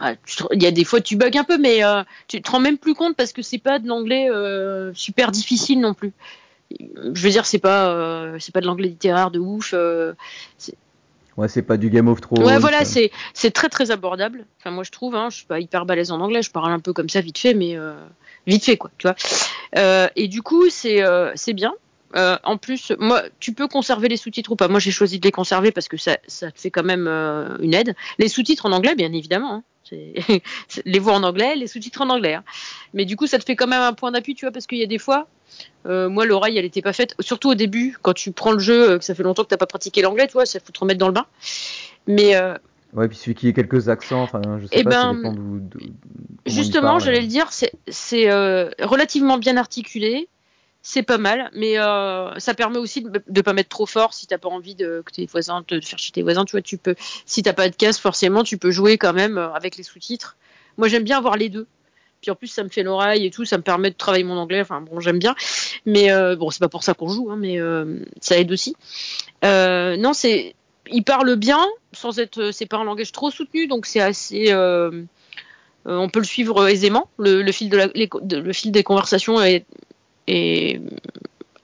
te- 0.00 0.44
Il 0.52 0.62
y 0.62 0.66
a 0.66 0.70
des 0.70 0.84
fois 0.84 1.00
tu 1.00 1.16
bugs 1.16 1.36
un 1.36 1.44
peu, 1.44 1.58
mais 1.58 1.84
euh, 1.84 2.02
tu 2.28 2.40
te 2.40 2.50
rends 2.50 2.60
même 2.60 2.78
plus 2.78 2.94
compte 2.94 3.16
parce 3.16 3.32
que 3.32 3.42
c'est 3.42 3.58
pas 3.58 3.78
de 3.78 3.86
l'anglais 3.88 4.28
super 4.94 5.30
difficile 5.32 5.80
non 5.80 5.92
plus. 5.94 6.12
Je 6.80 7.22
veux 7.22 7.30
dire, 7.30 7.46
c'est 7.46 7.58
pas, 7.58 8.38
c'est 8.40 8.52
pas 8.52 8.60
de 8.60 8.66
l'anglais 8.66 8.88
littéraire 8.88 9.30
de 9.30 9.38
ouf. 9.38 9.74
Ouais, 11.36 11.48
c'est 11.48 11.62
pas 11.62 11.76
du 11.76 11.90
Game 11.90 12.08
of 12.08 12.20
Thrones. 12.20 12.44
Ouais, 12.44 12.58
voilà, 12.58 12.84
c'est 12.84 13.10
c'est 13.34 13.50
très 13.50 13.68
très 13.68 13.90
abordable. 13.90 14.46
Enfin, 14.60 14.70
moi 14.70 14.84
je 14.84 14.90
trouve, 14.90 15.14
hein, 15.14 15.28
je 15.30 15.36
suis 15.36 15.46
pas 15.46 15.60
hyper 15.60 15.86
balèze 15.86 16.10
en 16.10 16.20
anglais, 16.20 16.42
je 16.42 16.50
parle 16.50 16.72
un 16.72 16.80
peu 16.80 16.92
comme 16.92 17.08
ça 17.08 17.20
vite 17.20 17.38
fait, 17.38 17.54
mais 17.54 17.76
euh, 17.76 17.94
vite 18.46 18.64
fait 18.64 18.76
quoi, 18.76 18.90
tu 18.98 19.06
vois. 19.06 19.16
Euh, 19.76 20.08
et 20.16 20.28
du 20.28 20.42
coup, 20.42 20.68
c'est 20.70 21.02
euh, 21.02 21.32
c'est 21.34 21.52
bien. 21.54 21.74
En 22.44 22.56
plus, 22.56 22.92
moi, 22.98 23.24
tu 23.40 23.52
peux 23.52 23.68
conserver 23.68 24.08
les 24.08 24.16
sous-titres 24.16 24.52
ou 24.52 24.56
pas. 24.56 24.68
Moi, 24.68 24.80
j'ai 24.80 24.90
choisi 24.90 25.18
de 25.18 25.26
les 25.26 25.32
conserver 25.32 25.70
parce 25.70 25.86
que 25.86 25.98
ça, 25.98 26.16
ça 26.26 26.50
te 26.50 26.58
fait 26.58 26.70
quand 26.70 26.82
même 26.84 27.06
une 27.60 27.74
aide. 27.74 27.94
Les 28.18 28.28
sous-titres 28.28 28.64
en 28.64 28.72
anglais, 28.72 28.94
bien 28.94 29.12
évidemment. 29.12 29.52
hein. 29.52 29.62
Les 30.86 30.98
voix 30.98 31.12
en 31.12 31.22
anglais, 31.22 31.54
les 31.56 31.66
sous-titres 31.66 32.00
en 32.00 32.08
anglais. 32.08 32.34
hein. 32.34 32.44
Mais 32.94 33.04
du 33.04 33.16
coup, 33.16 33.26
ça 33.26 33.38
te 33.38 33.44
fait 33.44 33.54
quand 33.54 33.66
même 33.66 33.82
un 33.82 33.92
point 33.92 34.12
d'appui, 34.12 34.34
tu 34.34 34.46
vois, 34.46 34.50
parce 34.52 34.66
qu'il 34.66 34.78
y 34.78 34.82
a 34.82 34.86
des 34.86 34.98
fois, 34.98 35.28
euh, 35.86 36.08
moi, 36.08 36.26
l'oreille, 36.26 36.58
elle 36.58 36.64
était 36.64 36.82
pas 36.82 36.92
faite. 36.92 37.14
Surtout 37.20 37.50
au 37.50 37.54
début, 37.54 37.96
quand 38.02 38.12
tu 38.12 38.32
prends 38.32 38.52
le 38.52 38.58
jeu, 38.58 38.90
euh, 38.90 38.98
que 38.98 39.04
ça 39.04 39.14
fait 39.14 39.22
longtemps 39.22 39.44
que 39.44 39.48
t'as 39.48 39.56
pas 39.56 39.66
pratiqué 39.66 40.02
l'anglais, 40.02 40.26
tu 40.26 40.32
vois, 40.32 40.46
ça 40.46 40.58
faut 40.60 40.72
te 40.72 40.80
remettre 40.80 40.98
dans 40.98 41.06
le 41.06 41.12
bain. 41.12 41.26
Mais 42.06 42.36
euh, 42.36 42.54
Ouais, 42.92 43.08
puis 43.08 43.16
celui 43.16 43.34
qui 43.34 43.48
ait 43.48 43.52
quelques 43.52 43.88
accents, 43.88 44.22
enfin, 44.22 44.40
je 44.60 44.66
sais 44.66 44.72
Eh 44.72 44.84
pas, 44.84 44.90
ça 44.90 45.12
ben, 45.12 45.22
comment 45.22 45.60
il 45.80 45.92
Justement, 46.46 46.98
j'allais 46.98 47.20
le 47.20 47.26
dire, 47.26 47.50
c'est 47.50 48.30
euh, 48.30 48.70
relativement 48.80 49.38
bien 49.38 49.56
articulé, 49.56 50.28
c'est 50.82 51.02
pas 51.02 51.18
mal, 51.18 51.50
mais 51.54 51.74
ça 52.38 52.54
permet 52.54 52.78
aussi 52.78 53.02
de, 53.02 53.22
de 53.26 53.40
pas 53.42 53.52
mettre 53.52 53.68
trop 53.68 53.86
fort 53.86 54.14
si 54.14 54.26
t'as 54.26 54.38
pas 54.38 54.48
envie 54.48 54.76
de 54.76 55.02
que 55.04 55.12
tes 55.12 55.26
voisins 55.26 55.64
de 55.68 55.80
faire 55.80 55.98
chez 55.98 56.12
tes 56.12 56.22
voisins, 56.22 56.44
tu 56.44 56.52
vois, 56.52 56.62
tu 56.62 56.78
peux 56.78 56.94
si 57.26 57.42
t'as 57.42 57.52
pas 57.52 57.68
de 57.68 57.74
casque 57.74 58.00
forcément, 58.00 58.44
tu 58.44 58.56
peux 58.56 58.70
jouer 58.70 58.96
quand 58.96 59.12
même 59.12 59.36
avec 59.36 59.76
les 59.76 59.82
sous-titres. 59.82 60.36
Moi, 60.78 60.88
j'aime 60.88 61.02
bien 61.04 61.18
avoir 61.18 61.36
les 61.36 61.48
deux. 61.48 61.66
Puis 62.26 62.32
en 62.32 62.34
plus, 62.34 62.48
ça 62.48 62.64
me 62.64 62.68
fait 62.68 62.82
l'oreille 62.82 63.24
et 63.24 63.30
tout, 63.30 63.44
ça 63.44 63.56
me 63.56 63.62
permet 63.62 63.88
de 63.88 63.94
travailler 63.94 64.24
mon 64.24 64.36
anglais. 64.36 64.60
Enfin 64.60 64.80
bon, 64.80 64.98
j'aime 64.98 65.20
bien, 65.20 65.36
mais 65.84 66.10
euh, 66.10 66.34
bon, 66.34 66.50
c'est 66.50 66.58
pas 66.58 66.68
pour 66.68 66.82
ça 66.82 66.92
qu'on 66.92 67.08
joue, 67.08 67.30
hein, 67.30 67.36
mais 67.38 67.60
euh, 67.60 68.00
ça 68.20 68.36
aide 68.36 68.50
aussi. 68.50 68.74
Euh, 69.44 69.96
non, 69.96 70.12
c'est 70.12 70.56
il 70.90 71.04
parle 71.04 71.36
bien 71.36 71.64
sans 71.92 72.18
être, 72.18 72.50
c'est 72.50 72.66
pas 72.66 72.78
un 72.78 72.84
langage 72.84 73.12
trop 73.12 73.30
soutenu, 73.30 73.68
donc 73.68 73.86
c'est 73.86 74.00
assez. 74.00 74.52
on 74.52 76.08
peut 76.08 76.18
le 76.18 76.24
suivre 76.24 76.66
aisément. 76.66 77.08
Le, 77.16 77.48
fil 77.52 77.70
de 77.70 77.76
la- 77.76 77.86
le 77.94 78.52
fil 78.52 78.72
des 78.72 78.82
conversations 78.82 79.40
est, 79.40 79.64
est 80.26 80.80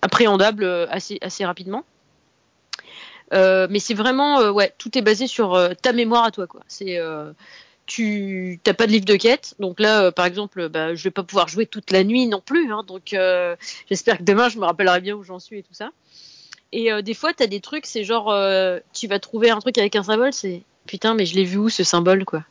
appréhendable 0.00 0.64
assez, 0.90 1.18
assez 1.22 1.44
rapidement. 1.44 1.84
Mais 3.32 3.80
c'est 3.80 3.94
vraiment, 3.94 4.48
ouais, 4.50 4.72
tout 4.78 4.96
est 4.96 5.02
basé 5.02 5.26
sur 5.26 5.58
ta 5.82 5.92
mémoire 5.92 6.22
à 6.22 6.30
toi, 6.30 6.46
quoi. 6.46 6.60
C'est, 6.68 7.00
tu 7.92 8.58
t'as 8.64 8.72
pas 8.72 8.86
de 8.86 8.92
livre 8.92 9.04
de 9.04 9.16
quête, 9.16 9.54
donc 9.58 9.78
là, 9.78 10.04
euh, 10.04 10.10
par 10.10 10.24
exemple, 10.24 10.70
bah, 10.70 10.94
je 10.94 11.02
vais 11.04 11.10
pas 11.10 11.22
pouvoir 11.22 11.48
jouer 11.48 11.66
toute 11.66 11.90
la 11.90 12.04
nuit 12.04 12.26
non 12.26 12.40
plus, 12.40 12.72
hein, 12.72 12.84
donc 12.86 13.12
euh, 13.12 13.54
j'espère 13.90 14.16
que 14.16 14.22
demain 14.22 14.48
je 14.48 14.58
me 14.58 14.64
rappellerai 14.64 15.02
bien 15.02 15.14
où 15.14 15.22
j'en 15.22 15.38
suis 15.38 15.58
et 15.58 15.62
tout 15.62 15.74
ça. 15.74 15.90
Et 16.72 16.90
euh, 16.90 17.02
des 17.02 17.12
fois, 17.12 17.34
t'as 17.34 17.46
des 17.46 17.60
trucs, 17.60 17.84
c'est 17.84 18.02
genre, 18.02 18.30
euh, 18.30 18.78
tu 18.94 19.08
vas 19.08 19.18
trouver 19.18 19.50
un 19.50 19.58
truc 19.58 19.76
avec 19.76 19.94
un 19.94 20.02
symbole, 20.04 20.32
c'est 20.32 20.62
putain, 20.86 21.14
mais 21.14 21.26
je 21.26 21.34
l'ai 21.34 21.44
vu 21.44 21.58
où 21.58 21.68
ce 21.68 21.84
symbole, 21.84 22.24
quoi. 22.24 22.44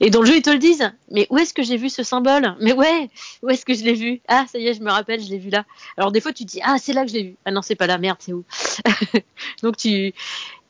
Et 0.00 0.10
dans 0.10 0.20
le 0.20 0.26
jeu, 0.26 0.36
ils 0.36 0.42
te 0.42 0.50
le 0.50 0.58
disent. 0.58 0.88
Mais 1.10 1.26
où 1.30 1.38
est-ce 1.38 1.52
que 1.52 1.62
j'ai 1.64 1.76
vu 1.76 1.88
ce 1.90 2.04
symbole? 2.04 2.54
Mais 2.60 2.72
ouais, 2.72 3.10
où 3.42 3.50
est-ce 3.50 3.64
que 3.64 3.74
je 3.74 3.82
l'ai 3.82 3.94
vu? 3.94 4.20
Ah, 4.28 4.44
ça 4.52 4.58
y 4.60 4.68
est, 4.68 4.74
je 4.74 4.82
me 4.82 4.90
rappelle, 4.90 5.20
je 5.20 5.28
l'ai 5.30 5.38
vu 5.38 5.50
là. 5.50 5.64
Alors 5.96 6.12
des 6.12 6.20
fois, 6.20 6.32
tu 6.32 6.44
dis, 6.44 6.60
ah, 6.62 6.76
c'est 6.78 6.92
là 6.92 7.02
que 7.04 7.08
je 7.08 7.14
l'ai 7.14 7.22
vu. 7.24 7.36
Ah 7.44 7.50
non, 7.50 7.62
c'est 7.62 7.74
pas 7.74 7.88
là, 7.88 7.98
merde, 7.98 8.18
c'est 8.20 8.32
où? 8.32 8.44
Donc 9.62 9.76
tu... 9.78 10.12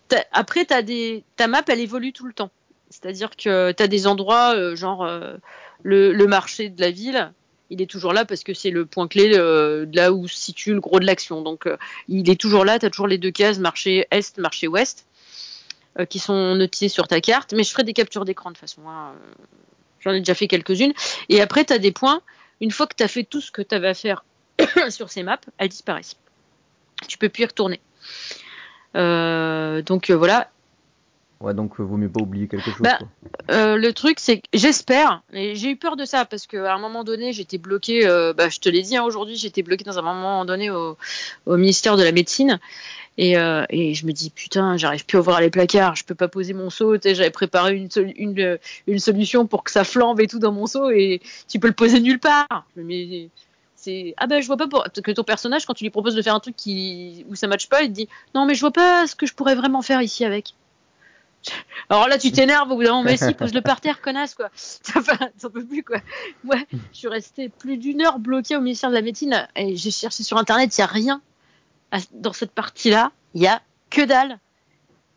t'as- 0.09 0.25
Après, 0.33 0.67
as 0.73 0.83
des... 0.83 1.23
ta 1.37 1.49
map, 1.49 1.63
elle 1.69 1.81
évolue 1.81 2.13
tout 2.13 2.27
le 2.27 2.33
temps. 2.33 2.51
C'est-à-dire 2.91 3.31
que 3.31 3.73
tu 3.73 3.83
as 3.83 3.87
des 3.87 4.07
endroits, 4.09 4.55
euh, 4.55 4.75
genre 4.75 5.05
euh, 5.05 5.37
le, 5.85 6.13
marché 6.27 6.69
de 6.69 6.81
la 6.81 6.91
ville, 6.91 7.33
il 7.71 7.81
est 7.81 7.87
toujours 7.87 8.13
là 8.13 8.25
parce 8.25 8.43
que 8.43 8.53
c'est 8.53 8.71
le 8.71 8.85
point 8.85 9.07
clé 9.07 9.31
euh, 9.35 9.87
de 9.87 9.97
là 9.97 10.13
où 10.13 10.27
se 10.27 10.37
situe 10.37 10.75
le 10.75 10.81
gros 10.81 10.99
de 10.99 11.07
l'action. 11.07 11.41
Donc 11.41 11.69
il 12.09 12.29
est 12.29 12.39
toujours 12.39 12.65
là, 12.65 12.81
tu 12.81 12.87
as 12.87 12.91
toujours 12.91 13.07
les 13.07 13.19
deux 13.19 13.31
cases, 13.31 13.59
marché 13.59 14.07
est, 14.11 14.39
marché 14.39 14.67
ouest, 14.67 15.07
qui 16.09 16.19
sont 16.19 16.57
notées 16.57 16.89
sur 16.89 17.07
ta 17.07 17.21
carte. 17.21 17.55
Mais 17.57 17.63
je 17.63 17.71
ferai 17.71 17.85
des 17.85 17.93
captures 17.93 18.25
d'écran 18.25 18.51
de 18.51 18.59
façon. 18.59 18.83
hein. 18.89 19.13
J'en 20.01 20.13
ai 20.13 20.19
déjà 20.19 20.35
fait 20.35 20.49
quelques-unes. 20.49 20.95
Et 21.29 21.41
après, 21.41 21.65
tu 21.65 21.73
as 21.73 21.79
des 21.79 21.93
points, 21.93 22.23
une 22.61 22.71
fois 22.71 22.87
que 22.87 22.95
tu 22.97 23.05
as 23.05 23.09
fait 23.09 23.23
tout 23.23 23.41
ce 23.41 23.53
que 23.53 23.63
tu 23.63 23.75
avais 23.75 23.89
à 23.89 23.95
faire 23.95 24.25
sur 24.89 25.11
ces 25.11 25.23
maps, 25.23 25.39
elles 25.59 25.69
disparaissent. 25.69 26.17
Tu 27.07 27.19
peux 27.19 27.29
plus 27.29 27.43
y 27.45 27.47
retourner. 27.47 27.81
Donc 28.95 30.11
voilà, 30.11 30.51
Ouais, 31.41 31.55
donc 31.55 31.81
euh, 31.81 31.83
vaut 31.83 31.97
mieux 31.97 32.11
pas 32.11 32.21
oublier 32.21 32.49
quelque 32.49 32.71
chose. 32.71 32.81
Bah, 32.81 32.99
quoi. 32.99 33.09
Euh, 33.51 33.77
le 33.77 33.93
truc, 33.95 34.21
c'est 34.21 34.41
que 34.41 34.47
j'espère, 34.53 35.23
et 35.33 35.55
j'ai 35.55 35.71
eu 35.71 35.77
peur 35.77 35.97
de 35.97 36.05
ça 36.05 36.27
parce 36.27 36.47
qu'à 36.47 36.75
un 36.75 36.79
moment 36.79 37.03
donné, 37.03 37.33
j'étais 37.33 37.57
bloquée. 37.57 38.07
euh, 38.07 38.35
bah, 38.35 38.51
je 38.51 38.59
te 38.61 38.69
l'ai 38.69 38.83
dit 38.83 38.97
hein, 38.97 39.05
aujourd'hui, 39.05 39.37
j'étais 39.37 39.63
bloquée 39.63 39.85
dans 39.85 39.99
un 39.99 40.03
moment 40.03 40.45
donné 40.45 40.71
au, 40.71 40.99
au 41.47 41.57
ministère 41.57 41.97
de 41.97 42.03
la 42.03 42.13
médecine. 42.13 42.61
Et, 43.19 43.37
euh, 43.37 43.65
et 43.71 43.95
je 43.95 44.07
me 44.07 44.13
dis 44.13 44.31
putain, 44.31 44.77
j'arrive 44.77 45.05
plus 45.05 45.19
à 45.19 45.21
ouvrir 45.21 45.41
les 45.41 45.51
placards, 45.51 45.97
je 45.97 46.05
peux 46.05 46.15
pas 46.15 46.29
poser 46.29 46.53
mon 46.53 46.71
seau. 46.71 46.97
J'avais 47.03 47.31
préparé 47.31 47.75
une, 47.75 47.89
une, 48.17 48.59
une 48.87 48.99
solution 48.99 49.47
pour 49.47 49.65
que 49.65 49.71
ça 49.71 49.85
flambe 49.85 50.21
et 50.21 50.27
tout 50.27 50.39
dans 50.39 50.53
mon 50.53 50.67
seau 50.67 50.91
et 50.91 51.21
tu 51.49 51.59
peux 51.59 51.69
le 51.69 51.75
poser 51.75 52.01
nulle 52.01 52.21
part. 52.21 52.47
Mais 52.77 53.29
c'est 53.75 54.15
ah 54.19 54.27
ben 54.27 54.41
je 54.41 54.47
vois 54.47 54.57
pas 54.57 54.69
pour... 54.69 54.85
parce 54.85 55.01
que 55.01 55.11
ton 55.11 55.25
personnage 55.25 55.67
quand 55.67 55.75
tu 55.75 55.85
lui 55.85 55.91
proposes 55.91 56.15
de 56.15 56.23
faire 56.23 56.35
un 56.35 56.41
truc 56.41 56.55
qui 56.57 57.25
où 57.29 57.35
ça 57.35 57.47
matche 57.47 57.69
pas, 57.69 57.83
il 57.83 57.89
te 57.89 57.95
dit 57.95 58.09
non 58.35 58.47
mais 58.47 58.55
je 58.55 58.61
vois 58.61 58.73
pas 58.73 59.07
ce 59.07 59.15
que 59.15 59.27
je 59.27 59.35
pourrais 59.35 59.55
vraiment 59.55 59.83
faire 59.83 60.03
ici 60.03 60.25
avec. 60.25 60.55
Alors 61.89 62.09
là, 62.09 62.19
tu 62.19 62.31
t'énerves 62.31 62.71
au 62.71 62.77
bout 62.77 62.85
d'un 62.85 62.91
moment, 62.91 63.05
mais 63.05 63.17
si, 63.17 63.35
pose-le 63.35 63.63
par 63.63 63.81
terre, 63.81 64.01
connasse, 64.01 64.35
quoi. 64.35 64.51
Enfin, 64.97 65.19
t'en 65.41 65.51
peux 65.51 65.65
plus, 65.65 65.83
quoi. 65.83 65.99
Ouais, 66.45 66.67
je 66.93 66.99
suis 66.99 67.09
restée 67.09 67.49
plus 67.49 67.77
d'une 67.77 68.03
heure 68.03 68.19
bloquée 68.19 68.57
au 68.57 68.61
ministère 68.61 68.91
de 68.91 68.95
la 68.95 69.03
Médecine 69.03 69.49
et 69.57 69.77
j'ai 69.77 69.91
cherché 69.91 70.23
sur 70.23 70.37
Internet, 70.37 70.77
il 70.77 70.81
n'y 70.81 70.85
a 70.85 70.87
rien 70.87 71.23
dans 72.13 72.33
cette 72.33 72.53
partie-là, 72.53 73.11
il 73.35 73.43
y 73.43 73.47
a 73.47 73.61
que 73.91 74.03
dalle. 74.03 74.39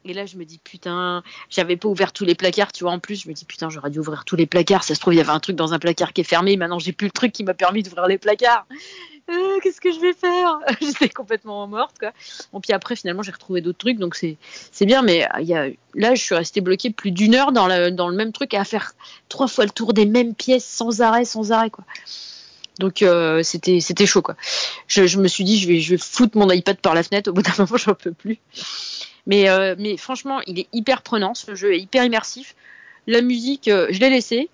Et 0.05 0.13
là, 0.13 0.25
je 0.25 0.35
me 0.35 0.43
dis, 0.43 0.57
putain, 0.57 1.23
j'avais 1.49 1.77
pas 1.77 1.87
ouvert 1.87 2.11
tous 2.11 2.25
les 2.25 2.35
placards, 2.35 2.73
tu 2.73 2.83
vois, 2.83 2.91
en 2.91 2.99
plus, 2.99 3.23
je 3.23 3.29
me 3.29 3.33
dis, 3.33 3.45
putain, 3.45 3.69
j'aurais 3.69 3.89
dû 3.89 3.99
ouvrir 3.99 4.25
tous 4.25 4.35
les 4.35 4.45
placards. 4.45 4.83
Ça 4.83 4.95
se 4.95 4.99
trouve, 4.99 5.13
il 5.13 5.17
y 5.17 5.21
avait 5.21 5.29
un 5.29 5.39
truc 5.39 5.55
dans 5.55 5.73
un 5.73 5.79
placard 5.79 6.11
qui 6.11 6.21
est 6.21 6.25
fermé, 6.25 6.57
maintenant 6.57 6.79
j'ai 6.79 6.91
plus 6.91 7.07
le 7.07 7.11
truc 7.11 7.31
qui 7.31 7.43
m'a 7.43 7.53
permis 7.53 7.83
d'ouvrir 7.83 8.07
les 8.07 8.17
placards. 8.17 8.65
Euh, 9.33 9.59
Qu'est-ce 9.61 9.81
que 9.81 9.91
je 9.91 9.99
vais 9.99 10.13
faire 10.13 10.59
J'étais 10.81 11.09
complètement 11.09 11.65
morte, 11.67 11.97
quoi. 11.99 12.11
Bon, 12.51 12.61
puis 12.61 12.73
après, 12.73 12.95
finalement, 12.95 13.23
j'ai 13.23 13.31
retrouvé 13.31 13.61
d'autres 13.61 13.77
trucs, 13.79 13.97
donc 13.97 14.15
c'est 14.15 14.37
bien, 14.85 15.01
mais 15.01 15.27
euh, 15.51 15.71
là, 15.95 16.15
je 16.15 16.21
suis 16.21 16.35
restée 16.35 16.61
bloquée 16.61 16.89
plus 16.91 17.11
d'une 17.11 17.35
heure 17.35 17.51
dans, 17.51 17.67
le- 17.67 17.91
dans 17.91 18.07
le 18.09 18.15
même 18.15 18.31
truc 18.31 18.53
à 18.53 18.63
faire 18.63 18.93
trois 19.29 19.47
fois 19.47 19.65
le 19.65 19.71
tour 19.71 19.93
des 19.93 20.05
mêmes 20.05 20.35
pièces 20.35 20.65
sans 20.65 21.01
arrêt, 21.01 21.25
sans 21.25 21.51
arrêt, 21.51 21.69
quoi. 21.69 21.83
Donc 22.79 23.03
euh, 23.03 23.43
c'était 23.43 23.79
c'était 23.81 24.05
chaud, 24.07 24.21
quoi. 24.23 24.35
Je, 24.87 25.17
me 25.19 25.27
suis 25.27 25.43
dit, 25.43 25.59
je 25.59 25.67
vais, 25.67 25.79
je 25.79 25.91
vais 25.91 25.97
foutre 25.97 26.37
mon 26.37 26.49
iPad 26.49 26.77
par 26.77 26.95
la 26.95 27.03
fenêtre. 27.03 27.29
Au 27.29 27.33
bout 27.33 27.41
d'un 27.43 27.53
moment, 27.59 27.77
j'en 27.77 27.93
peux 27.93 28.13
plus. 28.13 28.39
Mais, 29.27 29.45
mais 29.77 29.95
franchement, 29.97 30.41
il 30.47 30.59
est 30.59 30.67
hyper 30.73 31.01
prenant. 31.03 31.33
Ce 31.35 31.53
jeu 31.55 31.73
est 31.73 31.79
hyper 31.79 32.03
immersif. 32.03 32.55
La 33.07 33.21
musique, 33.21 33.65
je 33.69 33.99
l'ai 33.99 34.09
laissée. 34.09 34.49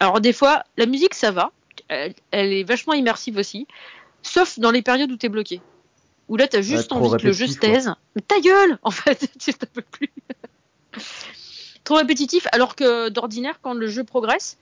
Alors 0.00 0.20
des 0.20 0.32
fois, 0.34 0.64
la 0.76 0.84
musique, 0.86 1.14
ça 1.14 1.30
va. 1.30 1.50
Elle, 1.94 2.14
elle 2.30 2.52
est 2.52 2.64
vachement 2.64 2.94
immersive 2.94 3.36
aussi. 3.36 3.66
Sauf 4.22 4.58
dans 4.58 4.70
les 4.70 4.82
périodes 4.82 5.10
où 5.10 5.16
t'es 5.16 5.28
bloqué. 5.28 5.60
Où 6.28 6.36
là, 6.36 6.48
t'as 6.48 6.62
juste 6.62 6.92
envie 6.92 7.10
que 7.16 7.26
le 7.26 7.32
jeu 7.32 7.46
se 7.46 7.58
quoi. 7.58 7.68
taise. 7.68 7.92
Mais 8.16 8.22
ta 8.22 8.40
gueule 8.40 8.78
En 8.82 8.90
fait, 8.90 9.30
tu 9.38 9.52
t'en 9.52 9.66
peux 9.72 9.82
plus. 9.82 10.10
trop 11.84 11.96
répétitif, 11.96 12.46
alors 12.52 12.76
que 12.76 13.08
d'ordinaire, 13.10 13.60
quand 13.62 13.74
le 13.74 13.86
jeu 13.86 14.04
progresse, 14.04 14.56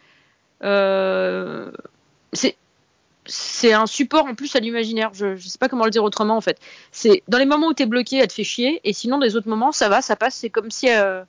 euh, 0.65 1.71
c'est 2.33 2.57
c'est 3.25 3.73
un 3.73 3.87
support 3.87 4.27
en 4.27 4.35
plus 4.35 4.57
à 4.57 4.61
l'imaginaire. 4.61 5.11
Je, 5.15 5.37
je 5.37 5.49
sais 5.49 5.59
pas 5.59 5.69
comment 5.69 5.85
le 5.85 5.93
dire 5.93 6.03
autrement 6.03 6.37
en 6.37 6.41
fait. 6.41 6.59
C'est 6.91 7.23
dans 7.29 7.39
les 7.39 7.45
moments 7.45 7.69
où 7.69 7.73
t'es 7.73 7.87
bloqué, 7.87 8.17
elle 8.17 8.27
te 8.27 8.33
fait 8.33 8.45
chier, 8.45 8.81
et 8.83 8.93
sinon 8.93 9.19
des 9.19 9.37
autres 9.37 9.49
moments, 9.49 9.71
ça 9.71 9.89
va, 9.89 10.03
ça 10.03 10.17
passe. 10.17 10.35
C'est 10.35 10.51
comme 10.51 10.73
si 10.73 10.91
euh, 10.91 11.23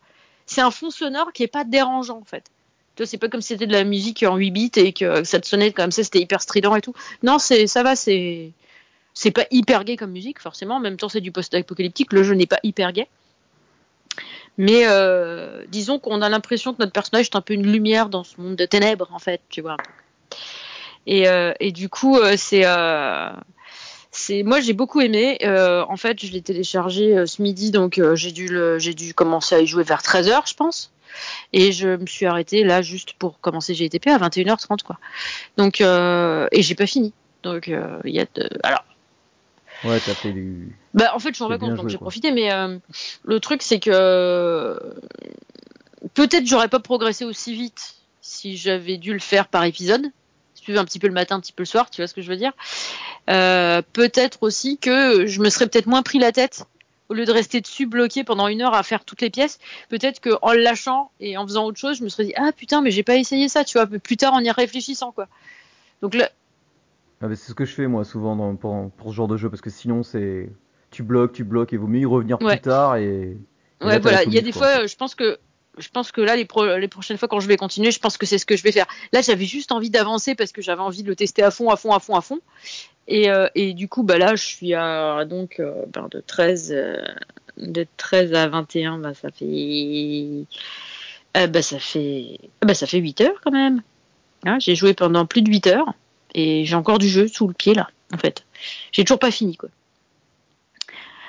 c'est 0.48 0.62
un 0.62 0.72
fond 0.72 0.90
sonore 0.90 1.32
qui 1.34 1.44
est 1.44 1.48
pas 1.48 1.64
dérangeant 1.64 2.18
en 2.18 2.26
fait. 2.26 2.46
C'est 3.04 3.18
pas 3.18 3.28
comme 3.28 3.42
si 3.42 3.50
c'était 3.50 3.68
de 3.68 3.72
la 3.72 3.84
musique 3.84 4.24
en 4.24 4.36
8 4.36 4.52
bits 4.52 4.72
et 4.76 4.94
que 4.94 5.24
ça 5.24 5.40
te 5.40 5.48
sonnait 5.48 5.72
comme 5.72 5.92
ça, 5.92 6.04
c'était 6.04 6.20
hyper 6.20 6.42
strident 6.42 6.76
et 6.76 6.82
tout. 6.82 6.94
Non, 7.24 7.40
c'est 7.40 7.68
ça 7.68 7.84
va, 7.84 7.96
c'est 7.96 8.52
c'est 9.14 9.32
pas 9.32 9.46
hyper 9.52 9.84
gay 9.84 9.96
comme 9.96 10.12
musique 10.12 10.40
forcément. 10.40 10.76
En 10.76 10.80
même 10.80 10.98
temps, 10.98 11.10
c'est 11.10 11.22
du 11.22 11.32
post-apocalyptique. 11.32 12.14
Le 12.14 12.24
jeu 12.24 12.34
n'est 12.36 12.48
pas 12.48 12.60
hyper 12.64 12.92
gay. 12.94 13.08
Mais 14.58 14.84
euh, 14.86 15.66
disons 15.70 16.00
qu'on 16.00 16.22
a 16.22 16.30
l'impression 16.30 16.74
que 16.74 16.80
notre 16.80 16.92
personnage 16.92 17.26
est 17.26 17.36
un 17.36 17.42
peu 17.42 17.54
une 17.54 17.72
lumière 17.72 18.10
dans 18.10 18.24
ce 18.24 18.40
monde 18.40 18.56
de 18.56 18.66
ténèbres, 18.66 19.10
en 19.12 19.20
fait, 19.20 19.42
tu 19.50 19.62
vois. 19.62 19.78
Et, 21.08 21.28
euh, 21.28 21.54
et 21.60 21.72
du 21.72 21.90
coup, 21.90 22.18
euh, 22.18 22.36
c'est, 22.38 22.64
c'est, 24.14 24.44
moi 24.44 24.62
j'ai 24.62 24.74
beaucoup 24.74 25.02
aimé. 25.02 25.40
Euh, 25.44 25.84
en 25.90 25.98
fait, 25.98 26.24
je 26.24 26.32
l'ai 26.32 26.42
téléchargé 26.42 27.18
euh, 27.18 27.26
ce 27.26 27.42
midi, 27.42 27.72
donc 27.72 27.98
euh, 27.98 28.16
j'ai 28.16 28.32
dû 28.32 28.48
le, 28.48 28.78
j'ai 28.78 28.94
dû 28.94 29.14
commencer 29.14 29.56
à 29.56 29.60
y 29.60 29.68
jouer 29.68 29.84
vers 29.84 30.02
13h, 30.02 30.48
je 30.48 30.54
pense. 30.54 30.94
Et 31.52 31.72
je 31.72 31.90
me 31.98 32.06
suis 32.06 32.26
arrêtée 32.26 32.64
là 32.64 32.82
juste 32.82 33.14
pour 33.14 33.40
commencer 33.40 33.74
GTP 33.74 34.08
à 34.08 34.18
21h30, 34.18 34.84
quoi. 34.84 34.98
Donc, 35.58 35.82
et 35.82 36.62
j'ai 36.62 36.76
pas 36.76 36.88
fini. 36.88 37.14
Donc, 37.44 37.68
il 37.68 38.12
y 38.12 38.20
a, 38.20 38.26
de... 38.34 38.50
alors. 38.64 38.84
Ouais, 39.84 40.00
t'as 40.00 40.16
fait 40.16 40.32
du. 40.32 40.76
Bah, 40.94 41.12
en 41.14 41.20
fait, 41.20 41.30
je 41.30 41.36
suis 41.36 41.44
en 41.44 41.50
vacances, 41.50 41.76
donc 41.76 41.90
j'ai 41.90 42.00
profité, 42.00 42.32
mais 42.32 42.50
le 43.26 43.40
truc, 43.40 43.62
c'est 43.62 43.80
que 43.80 44.80
peut-être 46.16 46.48
j'aurais 46.48 46.68
pas 46.68 46.80
progressé 46.80 47.26
aussi 47.26 47.54
vite 47.54 47.96
si 48.22 48.58
j'avais 48.58 48.98
dû 48.98 49.14
le 49.14 49.20
faire 49.20 49.48
par 49.50 49.66
épisode. 49.66 50.08
Un 50.70 50.86
petit 50.86 51.00
peu 51.00 51.08
le 51.08 51.14
matin, 51.14 51.36
un 51.36 51.40
petit 51.40 51.52
peu 51.54 51.62
le 51.64 51.68
soir, 51.68 51.90
tu 51.90 52.02
vois 52.02 52.08
ce 52.08 52.14
que 52.14 52.22
je 52.22 52.30
veux 52.30 52.38
dire. 52.38 52.54
Euh, 53.30 53.82
peut-être 53.94 54.40
aussi 54.44 54.78
que 54.78 55.26
je 55.26 55.42
me 55.42 55.50
serais 55.50 55.68
peut-être 55.68 55.88
moins 55.88 56.02
pris 56.04 56.20
la 56.20 56.32
tête 56.32 56.66
au 57.10 57.14
lieu 57.14 57.26
de 57.26 57.32
rester 57.32 57.62
dessus 57.62 57.86
bloqué 57.86 58.24
pendant 58.24 58.48
une 58.48 58.62
heure 58.62 58.74
à 58.74 58.82
faire 58.84 59.04
toutes 59.06 59.22
les 59.22 59.30
pièces. 59.30 59.60
Peut-être 59.90 60.20
que 60.20 60.30
en 60.42 60.54
le 60.54 60.60
lâchant 60.62 61.12
et 61.20 61.38
en 61.38 61.46
faisant 61.46 61.66
autre 61.66 61.78
chose, 61.78 61.98
je 62.00 62.04
me 62.04 62.10
serais 62.10 62.26
dit 62.26 62.34
ah 62.38 62.52
putain 62.56 62.82
mais 62.82 62.92
j'ai 62.92 63.04
pas 63.04 63.16
essayé 63.16 63.50
ça, 63.50 63.64
tu 63.64 63.78
vois. 63.78 63.86
Plus 63.88 64.18
tard 64.18 64.34
en 64.34 64.40
y 64.40 64.50
réfléchissant 64.52 65.12
quoi. 65.12 65.28
Donc 66.02 66.16
là, 66.16 66.30
Ah, 67.22 67.28
c'est 67.30 67.36
ce 67.50 67.54
que 67.54 67.66
je 67.66 67.74
fais 67.74 67.88
moi 67.88 68.04
souvent 68.04 68.36
dans- 68.36 68.56
pour, 68.56 68.90
pour 68.98 69.12
ce 69.12 69.16
genre 69.16 69.28
de 69.28 69.38
jeu 69.38 69.50
parce 69.50 69.62
que 69.62 69.70
sinon 69.70 70.04
c'est 70.04 70.50
tu 70.92 71.04
bloques, 71.04 71.34
tu 71.34 71.44
bloques 71.44 71.74
et 71.74 71.78
vaut 71.78 71.88
mieux 71.88 72.00
y 72.02 72.06
revenir 72.06 72.42
Ouais. 72.42 72.56
plus 72.56 72.62
tard 72.62 72.96
et. 72.98 73.38
Ouais, 73.82 74.00
voilà. 74.00 74.24
Il 74.24 74.34
y 74.34 74.38
a 74.38 74.42
des 74.42 74.52
quoi. 74.52 74.62
fois, 74.62 74.84
euh, 74.84 74.88
je 74.88 74.96
pense 74.96 75.14
que 75.16 75.38
je 75.78 75.90
pense 75.90 76.12
que 76.12 76.22
là, 76.22 76.36
les, 76.36 76.46
pro- 76.46 76.78
les 76.78 76.88
prochaines 76.88 77.18
fois 77.18 77.28
quand 77.28 77.40
je 77.40 77.48
vais 77.48 77.58
continuer, 77.58 77.92
je 77.92 78.00
pense 78.00 78.18
que 78.18 78.26
c'est 78.26 78.38
ce 78.38 78.46
que 78.46 78.56
je 78.56 78.64
vais 78.64 78.72
faire. 78.72 78.86
Là, 79.12 79.22
j'avais 79.22 79.46
juste 79.46 79.72
envie 79.72 79.90
d'avancer 79.90 80.36
parce 80.36 80.52
que 80.52 80.62
j'avais 80.62 80.82
envie 80.82 81.04
de 81.04 81.08
le 81.08 81.16
tester 81.16 81.44
à 81.44 81.52
fond, 81.52 81.70
à 81.70 81.76
fond, 81.78 81.94
à 81.94 82.00
fond, 82.00 82.16
à 82.16 82.22
fond. 82.22 82.40
Et, 83.08 83.30
euh, 83.30 83.48
du 83.56 83.88
coup, 83.90 84.04
bah 84.04 84.18
là, 84.18 84.36
je 84.36 84.44
suis 84.46 84.74
à 84.74 85.26
donc 85.26 85.60
euh, 85.60 85.74
ben, 85.88 86.08
de 86.10 86.22
13 86.26 86.72
euh, 86.72 87.02
de 87.58 87.86
13 87.98 88.34
à 88.34 88.48
21, 88.48 89.00
bah 89.00 89.14
ça 89.14 89.30
fait 89.30 90.46
bah 91.50 91.62
ça 91.62 91.80
fait 91.80 92.40
ah, 92.62 92.66
bah 92.66 92.74
ça 92.74 92.86
fait 92.88 93.00
8 93.00 93.22
heures 93.22 93.42
quand 93.44 93.52
même. 93.52 93.82
Hein, 94.46 94.58
j'ai 94.60 94.76
joué 94.76 94.94
pendant 94.94 95.26
plus 95.26 95.42
de 95.42 95.50
8 95.50 95.68
heures 95.68 95.94
et 96.36 96.66
j'ai 96.66 96.76
encore 96.76 97.00
du 97.00 97.08
jeu 97.10 97.28
sous 97.28 97.48
le 97.48 97.54
pied 97.54 97.74
là, 97.74 97.90
en 98.14 98.18
fait. 98.18 98.46
J'ai 98.92 99.04
toujours 99.04 99.20
pas 99.20 99.32
fini 99.32 99.56
quoi 99.58 99.70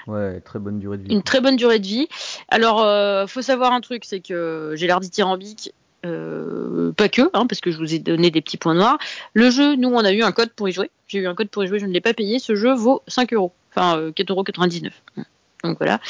Ouais, 0.07 0.41
très 0.41 0.59
bonne 0.59 0.79
durée 0.79 0.99
de 0.99 1.05
vie. 1.05 1.15
une 1.15 1.23
très 1.23 1.41
bonne 1.41 1.57
durée 1.57 1.79
de 1.79 1.87
vie. 1.87 2.09
Alors, 2.49 2.83
euh, 2.83 3.27
faut 3.27 3.43
savoir 3.43 3.73
un 3.73 3.81
truc, 3.81 4.05
c'est 4.05 4.21
que 4.21 4.75
j'ai 4.77 4.87
l'air 4.87 5.01
dithyrambique, 5.01 5.73
euh, 6.05 6.93
pas 6.93 7.09
que, 7.09 7.23
hein, 7.33 7.47
parce 7.47 7.61
que 7.61 7.71
je 7.71 7.79
vous 7.79 7.95
ai 7.95 7.99
donné 7.99 8.31
des 8.31 8.43
petits 8.43 8.57
points 8.57 8.75
noirs. 8.75 8.99
Le 9.33 9.51
jeu, 9.51 9.77
nous, 9.77 9.89
on 9.89 10.05
a 10.05 10.13
eu 10.13 10.23
un 10.23 10.33
code 10.33 10.51
pour 10.51 10.69
y 10.69 10.73
jouer. 10.73 10.91
J'ai 11.09 11.21
eu 11.21 11.27
un 11.27 11.35
code 11.35 11.49
pour 11.49 11.65
y 11.65 11.67
jouer, 11.67 11.79
je 11.79 11.87
ne 11.87 11.93
l'ai 11.93 12.01
pas 12.01 12.15
payé. 12.15 12.39
Ce 12.39 12.55
jeu 12.55 12.75
vaut 12.75 13.03
5 13.09 13.33
euros, 13.33 13.53
enfin 13.75 13.99
euh, 13.99 14.13
4,99 14.13 14.85
euros. 15.17 15.27
Donc 15.63 15.79
voilà. 15.79 16.01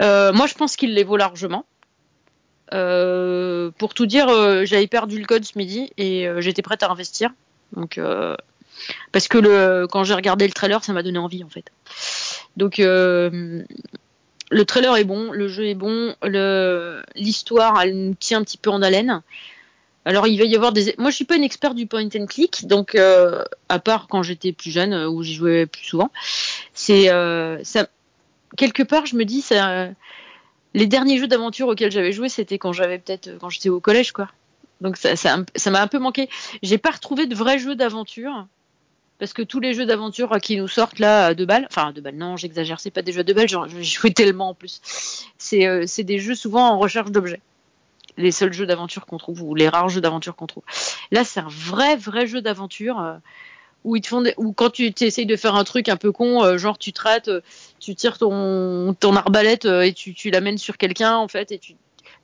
Euh, 0.00 0.32
moi, 0.32 0.46
je 0.46 0.54
pense 0.54 0.76
qu'il 0.76 0.94
les 0.94 1.04
vaut 1.04 1.16
largement. 1.16 1.64
Euh, 2.72 3.70
pour 3.76 3.94
tout 3.94 4.06
dire, 4.06 4.28
j'avais 4.64 4.86
perdu 4.86 5.18
le 5.18 5.26
code 5.26 5.44
ce 5.44 5.58
midi 5.58 5.90
et 5.98 6.26
j'étais 6.38 6.62
prête 6.62 6.82
à 6.82 6.90
investir. 6.90 7.30
Donc, 7.74 8.00
parce 9.10 9.28
que 9.28 9.38
le, 9.38 9.86
quand 9.90 10.04
j'ai 10.04 10.14
regardé 10.14 10.46
le 10.46 10.52
trailer, 10.52 10.82
ça 10.84 10.92
m'a 10.92 11.02
donné 11.02 11.18
envie 11.18 11.42
en 11.42 11.48
fait. 11.48 11.64
Donc, 12.56 12.78
euh, 12.78 13.62
le 14.50 14.64
trailer 14.64 14.96
est 14.96 15.04
bon, 15.04 15.32
le 15.32 15.48
jeu 15.48 15.66
est 15.66 15.74
bon, 15.74 16.14
l'histoire 17.14 17.80
elle 17.82 17.94
me 17.94 18.14
tient 18.14 18.40
un 18.40 18.44
petit 18.44 18.58
peu 18.58 18.70
en 18.70 18.82
haleine. 18.82 19.22
Alors 20.04 20.26
il 20.26 20.36
va 20.36 20.44
y 20.44 20.56
avoir 20.56 20.72
des. 20.72 20.94
Moi 20.98 21.10
je 21.10 21.16
suis 21.16 21.24
pas 21.24 21.36
une 21.36 21.44
experte 21.44 21.76
du 21.76 21.86
point 21.86 22.08
and 22.14 22.26
click, 22.26 22.66
donc 22.66 22.96
euh, 22.96 23.44
à 23.68 23.78
part 23.78 24.08
quand 24.08 24.22
j'étais 24.22 24.52
plus 24.52 24.70
jeune 24.72 24.92
euh, 24.92 25.08
où 25.08 25.22
j'y 25.22 25.34
jouais 25.34 25.66
plus 25.66 25.84
souvent, 25.84 26.10
c'est 26.74 27.06
ça. 27.62 27.86
Quelque 28.56 28.82
part 28.82 29.06
je 29.06 29.16
me 29.16 29.24
dis. 29.24 29.44
Les 30.74 30.86
derniers 30.86 31.18
jeux 31.18 31.26
d'aventure 31.26 31.68
auxquels 31.68 31.92
j'avais 31.92 32.12
joué 32.12 32.30
c'était 32.30 32.56
quand 32.56 32.72
j'avais 32.72 32.98
peut-être 32.98 33.36
quand 33.38 33.50
j'étais 33.50 33.68
au 33.68 33.78
collège 33.78 34.12
quoi. 34.12 34.28
Donc 34.80 34.96
ça 34.96 35.70
m'a 35.70 35.82
un 35.82 35.86
peu 35.86 35.98
manqué. 35.98 36.28
J'ai 36.62 36.78
pas 36.78 36.90
retrouvé 36.90 37.26
de 37.26 37.34
vrais 37.34 37.58
jeux 37.58 37.74
d'aventure. 37.74 38.46
Parce 39.22 39.34
que 39.34 39.42
tous 39.42 39.60
les 39.60 39.72
jeux 39.72 39.86
d'aventure 39.86 40.36
qui 40.42 40.56
nous 40.56 40.66
sortent 40.66 40.98
là 40.98 41.26
à 41.26 41.34
deux 41.34 41.46
balles, 41.46 41.64
enfin 41.70 41.90
à 41.90 41.92
deux 41.92 42.00
balles, 42.00 42.16
non, 42.16 42.36
j'exagère, 42.36 42.80
c'est 42.80 42.90
pas 42.90 43.02
des 43.02 43.12
jeux 43.12 43.20
à 43.20 43.22
deux 43.22 43.34
balles, 43.34 43.46
j'ai 43.46 43.84
joué 43.84 44.10
tellement 44.12 44.48
en 44.48 44.54
plus. 44.54 44.80
C'est 45.38 45.64
euh, 45.68 45.84
c'est 45.86 46.02
des 46.02 46.18
jeux 46.18 46.34
souvent 46.34 46.70
en 46.70 46.76
recherche 46.76 47.12
d'objets. 47.12 47.40
Les 48.16 48.32
seuls 48.32 48.52
jeux 48.52 48.66
d'aventure 48.66 49.06
qu'on 49.06 49.18
trouve, 49.18 49.44
ou 49.44 49.54
les 49.54 49.68
rares 49.68 49.90
jeux 49.90 50.00
d'aventure 50.00 50.34
qu'on 50.34 50.48
trouve. 50.48 50.64
Là, 51.12 51.22
c'est 51.22 51.38
un 51.38 51.46
vrai, 51.48 51.94
vrai 51.94 52.26
jeu 52.26 52.42
d'aventure. 52.42 52.98
euh, 52.98 53.16
où 53.84 54.52
quand 54.56 54.70
tu 54.70 54.92
essayes 55.00 55.26
de 55.26 55.36
faire 55.36 55.54
un 55.54 55.62
truc 55.62 55.88
un 55.88 55.96
peu 55.96 56.10
con 56.10 56.42
euh, 56.42 56.58
genre 56.58 56.76
tu 56.76 56.92
te 56.92 57.02
rates 57.02 57.28
euh, 57.28 57.42
tu 57.78 57.94
tires 57.94 58.18
ton 58.18 58.96
arbalète 59.14 59.66
euh, 59.66 59.82
et 59.82 59.92
tu, 59.92 60.30
l'amènes 60.30 60.58
sur 60.58 60.76
quelqu'un 60.76 61.14
en 61.14 61.28
fait 61.28 61.52
et 61.52 61.58
tu 61.60 61.74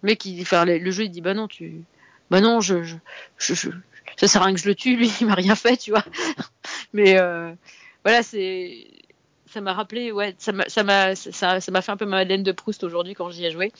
le 0.02 0.06
mec 0.08 0.24
il 0.24 0.44
le, 0.44 0.90
jeu 0.90 1.04
il 1.04 1.10
dit 1.10 1.20
bah 1.20 1.34
non 1.34 1.46
tu 1.46 1.80
bah 2.30 2.40
non 2.40 2.60
je, 2.60 2.82
je- 2.82 3.70
ça 4.18 4.28
sert 4.28 4.42
à 4.42 4.46
rien 4.46 4.54
que 4.54 4.60
je 4.60 4.68
le 4.68 4.74
tue 4.74 4.96
lui 4.96 5.10
il 5.20 5.26
m'a 5.26 5.34
rien 5.34 5.54
fait 5.54 5.76
tu 5.76 5.90
vois 5.90 6.04
mais 6.92 7.18
euh, 7.18 7.52
voilà 8.04 8.22
c'est 8.22 8.86
ça 9.46 9.60
m'a 9.60 9.72
rappelé 9.72 10.12
ouais 10.12 10.34
ça 10.38 10.52
m'a 10.52 10.68
ça 10.68 10.84
ça, 11.14 11.60
fait 11.60 11.90
un 11.90 11.96
peu 11.96 12.04
ma 12.04 12.18
Madeleine 12.18 12.42
de 12.42 12.52
Proust 12.52 12.84
aujourd'hui 12.84 13.14
quand 13.14 13.30
j'y 13.30 13.46
ai 13.46 13.50
joué 13.50 13.72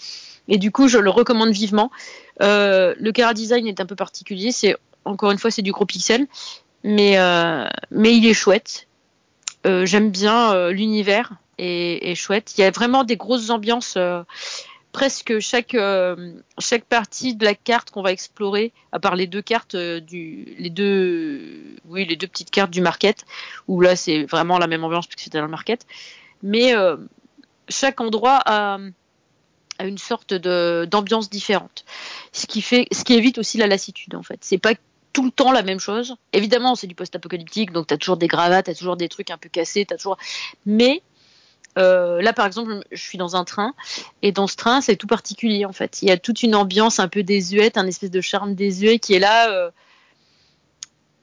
et 0.49 0.59
du 0.59 0.71
coup 0.71 0.89
je 0.89 0.99
le 0.99 1.11
recommande 1.11 1.51
vivement 1.51 1.91
Euh, 2.41 2.95
le 2.99 3.11
cara 3.11 3.35
design 3.35 3.67
est 3.67 3.81
un 3.81 3.87
peu 3.87 3.97
particulier 3.97 4.53
c'est 4.53 4.77
encore 5.05 5.33
une 5.33 5.39
fois 5.39 5.51
c'est 5.51 5.63
du 5.63 5.73
gros 5.73 5.87
pixel 5.87 6.27
mais 6.85 7.19
euh, 7.19 7.67
il 7.91 8.27
est 8.27 8.35
chouette. 8.35 8.87
J'aime 9.65 10.11
bien 10.11 10.71
l'univers 10.71 11.33
est 11.59 12.15
chouette. 12.15 12.55
Il 12.57 12.61
y 12.61 12.65
a 12.65 12.71
vraiment 12.71 13.03
des 13.03 13.17
grosses 13.17 13.51
ambiances. 13.51 13.99
Presque 14.93 15.39
chaque 15.39 15.75
euh, 15.75 16.33
chaque 16.59 16.85
partie 16.85 17.35
de 17.35 17.45
la 17.45 17.55
carte 17.55 17.91
qu'on 17.91 18.03
va 18.03 18.13
explorer, 18.13 18.73
à 18.93 18.99
part 18.99 19.17
les 19.17 19.27
deux 19.27 19.43
cartes 19.43 19.75
euh, 19.75 20.01
du 20.01 20.55
les 20.59 20.71
deux 20.71 21.77
oui 21.87 22.05
les 22.05 22.17
deux 22.17 22.27
petites 22.27 22.51
cartes 22.51 22.71
du 22.71 22.81
market 22.81 23.25
où 23.67 23.81
là 23.81 23.97
c'est 23.97 24.25
vraiment 24.25 24.59
la 24.59 24.67
même 24.67 24.85
ambiance 24.85 25.07
puisque 25.07 25.21
c'était 25.21 25.39
dans 25.39 25.45
le 25.45 25.51
market. 25.51 25.87
Mais 26.43 26.75
euh, 26.75 26.97
chaque 27.69 28.01
endroit 28.01 28.41
a 28.45 28.79
a 29.79 29.85
une 29.85 29.99
sorte 29.99 30.35
de 30.35 30.87
d'ambiance 30.91 31.31
différente. 31.31 31.85
Ce 32.33 32.47
qui 32.47 32.63
fait 32.63 32.87
ce 32.93 33.05
qui 33.05 33.15
évite 33.15 33.39
aussi 33.39 33.59
la 33.59 33.67
lassitude 33.67 34.15
en 34.15 34.23
fait. 34.23 34.39
C'est 34.43 34.59
pas 34.59 34.75
tout 35.13 35.25
le 35.25 35.31
temps 35.31 35.53
la 35.53 35.63
même 35.63 35.81
chose. 35.81 36.17
Évidemment, 36.33 36.75
c'est 36.75 36.87
du 36.87 36.95
post-apocalyptique, 36.95 37.73
donc 37.73 37.87
tu 37.87 37.95
as 37.95 37.97
toujours 37.97 38.17
des 38.17 38.29
gravats, 38.29 38.63
tu 38.63 38.71
as 38.71 38.75
toujours 38.75 38.97
des 38.97 39.09
trucs 39.09 39.31
un 39.31 39.39
peu 39.39 39.49
cassés, 39.49 39.85
t'as 39.85 39.97
toujours. 39.97 40.19
Mais 40.67 41.03
euh, 41.79 42.21
là, 42.21 42.33
par 42.33 42.47
exemple, 42.47 42.83
je 42.91 43.01
suis 43.01 43.19
dans 43.19 43.37
un 43.37 43.45
train, 43.45 43.75
et 44.23 44.33
dans 44.33 44.47
ce 44.47 44.57
train, 44.57 44.81
c'est 44.81 44.97
tout 44.97 45.07
particulier 45.07 45.65
en 45.65 45.73
fait. 45.73 46.03
Il 46.03 46.09
y 46.09 46.11
a 46.11 46.17
toute 46.17 46.43
une 46.43 46.55
ambiance 46.55 46.99
un 46.99 47.09
peu 47.09 47.23
désuète, 47.23 47.79
un 47.79 47.87
espèce 47.87 48.11
de 48.11 48.21
charme 48.21 48.55
désuet 48.55 48.99
qui 48.99 49.15
est 49.15 49.19
là. 49.19 49.51
Euh, 49.51 49.71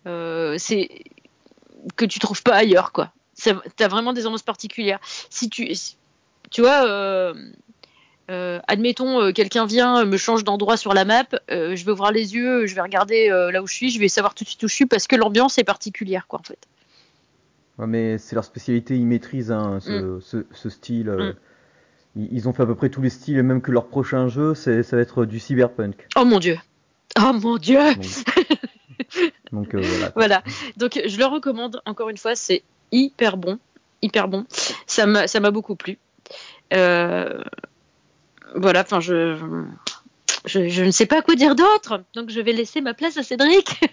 euh, 0.08 0.56
c'est 0.58 0.89
que 1.95 2.06
tu 2.06 2.20
trouves 2.20 2.43
pas 2.43 2.56
ailleurs, 2.56 2.91
quoi. 2.91 3.12
T'as 3.76 3.88
vraiment 3.88 4.14
des 4.14 4.26
ambiances 4.26 4.43
particulières. 4.43 4.99
Si 5.30 5.49
tu, 5.49 5.74
tu 6.51 6.62
vois. 6.62 7.34
Admettons, 8.28 9.34
quelqu'un 9.34 9.66
vient, 9.66 10.06
me 10.06 10.18
change 10.18 10.43
d'endroit 10.43 10.78
sur 10.78 10.93
la 10.93 11.06
map, 11.06 11.26
je 11.49 11.84
vais 11.84 11.91
ouvrir 11.91 12.12
les 12.12 12.34
yeux, 12.34 12.66
je 12.66 12.74
vais 12.74 12.82
regarder 12.82 13.28
là 13.51 13.62
où 13.62 13.68
je 13.68 13.74
suis, 13.74 13.89
je 13.89 13.99
vais 13.99 14.08
savoir 14.08 14.36
tout 14.36 14.45
de 14.45 14.49
suite 14.49 14.64
où 14.64 14.68
je 14.68 14.74
suis 14.74 14.86
parce 14.86 15.06
que 15.06 15.16
l'ambiance 15.16 15.58
est 15.58 15.64
particulière, 15.64 16.28
quoi, 16.28 16.39
en 16.39 16.43
fait. 16.43 16.60
Ouais, 17.78 17.88
mais 17.88 18.17
c'est 18.17 18.36
leur 18.36 18.45
spécialité, 18.45 18.95
ils 18.95 19.05
maîtrisent 19.05 19.51
hein, 19.51 19.80
ce, 19.82 20.19
ce- 20.21 20.45
ce 20.51 20.69
style. 20.69 21.09
euh, 21.09 21.32
Mm. 21.32 21.36
ils, 22.21 22.34
ils 22.34 22.47
ont 22.49 22.53
fait 22.53 22.63
à 22.63 22.65
peu 22.65 22.76
près 22.76 22.89
tous 22.89 23.01
les 23.01 23.09
styles, 23.09 23.38
et 23.38 23.43
même 23.43 23.61
que 23.61 23.71
leur 23.71 23.88
prochain 23.88 24.28
jeu, 24.30 24.53
c'est, 24.55 24.82
ça 24.84 24.95
va 24.95 25.01
être 25.01 25.26
du 25.26 25.39
cyberpunk. 25.39 26.07
Oh 26.15 26.23
mon 26.26 26.39
dieu 26.39 26.57
Oh 27.19 27.34
mon 27.34 27.57
dieu 27.57 27.80
Donc, 27.95 28.03
donc, 29.51 29.73
euh, 29.76 29.82
voilà. 29.82 30.11
Voilà. 30.15 30.43
Donc, 30.78 31.01
je 31.05 31.17
le 31.17 31.26
recommande, 31.26 31.82
encore 31.86 32.09
une 32.09 32.17
fois, 32.17 32.36
c'est 32.36 32.63
hyper 32.91 33.38
bon. 33.38 33.59
Hyper 34.01 34.28
bon. 34.28 34.45
Ça 34.88 35.05
m'a 35.05 35.28
ça 35.28 35.39
m'a 35.39 35.51
beaucoup 35.51 35.76
plu. 35.76 35.97
Euh, 36.73 37.41
voilà, 38.55 38.82
enfin, 38.82 38.99
je, 38.99 39.38
je, 40.45 40.67
je 40.69 40.84
ne 40.84 40.91
sais 40.91 41.05
pas 41.05 41.21
quoi 41.21 41.36
dire 41.36 41.55
d'autre. 41.55 42.03
Donc, 42.13 42.30
je 42.30 42.39
vais 42.39 42.51
laisser 42.53 42.80
ma 42.82 42.93
place 42.93 43.17
à 43.17 43.23
Cédric. 43.23 43.82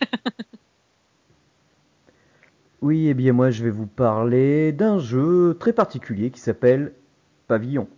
Oui, 2.82 3.08
et 3.08 3.14
bien 3.14 3.32
moi 3.32 3.50
je 3.50 3.64
vais 3.64 3.70
vous 3.70 3.86
parler 3.86 4.72
d'un 4.72 4.98
jeu 4.98 5.56
très 5.58 5.72
particulier 5.72 6.30
qui 6.30 6.40
s'appelle 6.40 6.92
Pavillon. 7.46 7.88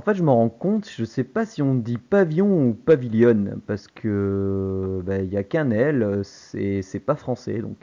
En 0.00 0.02
fait, 0.02 0.14
je 0.14 0.22
me 0.22 0.30
rends 0.30 0.48
compte, 0.48 0.88
je 0.88 1.04
sais 1.04 1.24
pas 1.24 1.44
si 1.44 1.60
on 1.60 1.74
dit 1.74 1.98
pavillon 1.98 2.68
ou 2.68 2.72
pavillon, 2.72 3.60
parce 3.66 3.86
que 3.86 5.02
bah, 5.04 5.18
il 5.18 5.30
y 5.30 5.36
a 5.36 5.44
qu'un 5.44 5.70
L, 5.70 6.22
c'est 6.24 7.02
pas 7.04 7.16
français. 7.16 7.58
Donc 7.58 7.76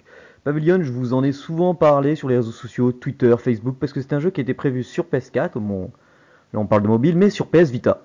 Pavilion, 0.43 0.81
je 0.81 0.91
vous 0.91 1.13
en 1.13 1.23
ai 1.23 1.31
souvent 1.31 1.75
parlé 1.75 2.15
sur 2.15 2.27
les 2.27 2.37
réseaux 2.37 2.49
sociaux, 2.49 2.91
Twitter, 2.91 3.35
Facebook, 3.37 3.77
parce 3.79 3.93
que 3.93 4.01
c'est 4.01 4.13
un 4.13 4.19
jeu 4.19 4.31
qui 4.31 4.41
était 4.41 4.55
prévu 4.55 4.81
sur 4.81 5.05
PS4, 5.05 5.59
bon, 5.59 5.91
là 6.53 6.59
on 6.59 6.65
parle 6.65 6.81
de 6.81 6.87
mobile, 6.87 7.15
mais 7.15 7.29
sur 7.29 7.51
PS 7.51 7.69
Vita. 7.69 8.01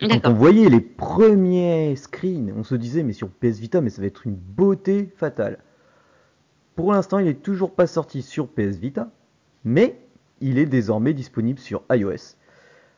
Quand 0.00 0.26
on 0.26 0.34
voyait 0.34 0.68
les 0.68 0.80
premiers 0.80 1.94
screens, 1.94 2.52
on 2.56 2.64
se 2.64 2.74
disait 2.74 3.04
mais 3.04 3.12
sur 3.12 3.28
PS 3.28 3.60
Vita, 3.60 3.80
mais 3.80 3.90
ça 3.90 4.00
va 4.00 4.08
être 4.08 4.26
une 4.26 4.34
beauté 4.34 5.12
fatale. 5.14 5.58
Pour 6.74 6.92
l'instant, 6.92 7.20
il 7.20 7.28
est 7.28 7.40
toujours 7.40 7.70
pas 7.70 7.86
sorti 7.86 8.20
sur 8.20 8.48
PS 8.48 8.78
Vita, 8.78 9.12
mais 9.62 10.00
il 10.40 10.58
est 10.58 10.66
désormais 10.66 11.14
disponible 11.14 11.60
sur 11.60 11.84
iOS. 11.88 12.34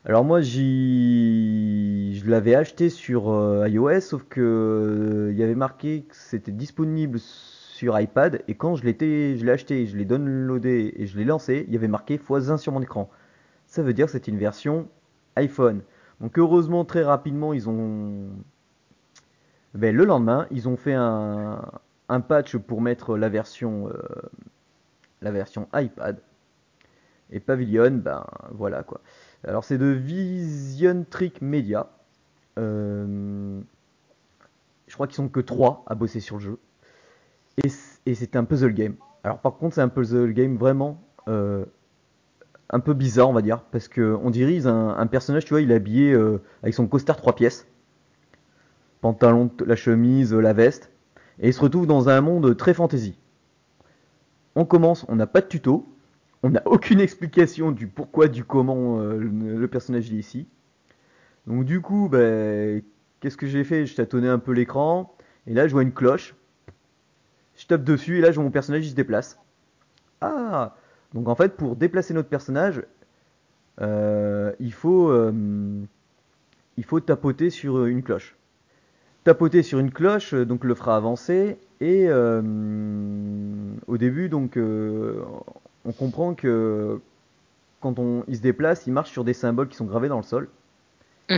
Alors 0.07 0.22
moi, 0.22 0.42
j'y... 0.42 2.14
je 2.14 2.30
l'avais 2.30 2.55
acheté 2.55 2.90
sur 2.90 3.30
euh, 3.30 3.66
iOS, 3.66 4.00
sauf 4.00 4.24
que 4.24 4.40
euh, 4.42 5.32
il 5.32 5.38
y 5.38 5.42
avait 5.42 5.55
marqué 5.55 6.02
que 6.02 6.14
c'était 6.14 6.52
disponible 6.52 7.18
sur 7.18 7.98
iPad, 7.98 8.42
et 8.46 8.55
quand 8.55 8.76
je 8.76 8.84
l'étais, 8.84 9.36
je 9.38 9.46
l'ai 9.46 9.52
acheté, 9.52 9.86
je 9.86 9.96
l'ai 9.96 10.05
downloadé 10.05 10.92
et 10.96 11.07
je 11.07 11.16
l'ai 11.16 11.24
lancé, 11.24 11.64
il 11.68 11.72
y 11.72 11.76
avait 11.76 11.88
marqué 11.88 12.18
x1 12.18 12.59
sur 12.59 12.72
mon 12.72 12.82
écran. 12.82 13.09
Ça 13.66 13.82
veut 13.82 13.94
dire 13.94 14.07
que 14.07 14.12
c'est 14.12 14.28
une 14.28 14.36
version 14.38 14.88
iPhone. 15.36 15.80
Donc 16.20 16.38
heureusement, 16.38 16.84
très 16.84 17.02
rapidement, 17.02 17.55
ils 17.55 17.70
ont... 17.70 18.28
Ben, 19.72 19.96
le 19.96 20.05
lendemain, 20.05 20.46
ils 20.50 20.68
ont 20.68 20.76
fait 20.76 20.94
un, 20.94 21.62
patch 22.28 22.57
pour 22.59 22.82
mettre 22.82 23.16
la 23.16 23.30
version, 23.30 23.88
euh, 23.88 23.94
la 25.22 25.30
version 25.30 25.66
iPad. 25.74 26.20
Et 27.30 27.40
Pavilion, 27.40 27.90
ben 27.90 28.24
voilà 28.52 28.82
quoi. 28.82 29.00
Alors 29.47 29.64
c'est 29.64 29.78
de 29.78 29.86
Vision 29.86 31.05
Trick 31.09 31.42
Media. 31.42 31.90
Euh, 32.59 33.61
je 34.86 34.95
crois 34.95 35.07
qu'ils 35.07 35.16
sont 35.16 35.28
que 35.28 35.40
3 35.40 35.84
à 35.86 35.95
bosser 35.95 36.20
sur 36.20 36.36
le 36.36 36.42
jeu. 36.42 36.59
Et, 37.62 38.14
c'est 38.14 38.36
un 38.36 38.45
puzzle 38.45 38.72
game. 38.72 38.95
Alors 39.22 39.38
par 39.38 39.57
contre 39.57 39.74
c'est 39.74 39.80
un 39.80 39.88
puzzle 39.88 40.32
game 40.32 40.57
vraiment 40.57 41.01
euh, 41.28 41.64
un 42.70 42.80
peu 42.80 42.95
bizarre 42.95 43.28
on 43.28 43.32
va 43.32 43.42
dire. 43.42 43.61
Parce 43.70 43.88
que 43.88 44.16
on 44.22 44.30
dirige 44.30 44.66
un, 44.66 45.07
personnage, 45.07 45.45
tu 45.45 45.51
vois, 45.51 45.61
il 45.61 45.70
est 45.70 45.74
habillé 45.76 46.12
euh, 46.12 46.40
avec 46.62 46.74
son 46.74 46.86
costard 46.86 47.16
3 47.16 47.34
pièces. 47.34 47.66
Pantalon, 49.03 49.51
la 49.66 49.76
chemise, 49.76 50.32
la 50.32 50.55
veste. 50.55 50.90
Et 51.38 51.49
il 51.49 51.55
se 51.55 51.61
retrouve 51.61 51.86
dans 51.86 52.09
un 52.09 52.20
monde 52.22 52.57
très 52.57 52.72
fantasy. 52.72 53.18
On 54.55 54.64
commence, 54.64 55.05
on 55.09 55.16
n'a 55.16 55.26
pas 55.26 55.42
de 55.42 55.47
tuto. 55.47 55.86
On 56.45 56.51
n'a 56.51 56.62
aucune 56.66 57.01
explication 57.01 57.72
du 57.72 57.86
pourquoi, 57.86 58.28
du 58.28 58.45
comment 58.45 59.01
euh, 59.01 59.16
le, 59.16 59.66
personnage 59.66 60.12
est 60.12 60.16
ici. 60.16 60.47
Donc 61.47 61.64
du 61.64 61.80
coup, 61.80 62.11
ben, 62.11 62.82
qu'est-ce 63.20 63.38
que 63.38 63.47
j'ai 63.47 63.64
fait? 63.64 63.86
Je 63.86 63.95
tâtonnais 63.95 64.28
un 64.28 64.38
peu 64.38 64.53
l'écran, 64.53 65.16
et 65.47 65.55
là 65.55 65.66
je 65.66 65.72
vois 65.72 65.80
une 65.80 65.95
cloche. 65.95 66.34
Je 67.57 67.66
tape 67.66 67.82
dessus, 67.82 68.18
et 68.18 68.20
là 68.20 68.30
je 68.30 68.34
vois 68.34 68.45
mon 68.45 68.51
personnage, 68.51 68.84
il 68.84 68.90
se 68.90 68.95
déplace. 68.95 69.38
Ah 70.20 70.76
Donc 71.14 71.28
en 71.28 71.34
fait, 71.34 71.57
pour 71.57 71.76
déplacer 71.76 72.12
notre 72.12 72.28
personnage, 72.28 72.82
euh, 73.80 74.53
il 74.61 74.74
faut 74.74 75.09
euh, 75.09 75.32
il 76.76 76.84
faut 76.84 77.01
tapoter 77.01 77.49
sur 77.49 77.86
une 77.86 78.03
cloche. 78.03 78.36
Tapoter 79.24 79.62
sur 79.62 79.78
une 79.78 79.90
cloche 79.90 80.34
donc 80.34 80.64
le 80.64 80.74
fera 80.74 80.95
avancer 80.95 81.57
et 81.80 82.11
au 82.12 83.97
début 83.97 84.28
donc 84.28 84.59
on 85.85 85.93
comprend 85.93 86.35
que 86.35 87.01
quand 87.80 87.99
on 87.99 88.24
il 88.28 88.37
se 88.37 88.43
déplace, 88.43 88.87
il 88.87 88.93
marche 88.93 89.11
sur 89.12 89.24
des 89.24 89.35
symboles 89.35 89.68
qui 89.68 89.76
sont 89.76 89.85
gravés 89.87 90.09
dans 90.09 90.18
le 90.18 90.22
sol 90.24 90.49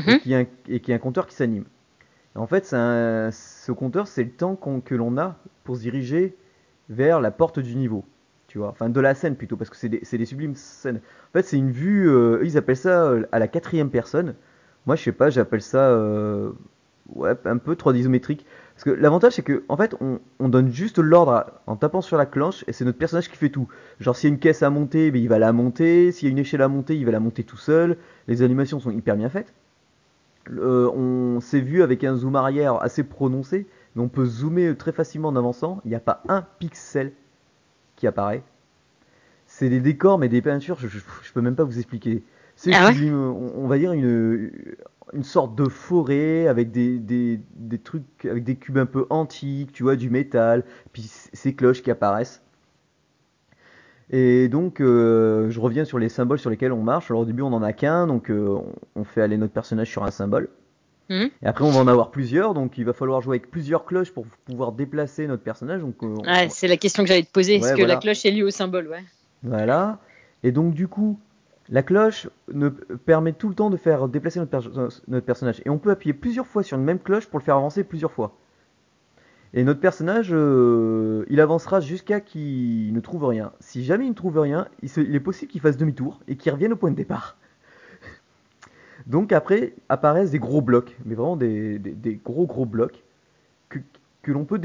et 0.06 0.12
Mhm. 0.12 0.18
qu'il 0.18 0.32
y 0.32 0.34
a 0.34 0.38
un, 0.40 0.46
et 0.68 0.80
qu'il 0.80 0.90
y 0.90 0.92
a 0.92 0.96
un 0.96 1.00
compteur 1.00 1.26
qui 1.26 1.34
s'anime. 1.34 1.64
En 2.36 2.46
fait, 2.46 2.72
un- 2.74 3.30
ce 3.32 3.72
compteur, 3.72 4.08
c'est 4.08 4.24
le 4.24 4.30
temps 4.30 4.56
que 4.56 4.94
l'on 4.94 5.18
a 5.18 5.36
pour 5.64 5.76
se 5.76 5.82
diriger 5.82 6.36
vers 6.90 7.20
la 7.20 7.30
porte 7.30 7.60
du 7.60 7.76
niveau. 7.76 8.04
Tu 8.48 8.58
vois, 8.58 8.68
enfin 8.70 8.88
de 8.90 9.00
la 9.00 9.14
scène 9.14 9.36
plutôt, 9.36 9.56
parce 9.56 9.70
que 9.70 9.76
c'est 9.76 9.88
des, 9.88 10.26
sublimes 10.26 10.54
scènes. 10.56 10.98
En 11.30 11.32
fait, 11.34 11.42
c'est 11.44 11.58
une 11.58 11.70
vue, 11.72 12.08
euh, 12.10 12.40
ils 12.44 12.56
appellent 12.58 12.76
ça 12.76 13.04
euh, 13.06 13.26
à 13.32 13.38
la 13.40 13.48
quatrième 13.48 13.90
personne. 13.90 14.34
Moi, 14.86 14.96
je 14.96 15.02
sais 15.04 15.12
pas, 15.12 15.30
j'appelle 15.30 15.62
ça 15.62 15.90
euh, 15.90 16.52
ouais, 17.14 17.34
un 17.44 17.58
peu 17.58 17.76
3D 17.76 18.00
isométrique. 18.00 18.46
Parce 18.76 18.84
que 18.84 18.90
l'avantage, 18.90 19.32
c'est 19.32 19.42
que 19.42 19.64
en 19.70 19.76
fait, 19.78 19.96
on, 20.02 20.20
on 20.38 20.50
donne 20.50 20.70
juste 20.70 20.98
l'ordre 20.98 21.46
en 21.66 21.76
tapant 21.76 22.02
sur 22.02 22.18
la 22.18 22.26
cloche 22.26 22.62
et 22.68 22.74
c'est 22.74 22.84
notre 22.84 22.98
personnage 22.98 23.30
qui 23.30 23.36
fait 23.38 23.48
tout. 23.48 23.68
Genre, 24.00 24.14
s'il 24.14 24.28
y 24.28 24.30
a 24.30 24.34
une 24.34 24.38
caisse 24.38 24.62
à 24.62 24.68
monter, 24.68 25.10
ben, 25.10 25.22
il 25.22 25.28
va 25.30 25.38
la 25.38 25.52
monter. 25.54 26.12
S'il 26.12 26.28
y 26.28 26.30
a 26.30 26.32
une 26.32 26.38
échelle 26.38 26.60
à 26.60 26.68
monter, 26.68 26.94
il 26.94 27.06
va 27.06 27.12
la 27.12 27.20
monter 27.20 27.42
tout 27.42 27.56
seul. 27.56 27.96
Les 28.28 28.42
animations 28.42 28.78
sont 28.78 28.90
hyper 28.90 29.16
bien 29.16 29.30
faites. 29.30 29.54
Euh, 30.50 30.90
on 30.90 31.40
s'est 31.40 31.60
vu 31.60 31.82
avec 31.82 32.04
un 32.04 32.16
zoom 32.16 32.36
arrière 32.36 32.82
assez 32.82 33.02
prononcé, 33.02 33.66
mais 33.94 34.02
on 34.02 34.08
peut 34.08 34.26
zoomer 34.26 34.76
très 34.76 34.92
facilement 34.92 35.28
en 35.28 35.36
avançant. 35.36 35.80
Il 35.86 35.88
n'y 35.88 35.94
a 35.94 36.00
pas 36.00 36.22
un 36.28 36.42
pixel 36.58 37.12
qui 37.96 38.06
apparaît. 38.06 38.42
C'est 39.46 39.70
des 39.70 39.80
décors, 39.80 40.18
mais 40.18 40.28
des 40.28 40.42
peintures, 40.42 40.78
je, 40.78 40.86
je, 40.86 40.98
je 41.22 41.32
peux 41.32 41.40
même 41.40 41.56
pas 41.56 41.64
vous 41.64 41.78
expliquer. 41.78 42.22
C'est 42.56 42.74
Ah 42.74 42.88
ouais? 42.88 43.10
on, 43.10 43.52
on 43.56 43.66
va 43.68 43.78
dire 43.78 43.92
une, 43.92 44.50
une 45.16 45.24
sorte 45.24 45.54
de 45.56 45.68
forêt 45.68 46.46
avec 46.46 46.70
des, 46.70 46.98
des, 46.98 47.40
des 47.56 47.78
trucs, 47.78 48.24
avec 48.24 48.44
des 48.44 48.56
cubes 48.56 48.78
un 48.78 48.86
peu 48.86 49.06
antiques, 49.10 49.72
tu 49.72 49.82
vois, 49.82 49.96
du 49.96 50.10
métal, 50.10 50.62
puis 50.92 51.02
ces 51.32 51.54
cloches 51.54 51.82
qui 51.82 51.90
apparaissent. 51.90 52.42
Et 54.10 54.48
donc, 54.48 54.80
euh, 54.80 55.50
je 55.50 55.58
reviens 55.58 55.84
sur 55.84 55.98
les 55.98 56.08
symboles 56.08 56.38
sur 56.38 56.50
lesquels 56.50 56.72
on 56.72 56.82
marche. 56.82 57.10
Alors 57.10 57.22
au 57.22 57.24
début, 57.24 57.42
on 57.42 57.52
en 57.52 57.62
a 57.62 57.72
qu'un, 57.72 58.06
donc 58.06 58.30
euh, 58.30 58.56
on, 58.94 59.04
fait 59.04 59.22
aller 59.22 59.36
notre 59.36 59.52
personnage 59.52 59.90
sur 59.90 60.04
un 60.04 60.12
symbole. 60.12 60.48
Mhm. 61.08 61.30
Et 61.42 61.46
après, 61.46 61.64
on 61.64 61.70
va 61.70 61.80
en 61.80 61.88
avoir 61.88 62.10
plusieurs, 62.10 62.54
donc 62.54 62.78
il 62.78 62.84
va 62.84 62.92
falloir 62.92 63.20
jouer 63.20 63.38
avec 63.38 63.50
plusieurs 63.50 63.84
cloches 63.84 64.12
pour 64.12 64.26
pouvoir 64.44 64.72
déplacer 64.72 65.26
notre 65.26 65.42
personnage. 65.42 65.80
Donc, 65.80 65.96
euh, 66.02 66.14
on- 66.18 66.48
c'est 66.50 66.68
la 66.68 66.76
question 66.76 67.02
que 67.02 67.08
j'allais 67.08 67.24
te 67.24 67.32
poser. 67.32 67.56
Est-ce 67.56 67.74
que 67.74 67.82
la 67.82 67.96
cloche 67.96 68.24
est 68.24 68.30
liée 68.30 68.44
au 68.44 68.50
symbole? 68.50 68.88
Ouais. 68.88 69.02
Voilà. 69.42 69.98
Et 70.42 70.52
donc 70.52 70.74
du 70.74 70.86
coup, 70.86 71.18
la 71.68 71.82
cloche 71.82 72.28
ne 72.52 72.68
permet 72.68 73.32
tout 73.32 73.48
le 73.48 73.54
temps 73.54 73.70
de 73.70 73.76
faire 73.76 74.08
déplacer 74.08 74.38
notre, 74.38 74.50
perso- 74.50 75.02
notre 75.08 75.26
personnage. 75.26 75.62
Et 75.64 75.70
on 75.70 75.78
peut 75.78 75.90
appuyer 75.90 76.14
plusieurs 76.14 76.46
fois 76.46 76.62
sur 76.62 76.78
une 76.78 76.84
même 76.84 76.98
cloche 76.98 77.26
pour 77.26 77.38
le 77.38 77.44
faire 77.44 77.56
avancer 77.56 77.84
plusieurs 77.84 78.12
fois. 78.12 78.36
Et 79.54 79.64
notre 79.64 79.80
personnage, 79.80 80.28
euh, 80.32 81.24
il 81.30 81.40
avancera 81.40 81.80
jusqu'à 81.80 82.20
qu'il 82.20 82.92
ne 82.92 83.00
trouve 83.00 83.24
rien. 83.24 83.52
Si 83.60 83.84
jamais 83.84 84.04
il 84.04 84.10
ne 84.10 84.14
trouve 84.14 84.38
rien, 84.38 84.68
il, 84.82 85.14
est 85.14 85.20
possible 85.20 85.50
qu'il 85.50 85.60
fasse 85.60 85.76
demi-tour 85.76 86.20
et 86.28 86.36
qu'il 86.36 86.52
revienne 86.52 86.74
au 86.74 86.76
point 86.76 86.90
de 86.90 86.96
départ. 86.96 87.38
Donc 89.06 89.32
après 89.32 89.74
apparaissent 89.88 90.32
des 90.32 90.38
gros 90.38 90.60
blocs, 90.60 90.96
mais 91.04 91.14
vraiment 91.14 91.36
des, 91.36 92.20
gros 92.24 92.46
gros 92.46 92.66
blocs 92.66 93.02
que, 93.70 93.78
l'on 94.32 94.44
peut 94.44 94.60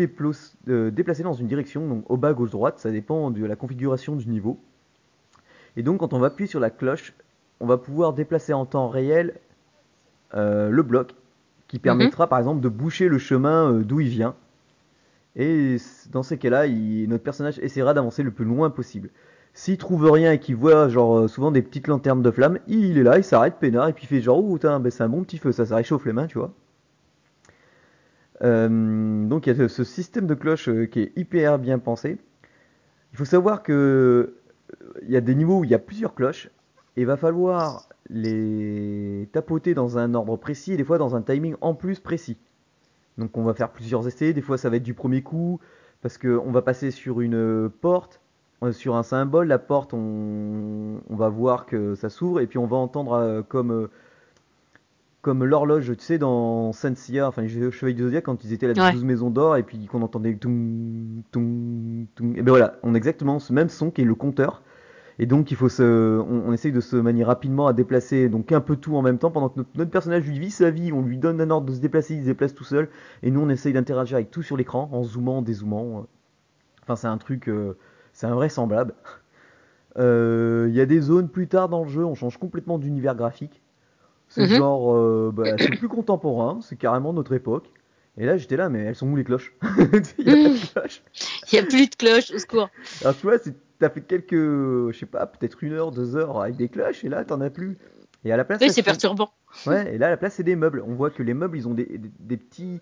euh, 0.67 0.91
déplacer 0.91 1.23
dans 1.23 1.33
une 1.33 1.47
direction, 1.47 1.87
donc 1.87 2.09
au 2.09 2.17
bas, 2.17 2.33
gauche, 2.33 2.49
droite, 2.49 2.79
ça 2.79 2.89
dépend 2.89 3.29
de 3.29 3.45
la 3.45 3.55
configuration 3.55 4.15
du 4.15 4.27
niveau. 4.27 4.59
Et 5.77 5.83
donc 5.83 5.99
quand 5.99 6.13
on 6.13 6.19
va 6.19 6.27
appuyer 6.27 6.47
sur 6.47 6.59
la 6.59 6.69
cloche, 6.69 7.13
on 7.59 7.65
va 7.65 7.77
pouvoir 7.77 8.13
déplacer 8.13 8.53
en 8.53 8.65
temps 8.65 8.89
réel 8.89 9.35
euh, 10.33 10.69
le 10.69 10.83
bloc 10.83 11.13
qui 11.71 11.79
permettra 11.79 12.27
par 12.27 12.37
exemple 12.39 12.59
de 12.59 12.67
boucher 12.67 13.07
le 13.07 13.17
chemin 13.17 13.71
euh, 13.71 13.83
d'où 13.83 14.01
il 14.01 14.09
vient. 14.09 14.35
Et 15.37 15.77
dans 16.11 16.21
ces 16.21 16.37
cas-là, 16.37 16.67
notre 16.67 17.23
personnage 17.23 17.59
essaiera 17.59 17.93
d'avancer 17.93 18.23
le 18.23 18.31
plus 18.31 18.43
loin 18.43 18.69
possible. 18.69 19.09
S'il 19.53 19.77
trouve 19.77 20.11
rien 20.11 20.33
et 20.33 20.39
qu'il 20.39 20.57
voit 20.57 20.89
genre 20.89 21.19
euh, 21.19 21.27
souvent 21.29 21.49
des 21.49 21.61
petites 21.61 21.87
lanternes 21.87 22.21
de 22.21 22.29
flammes, 22.29 22.59
il 22.67 22.97
est 22.97 23.03
là, 23.03 23.17
il 23.17 23.23
s'arrête 23.23 23.55
peinard 23.59 23.87
et 23.87 23.93
puis 23.93 24.03
il 24.03 24.07
fait 24.07 24.21
genre 24.21 24.39
oh 24.39 24.57
ben, 24.57 24.89
c'est 24.89 25.03
un 25.03 25.09
bon 25.09 25.23
petit 25.23 25.37
feu, 25.37 25.53
ça, 25.53 25.65
ça 25.65 25.77
réchauffe 25.77 26.05
les 26.05 26.11
mains, 26.11 26.27
tu 26.27 26.37
vois. 26.37 26.51
Euh, 28.43 29.25
donc 29.27 29.47
il 29.47 29.55
y 29.55 29.61
a 29.61 29.69
ce 29.69 29.83
système 29.85 30.27
de 30.27 30.33
cloche 30.33 30.69
qui 30.91 30.99
est 30.99 31.11
hyper 31.15 31.57
bien 31.57 31.79
pensé. 31.79 32.17
Il 33.13 33.17
faut 33.17 33.25
savoir 33.25 33.63
que 33.63 34.35
il 35.03 35.11
y 35.11 35.17
a 35.17 35.21
des 35.21 35.35
niveaux 35.35 35.59
où 35.59 35.63
il 35.63 35.71
y 35.71 35.75
a 35.75 35.79
plusieurs 35.79 36.15
cloches 36.15 36.49
et 36.97 37.01
il 37.01 37.07
va 37.07 37.17
falloir 37.17 37.87
les 38.09 39.29
tapoter 39.31 39.73
dans 39.73 39.97
un 39.97 40.13
ordre 40.13 40.35
précis 40.37 40.73
et 40.73 40.77
des 40.77 40.83
fois 40.83 40.97
dans 40.97 41.15
un 41.15 41.21
timing 41.21 41.55
en 41.61 41.73
plus 41.73 41.99
précis. 41.99 42.37
Donc 43.17 43.37
on 43.37 43.43
va 43.43 43.53
faire 43.53 43.71
plusieurs 43.71 44.07
essais, 44.07 44.33
des 44.33 44.41
fois 44.41 44.57
ça 44.57 44.69
va 44.69 44.77
être 44.77 44.83
du 44.83 44.93
premier 44.93 45.21
coup 45.21 45.59
parce 46.01 46.17
que 46.17 46.39
on 46.45 46.51
va 46.51 46.61
passer 46.61 46.91
sur 46.91 47.21
une 47.21 47.69
porte, 47.81 48.21
euh, 48.63 48.71
sur 48.71 48.95
un 48.95 49.03
symbole, 49.03 49.47
la 49.47 49.59
porte 49.59 49.93
on, 49.93 51.01
on 51.09 51.15
va 51.15 51.29
voir 51.29 51.65
que 51.65 51.95
ça 51.95 52.09
s'ouvre 52.09 52.39
et 52.39 52.47
puis 52.47 52.57
on 52.57 52.67
va 52.67 52.77
entendre 52.77 53.13
euh, 53.13 53.41
comme 53.41 53.71
euh, 53.71 53.87
comme 55.21 55.43
l'horloge, 55.45 55.95
tu 55.97 56.03
sais, 56.03 56.17
dans 56.17 56.71
Sensia, 56.73 57.27
enfin 57.27 57.43
les 57.43 57.71
Chevaliers 57.71 57.93
du 57.95 58.03
Zodiac, 58.03 58.23
quand 58.25 58.43
ils 58.43 58.53
étaient 58.53 58.65
à 58.67 58.73
la 58.73 58.83
Ouais. 58.85 58.91
12 58.93 59.03
maisons 59.03 59.29
d'or, 59.29 59.57
et 59.57 59.63
puis 59.63 59.85
qu'on 59.85 60.01
entendait 60.01 60.35
toum, 60.35 61.21
toum, 61.31 62.07
toum. 62.15 62.35
Et 62.35 62.41
ben 62.41 62.51
voilà, 62.51 62.77
on 62.83 62.93
a 62.93 62.97
exactement 62.97 63.39
ce 63.39 63.53
même 63.53 63.69
son 63.69 63.91
qui 63.91 64.01
est 64.01 64.05
le 64.05 64.15
compteur. 64.15 64.63
Et 65.19 65.27
donc 65.27 65.51
il 65.51 65.57
faut 65.57 65.69
se, 65.69 65.83
on, 66.19 66.49
on 66.49 66.53
essaye 66.53 66.71
de 66.71 66.79
se 66.79 66.95
manier 66.95 67.23
rapidement 67.23 67.67
à 67.67 67.73
déplacer 67.73 68.29
donc 68.29 68.51
un 68.51 68.61
peu 68.61 68.75
tout 68.77 68.95
en 68.95 69.03
même 69.03 69.19
temps 69.19 69.29
pendant 69.29 69.49
que 69.49 69.59
notre, 69.59 69.69
notre 69.75 69.91
personnage 69.91 70.25
lui 70.25 70.39
vit 70.39 70.49
sa 70.49 70.71
vie, 70.71 70.91
on 70.91 71.01
lui 71.03 71.17
donne 71.17 71.39
un 71.41 71.49
ordre 71.51 71.67
de 71.67 71.73
se 71.75 71.79
déplacer, 71.79 72.15
il 72.15 72.21
se 72.21 72.25
déplace 72.25 72.55
tout 72.55 72.63
seul, 72.63 72.89
et 73.21 73.29
nous 73.29 73.41
on 73.41 73.49
essaye 73.49 73.73
d'interagir 73.73 74.15
avec 74.15 74.31
tout 74.31 74.41
sur 74.41 74.57
l'écran 74.57 74.89
en 74.91 75.03
zoomant, 75.03 75.39
en 75.39 75.41
dézoomant. 75.43 76.07
Enfin 76.83 76.95
c'est 76.95 77.07
un 77.07 77.17
truc, 77.17 77.47
euh, 77.49 77.77
c'est 78.13 78.25
invraisemblable. 78.25 78.95
Euh, 79.97 80.67
Il 80.69 80.75
y 80.75 80.81
a 80.81 80.85
des 80.85 81.01
zones 81.01 81.29
plus 81.29 81.47
tard 81.47 81.69
dans 81.69 81.83
le 81.83 81.89
jeu, 81.89 82.03
on 82.05 82.15
change 82.15 82.37
complètement 82.37 82.79
d'univers 82.79 83.15
graphique. 83.15 83.60
C'est 84.33 84.43
Mhm. 84.49 84.55
genre, 84.57 84.95
euh, 84.95 85.29
bah, 85.33 85.57
c'est 85.57 85.75
plus 85.77 85.89
contemporain, 85.89 86.59
c'est 86.61 86.77
carrément 86.77 87.11
notre 87.11 87.33
époque. 87.33 87.69
Et 88.17 88.25
là 88.25 88.37
j'étais 88.37 88.55
là, 88.57 88.69
mais 88.69 88.79
elles 88.79 88.95
sont 88.95 89.07
où 89.09 89.15
les 89.17 89.23
cloches 89.25 89.53
Il 90.17 90.27
y 90.27 90.31
a 90.31 90.33
pas 90.35 90.49
de 90.49 90.71
cloches. 90.73 91.01
Il 91.51 91.55
y 91.55 91.59
a 91.59 91.63
plus 91.63 91.89
de 91.89 91.95
cloche, 91.95 92.31
au 92.31 92.37
secours. 92.39 92.69
Alors 93.01 93.15
tu 93.17 93.23
vois, 93.27 93.37
t'as 93.79 93.89
fait 93.89 94.01
quelques, 94.01 94.33
je 94.35 94.97
sais 94.97 95.05
pas, 95.05 95.25
peut-être 95.25 95.61
une 95.63 95.73
heure, 95.73 95.91
deux 95.91 96.15
heures 96.15 96.41
avec 96.41 96.55
des 96.55 96.69
cloches, 96.69 97.03
et 97.03 97.09
là 97.09 97.25
t'en 97.25 97.41
as 97.41 97.49
plus. 97.49 97.77
Et 98.23 98.31
à 98.31 98.37
la 98.37 98.45
place, 98.45 98.59
Oui, 98.61 98.69
c'est 98.69 98.81
sont- 98.81 98.85
perturbant. 98.85 99.31
Ouais, 99.65 99.95
et 99.95 99.97
là 99.97 100.07
à 100.07 100.09
la 100.11 100.17
place 100.17 100.35
c'est 100.35 100.43
des 100.43 100.55
meubles. 100.55 100.81
On 100.87 100.93
voit 100.93 101.09
que 101.09 101.23
les 101.23 101.33
meubles 101.33 101.57
ils 101.57 101.67
ont 101.67 101.73
des, 101.73 101.85
des, 101.85 102.11
des 102.19 102.37
petits, 102.37 102.79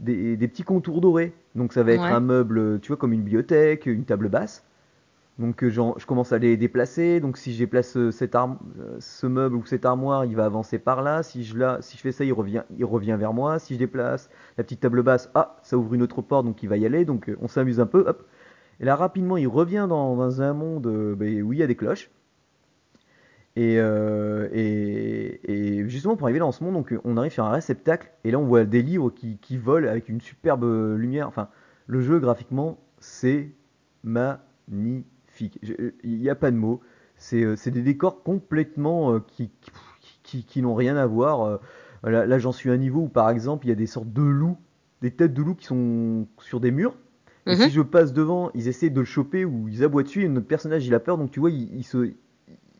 des, 0.00 0.36
des 0.36 0.48
petits 0.48 0.62
contours 0.64 1.00
dorés. 1.00 1.32
Donc 1.54 1.72
ça 1.72 1.82
va 1.82 1.92
être 1.92 2.02
Ouais. 2.02 2.08
un 2.10 2.20
meuble, 2.20 2.80
tu 2.80 2.88
vois, 2.88 2.96
comme 2.98 3.12
une 3.14 3.22
bibliothèque, 3.22 3.86
une 3.86 4.04
table 4.04 4.28
basse. 4.28 4.64
Donc 5.38 5.62
euh, 5.62 5.70
je 5.70 6.06
commence 6.06 6.32
à 6.32 6.38
les 6.38 6.56
déplacer. 6.56 7.20
Donc 7.20 7.36
si 7.36 7.52
je 7.52 7.58
déplace 7.58 7.96
euh, 7.96 8.10
arme, 8.32 8.58
euh, 8.78 8.96
ce 9.00 9.26
meuble 9.26 9.56
ou 9.56 9.66
cette 9.66 9.84
armoire, 9.84 10.24
il 10.24 10.34
va 10.34 10.46
avancer 10.46 10.78
par 10.78 11.02
là. 11.02 11.22
Si 11.22 11.44
je, 11.44 11.76
si 11.80 11.96
je 11.96 12.02
fais 12.02 12.12
ça, 12.12 12.24
il 12.24 12.32
revient, 12.32 12.62
il 12.76 12.84
revient 12.84 13.16
vers 13.18 13.34
moi. 13.34 13.58
Si 13.58 13.74
je 13.74 13.78
déplace 13.78 14.30
la 14.56 14.64
petite 14.64 14.80
table 14.80 15.02
basse, 15.02 15.30
ah, 15.34 15.56
ça 15.62 15.76
ouvre 15.76 15.92
une 15.94 16.02
autre 16.02 16.22
porte, 16.22 16.46
donc 16.46 16.62
il 16.62 16.68
va 16.68 16.78
y 16.78 16.86
aller. 16.86 17.04
Donc 17.04 17.30
on 17.40 17.48
s'amuse 17.48 17.80
un 17.80 17.86
peu, 17.86 18.04
hop. 18.06 18.26
Et 18.80 18.84
là 18.84 18.96
rapidement, 18.96 19.36
il 19.36 19.48
revient 19.48 19.86
dans, 19.88 20.42
un 20.42 20.52
monde 20.54 20.86
ben, 21.16 21.42
où 21.42 21.52
il 21.52 21.58
y 21.58 21.62
a 21.62 21.66
des 21.66 21.76
cloches. 21.76 22.10
Et, 23.56 23.76
et, 23.76 25.50
et 25.50 25.88
justement 25.88 26.16
pour 26.16 26.26
arriver 26.26 26.40
dans 26.40 26.52
ce 26.52 26.62
monde, 26.62 26.74
donc 26.74 26.94
on 27.04 27.16
arrive 27.16 27.32
sur 27.32 27.44
un 27.44 27.52
réceptacle 27.52 28.12
et 28.24 28.30
là 28.30 28.38
on 28.38 28.44
voit 28.44 28.64
des 28.66 28.82
livres 28.82 29.08
qui, 29.08 29.38
qui 29.38 29.56
volent 29.56 29.88
avec 29.88 30.10
une 30.10 30.20
superbe 30.20 30.64
lumière. 30.94 31.26
Enfin, 31.26 31.48
le 31.86 32.02
jeu 32.02 32.18
graphiquement 32.18 32.78
c'est 32.98 33.50
magnifique. 34.04 35.06
Je- 35.62 35.74
Il 36.02 36.18
n'y 36.18 36.28
a 36.30 36.34
pas 36.34 36.50
de 36.50 36.56
mots. 36.56 36.80
C'est 37.16 37.42
euh, 37.44 37.56
c'est 37.56 37.70
des 37.70 37.82
décors 37.82 38.22
complètement 38.22 39.14
euh, 39.14 39.20
qui, 39.26 39.50
qui, 40.22 40.44
qui- 40.44 40.62
n'ont 40.62 40.74
rien 40.74 40.96
à 40.96 41.06
voir. 41.06 41.42
Euh, 41.42 41.58
Là, 42.04 42.24
là, 42.24 42.38
j'en 42.38 42.52
suis 42.52 42.70
à 42.70 42.74
un 42.74 42.76
niveau 42.76 43.00
où 43.02 43.08
par 43.08 43.30
exemple 43.30 43.66
il 43.66 43.70
y 43.70 43.72
a 43.72 43.74
des 43.74 43.86
sortes 43.86 44.12
de 44.12 44.22
loups, 44.22 44.58
des 45.02 45.10
têtes 45.10 45.34
de 45.34 45.42
loups 45.42 45.56
qui 45.56 45.66
sont 45.66 46.28
sur 46.38 46.60
des 46.60 46.70
murs. 46.70 46.96
Et 47.48 47.54
Mhm. 47.54 47.56
si 47.56 47.70
je 47.70 47.80
passe 47.80 48.12
devant, 48.12 48.50
ils 48.54 48.68
essaient 48.68 48.90
de 48.90 49.00
le 49.00 49.06
choper 49.06 49.44
ou 49.44 49.66
ils 49.68 49.82
aboient 49.82 50.04
dessus 50.04 50.22
et 50.24 50.28
notre 50.28 50.46
personnage 50.46 50.86
il 50.86 50.94
a 50.94 51.00
peur 51.00 51.18
donc 51.18 51.30
tu 51.32 51.40
vois 51.40 51.50
il, 51.50 51.74
il 51.76 51.84
se 51.84 52.12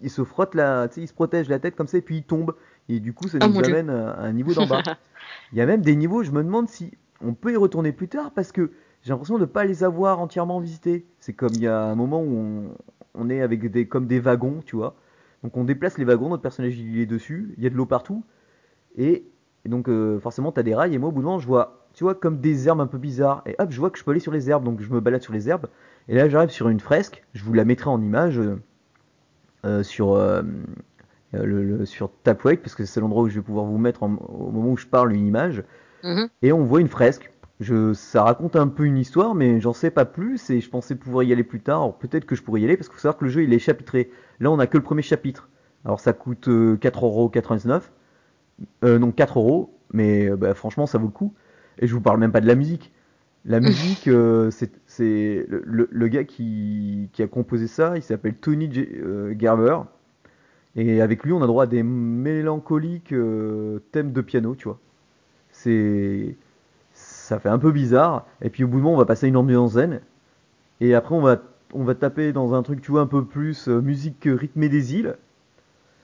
il 0.03 0.11
se 0.11 0.25
frotte 0.25 0.55
la, 0.55 0.89
il 0.97 1.09
se 1.09 1.15
protège 1.15 1.49
la 1.49 1.59
tête 1.59 1.77
comme 1.77 1.87
ça 1.87 1.99
et 1.99 2.03
puis 2.03 2.19
il 2.19 2.23
tombe 2.25 2.55
et 2.89 3.01
du 3.01 3.13
coup 3.13 3.29
ça 3.29 3.41
Oh 3.41 3.49
nous 3.49 3.63
amène 3.63 3.91
à, 3.91 4.11
à 4.13 4.23
un 4.27 4.33
niveau 4.33 4.55
d'en 4.55 4.67
bas. 4.67 4.87
Il 5.53 5.59
y 5.59 5.61
a 5.61 5.67
même 5.67 5.83
des 5.83 5.97
niveaux, 5.97 6.23
je 6.23 6.33
me 6.33 6.43
demande 6.43 6.69
si 6.69 6.93
on 7.21 7.35
peut 7.35 7.53
y 7.53 7.57
retourner 7.57 7.93
plus 7.93 8.09
tard 8.09 8.33
parce 8.33 8.53
que 8.53 8.73
j'ai 9.07 9.13
l'impression 9.13 9.37
de 9.37 9.43
ne 9.43 9.47
pas 9.47 9.65
les 9.65 9.85
avoir 9.85 10.19
entièrement 10.19 10.59
visités. 10.59 11.07
C'est 11.21 11.33
comme 11.33 11.53
il 11.55 11.63
y 11.63 11.69
a 11.69 11.81
un 11.81 11.95
moment 11.95 12.21
où 12.23 12.35
on, 12.37 12.63
on 13.15 13.31
est 13.31 13.41
avec 13.41 13.71
des 13.71 13.87
comme 13.87 14.09
des 14.09 14.19
wagons, 14.19 14.63
tu 14.67 14.75
vois. 14.75 14.97
Donc 15.45 15.57
on 15.57 15.63
déplace 15.63 15.97
les 15.97 16.05
wagons, 16.05 16.29
notre 16.29 16.43
personnage 16.43 16.77
il 16.77 16.99
est 16.99 17.07
dessus, 17.07 17.55
il 17.57 17.63
y 17.63 17.69
a 17.69 17.71
de 17.71 17.77
l'eau 17.77 17.87
partout 17.87 18.25
et, 18.97 19.25
et 19.65 19.69
donc 19.69 19.89
euh, 19.89 20.19
forcément 20.19 20.51
t'as 20.51 20.65
des 20.65 20.75
rails 20.75 20.93
et 20.95 20.99
moi 20.99 21.11
au 21.11 21.13
bout 21.13 21.21
d'un 21.21 21.27
moment 21.27 21.39
je 21.39 21.47
vois, 21.47 21.87
tu 21.95 22.03
vois 22.03 22.17
comme 22.17 22.41
des 22.41 22.67
herbes 22.67 22.81
un 22.81 22.89
peu 22.89 22.99
bizarres 22.99 23.43
et 23.47 23.55
hop 23.61 23.71
je 23.71 23.79
vois 23.79 23.91
que 23.91 23.99
je 23.99 24.03
peux 24.03 24.11
aller 24.11 24.19
sur 24.19 24.33
les 24.33 24.51
herbes 24.51 24.65
donc 24.65 24.81
je 24.81 24.91
me 24.93 25.01
balade 25.01 25.23
sur 25.23 25.33
les 25.33 25.49
herbes 25.49 25.67
et 26.09 26.17
là 26.17 26.29
j'arrive 26.29 26.51
sur 26.51 26.69
une 26.69 26.81
fresque, 26.81 27.23
je 27.33 27.45
vous 27.45 27.53
la 27.53 27.65
mettrai 27.65 27.91
en 27.91 28.03
image 28.03 28.41
euh, 28.41 28.57
euh, 29.65 29.83
sur 29.83 30.13
euh, 30.15 30.43
euh, 31.35 31.45
le, 31.45 31.63
le- 31.65 31.87
sur 31.87 32.11
Tapwake, 32.23 32.63
parce 32.63 32.75
que 32.75 32.85
c'est 32.85 33.01
l'endroit 33.01 33.23
où 33.25 33.29
je 33.29 33.35
vais 33.37 33.43
pouvoir 33.43 33.65
vous 33.67 33.79
mettre 33.79 34.03
en- 34.03 34.15
au 34.17 34.51
moment 34.51 34.71
où 34.73 34.77
je 34.77 34.87
parle 34.87 35.13
une 35.13 35.27
image, 35.27 35.63
Mhm. 36.03 36.29
et 36.43 36.53
on 36.53 36.65
voit 36.65 36.81
une 36.81 36.89
fresque. 36.89 37.33
Je, 37.61 37.95
ça 37.95 38.23
raconte 38.25 38.57
un 38.57 38.69
peu 38.69 38.85
une 38.85 38.99
histoire, 38.99 39.35
mais 39.35 39.61
j'en 39.61 39.73
sais 39.73 39.91
pas 39.91 40.05
plus, 40.05 40.51
et 40.51 40.61
je 40.61 40.69
pensais 40.69 40.95
pouvoir 40.95 41.25
y 41.25 41.33
aller 41.33 41.45
plus 41.45 41.61
tard. 41.61 41.79
Alors 41.83 41.99
peut-être 41.99 42.27
que 42.27 42.37
je 42.37 42.43
pourrais 42.43 42.61
y 42.61 42.65
aller, 42.65 42.77
parce 42.77 42.89
qu'il 42.89 42.97
faut 42.97 43.01
savoir 43.03 43.17
que 43.19 43.25
le 43.25 43.31
jeu 43.31 43.43
il 43.45 43.53
est 43.55 43.59
chapitré. 43.59 44.11
Là, 44.41 44.51
on 44.51 44.59
a 44.59 44.67
que 44.67 44.77
le 44.77 44.83
premier 44.83 45.03
chapitre. 45.03 45.49
Alors 45.85 46.01
ça 46.01 46.13
coûte 46.13 46.49
euh, 46.49 46.77
4,99€. 46.77 47.93
Euh, 48.85 48.99
non, 48.99 49.13
4 49.13 49.39
euros, 49.39 49.79
mais 49.93 50.29
euh, 50.31 50.37
bah, 50.37 50.55
franchement, 50.55 50.87
ça 50.87 50.99
vaut 50.99 51.07
le 51.07 51.13
coup. 51.13 51.35
Et 51.79 51.87
je 51.87 51.95
vous 51.95 52.01
parle 52.03 52.21
même 52.21 52.33
pas 52.33 52.41
de 52.43 52.47
la 52.47 52.55
musique. 52.57 52.93
La 53.47 53.61
musique, 53.61 54.09
euh, 54.09 54.51
c'est 54.51 54.73
c'est 54.87 55.47
le, 55.49 55.63
le- 55.67 55.89
le 55.93 56.09
gars 56.09 56.25
qui, 56.25 57.11
qui 57.13 57.23
a 57.23 57.29
composé 57.29 57.69
ça, 57.69 57.97
il 57.97 58.03
s'appelle 58.03 58.35
Tony 58.37 58.71
euh, 58.79 59.35
Gerber. 59.39 59.79
Et 60.77 61.01
avec 61.01 61.25
lui, 61.25 61.33
on 61.33 61.43
a 61.43 61.47
droit 61.47 61.65
à 61.65 61.67
des 61.67 61.83
mélancoliques 61.83 63.13
euh, 63.13 63.81
thèmes 63.93 64.13
de 64.13 64.21
piano, 64.21 64.55
tu 64.55 64.65
vois. 64.65 64.79
C'est 65.51 66.37
ça 67.27 67.39
fait 67.41 67.49
un 67.51 67.59
peu 67.59 67.73
bizarre. 67.73 68.27
Et 68.43 68.51
puis 68.51 68.65
au 68.65 68.69
bout 68.69 68.79
de 68.79 68.83
moment, 68.85 68.95
on 68.97 68.99
va 68.99 69.05
passer 69.07 69.27
à 69.27 69.29
une 69.29 69.37
ambiance 69.37 69.73
zen. 69.73 70.01
Et 70.81 70.95
après, 70.95 71.15
on 71.15 71.23
va 71.23 71.43
on 71.75 71.85
va 71.85 71.95
taper 71.95 72.33
dans 72.33 72.55
un 72.55 72.63
truc, 72.63 72.81
tu 72.83 72.93
vois, 72.93 73.03
un 73.03 73.07
peu 73.07 73.25
plus 73.25 73.69
euh, 73.69 73.81
musique 73.83 74.23
rythmée 74.31 74.69
des 74.71 74.95
îles. 74.97 75.17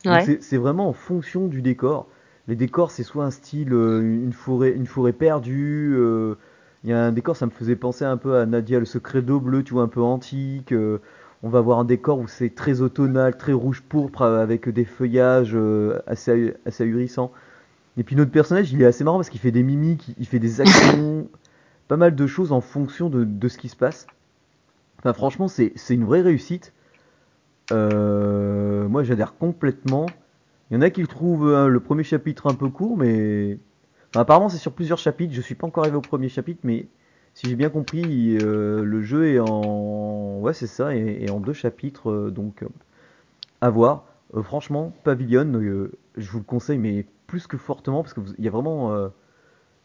Ouais. 0.05 0.31
c'est- 0.41 0.57
vraiment 0.57 0.89
en 0.89 0.93
fonction 0.93 1.47
du 1.47 1.63
décor. 1.63 2.09
Les 2.49 2.57
décors, 2.57 2.91
c'est 2.91 3.03
soit 3.05 3.25
un 3.25 3.31
style, 3.31 3.73
euh, 3.73 4.01
une 4.01 4.33
forêt, 4.33 4.73
une 4.73 4.87
forêt 4.87 5.13
perdue. 5.13 5.95
euh, 5.97 6.35
Il 6.85 6.91
y 6.91 6.93
a 6.93 7.05
un 7.05 7.13
décor, 7.13 7.37
ça 7.37 7.47
me 7.47 7.51
faisait 7.53 7.77
penser 7.77 8.05
un 8.05 8.17
peu 8.17 8.37
à 8.37 8.47
Nadia 8.47 8.79
le 8.81 8.85
secret 8.87 9.23
d'eau 9.23 9.39
bleu, 9.41 9.63
tu 9.63 9.75
vois, 9.75 9.85
un 9.85 9.89
peu 9.89 10.01
antique. 10.03 10.73
euh, 10.73 10.99
on 11.45 11.49
va 11.49 11.61
voir 11.61 11.79
un 11.81 11.85
décor 11.85 12.19
où 12.19 12.27
c'est 12.29 12.51
très 12.55 12.81
automnal, 12.83 13.37
très 13.37 13.53
rouge 13.53 13.83
pourpre, 13.89 14.23
euh, 14.23 14.43
avec 14.43 14.69
des 14.69 14.85
feuillages 14.85 15.53
euh, 15.55 16.01
assez, 16.09 16.55
assez 16.67 16.85
ahurissants. 16.85 17.33
Et 17.97 18.05
puis 18.05 18.17
notre 18.17 18.31
personnage, 18.31 18.73
il 18.73 18.81
est 18.83 18.87
assez 18.87 19.05
marrant 19.05 19.19
parce 19.19 19.29
qu'il 19.29 19.41
fait 19.41 19.51
des 19.51 19.63
mimiques, 19.63 20.15
il 20.19 20.27
fait 20.27 20.39
des 20.39 20.61
actions, 20.61 21.29
pas 21.89 21.97
mal 21.97 22.15
de 22.15 22.27
choses 22.27 22.53
en 22.53 22.61
fonction 22.61 23.11
de, 23.11 23.49
ce 23.49 23.59
qui 23.59 23.69
se 23.69 23.77
passe. 23.77 24.07
Enfin, 24.99 25.13
franchement, 25.13 25.49
c'est 25.49 25.75
une 25.91 26.05
vraie 26.05 26.23
réussite. 26.23 26.73
Euh, 27.71 28.89
moi, 28.89 29.03
j'adhère 29.03 29.37
complètement. 29.37 30.07
Il 30.73 30.77
y 30.77 30.79
en 30.79 30.81
a 30.81 30.89
qui 30.89 31.07
trouvent 31.07 31.49
euh, 31.49 31.69
le 31.69 31.81
premier 31.81 32.03
chapitre 32.03 32.51
un 32.51 32.55
peu 32.55 32.71
court, 32.71 32.97
mais 32.97 33.59
apparemment 34.15 34.49
c'est 34.49 34.57
sur 34.57 34.73
plusieurs 34.73 34.97
chapitres. 34.97 35.35
Je 35.35 35.43
suis 35.43 35.55
pas 35.55 35.67
encore 35.67 35.85
arrivé 35.85 35.99
au 35.99 36.01
premier 36.01 36.31
chapitre, 36.31 36.61
mais 36.65 36.87
si 37.35 37.47
j'ai 37.47 37.57
bien 37.57 37.69
compris, 37.69 38.39
euh, 38.41 38.83
le 38.83 39.03
jeu 39.03 39.27
est 39.27 39.39
en 39.39 40.39
ouais 40.41 40.55
c'est 40.55 40.67
ça, 40.67 40.95
et, 40.97 41.29
en 41.29 41.41
deux 41.41 41.53
chapitres, 41.53 42.11
euh, 42.11 42.31
donc 42.31 42.65
à 43.61 43.69
voir. 43.69 44.07
Franchement, 44.43 44.95
Pavilion, 45.05 45.61
je 46.17 46.31
vous 46.31 46.39
le 46.39 46.45
conseille, 46.45 46.79
mais 46.79 47.07
plus 47.27 47.47
que 47.47 47.57
fortement 47.59 48.03
parce 48.03 48.15
que 48.15 48.21
vous- 48.21 48.35
il 48.39 48.45
y 48.45 48.49
a 48.49 48.51
vraiment 48.51 48.93
euh, 48.93 49.09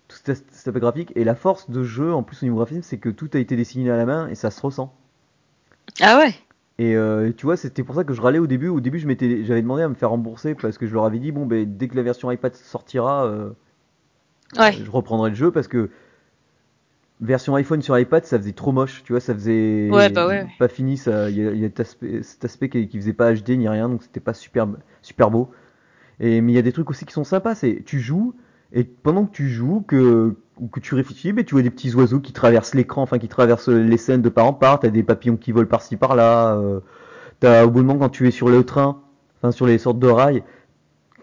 tout 0.10 0.18
cet 0.18 0.30
as- 0.30 0.36
cet 0.52 0.68
aspect 0.70 0.80
graphique 0.82 1.14
et 1.16 1.24
la 1.26 1.36
force 1.36 1.70
de 1.72 1.84
jeu 1.84 2.14
en 2.14 2.24
plus 2.24 2.44
au 2.44 2.48
niveau 2.48 2.58
graphisme, 2.58 2.84
c'est 2.84 3.00
que 3.00 3.10
tout 3.10 3.30
a 3.36 3.40
été 3.40 3.56
dessiné 3.58 3.92
à 3.92 3.98
la 3.98 4.06
main 4.08 4.28
et 4.30 4.36
ça 4.36 4.52
se 4.52 4.62
ressent. 4.62 4.94
Ah 6.02 6.18
ouais? 6.18 6.34
Et 6.80 6.96
euh, 6.96 7.32
tu 7.36 7.46
vois, 7.46 7.58
c'était 7.58 7.84
pour 7.84 7.96
ça 7.96 8.04
que 8.04 8.14
je 8.14 8.22
râlais 8.22 8.40
au 8.40 8.48
début. 8.48 8.68
Au 8.68 8.80
début, 8.80 9.00
je 9.00 9.08
m'étais, 9.08 9.44
j'avais 9.44 9.62
demandé 9.62 9.82
à 9.84 9.90
me 9.90 9.96
faire 9.96 10.10
rembourser 10.12 10.54
parce 10.56 10.78
que 10.78 10.86
je 10.88 10.94
leur 10.94 11.06
avais 11.06 11.20
dit, 11.20 11.32
bon, 11.32 11.46
ben, 11.46 11.66
dès 11.78 11.88
que 11.88 11.96
la 11.96 12.04
version 12.04 12.30
iPad 12.32 12.56
sortira, 12.56 13.26
euh, 13.26 13.52
Ouais. 14.58 14.78
je 14.78 14.90
reprendrai 14.92 15.30
le 15.30 15.36
jeu 15.36 15.52
parce 15.52 15.68
que 15.68 15.90
version 17.22 17.56
iPhone 17.56 17.82
sur 17.82 17.98
iPad, 17.98 18.26
ça 18.26 18.38
faisait 18.38 18.54
trop 18.54 18.72
moche. 18.72 19.04
Tu 19.04 19.14
vois, 19.14 19.20
ça 19.20 19.34
faisait 19.34 19.54
Ouais, 19.90 20.10
bah 20.10 20.28
ouais. 20.28 20.46
pas 20.58 20.68
fini. 20.68 20.96
Il 21.06 21.10
y 21.10 21.12
a, 21.14 21.30
il 21.30 21.60
y 21.60 21.66
a 21.66 21.68
cet 21.70 21.80
aspect, 21.80 22.24
cet 22.24 22.46
aspect 22.46 22.70
qui, 22.70 22.88
qui 22.88 22.98
faisait 22.98 23.14
pas 23.14 23.34
HD 23.34 23.58
ni 23.58 23.68
rien, 23.68 23.90
donc 23.90 24.04
c'était 24.04 24.20
pas 24.20 24.34
super, 24.34 24.68
super 25.02 25.32
beau. 25.32 25.50
Et 26.20 26.42
mais 26.42 26.52
il 26.54 26.56
y 26.56 26.60
a 26.60 26.64
des 26.64 26.72
trucs 26.72 26.90
aussi 26.90 27.06
qui 27.06 27.14
sont 27.14 27.24
sympas. 27.24 27.56
C'est, 27.56 27.84
tu 27.86 28.00
joues 28.00 28.34
et 28.74 28.84
pendant 28.84 29.26
que 29.26 29.32
tu 29.32 29.50
joues, 29.50 29.84
que 29.88 30.36
ou 30.60 30.68
que 30.68 30.80
tu 30.80 30.96
réfléchis, 30.96 31.34
ben, 31.34 31.46
tu 31.46 31.54
vois 31.54 31.62
des 31.62 31.70
petits 31.70 31.94
oiseaux 31.94 32.20
qui 32.20 32.34
traversent 32.34 32.74
l'écran, 32.74 33.04
enfin 33.04 33.20
qui 33.20 33.28
traversent 33.28 33.70
les 33.70 33.98
scènes 33.98 34.24
de 34.24 34.30
part 34.30 34.46
en 34.46 34.54
part. 34.54 34.80
T'as 34.80 34.90
des 34.90 35.04
papillons 35.04 35.38
qui 35.38 35.52
volent 35.52 35.68
par-ci 35.68 35.98
par-là. 35.98 36.56
euh, 36.58 36.80
T'as 37.40 37.66
au 37.66 37.70
bout 37.70 37.82
de 37.82 37.86
moment 37.86 38.00
quand 38.00 38.10
tu 38.10 38.28
es 38.28 38.32
sur 38.32 38.50
le 38.50 38.64
train, 38.64 39.02
enfin 39.38 39.52
sur 39.52 39.68
les 39.68 39.78
sortes 39.78 40.00
de 40.00 40.08
rails, 40.08 40.44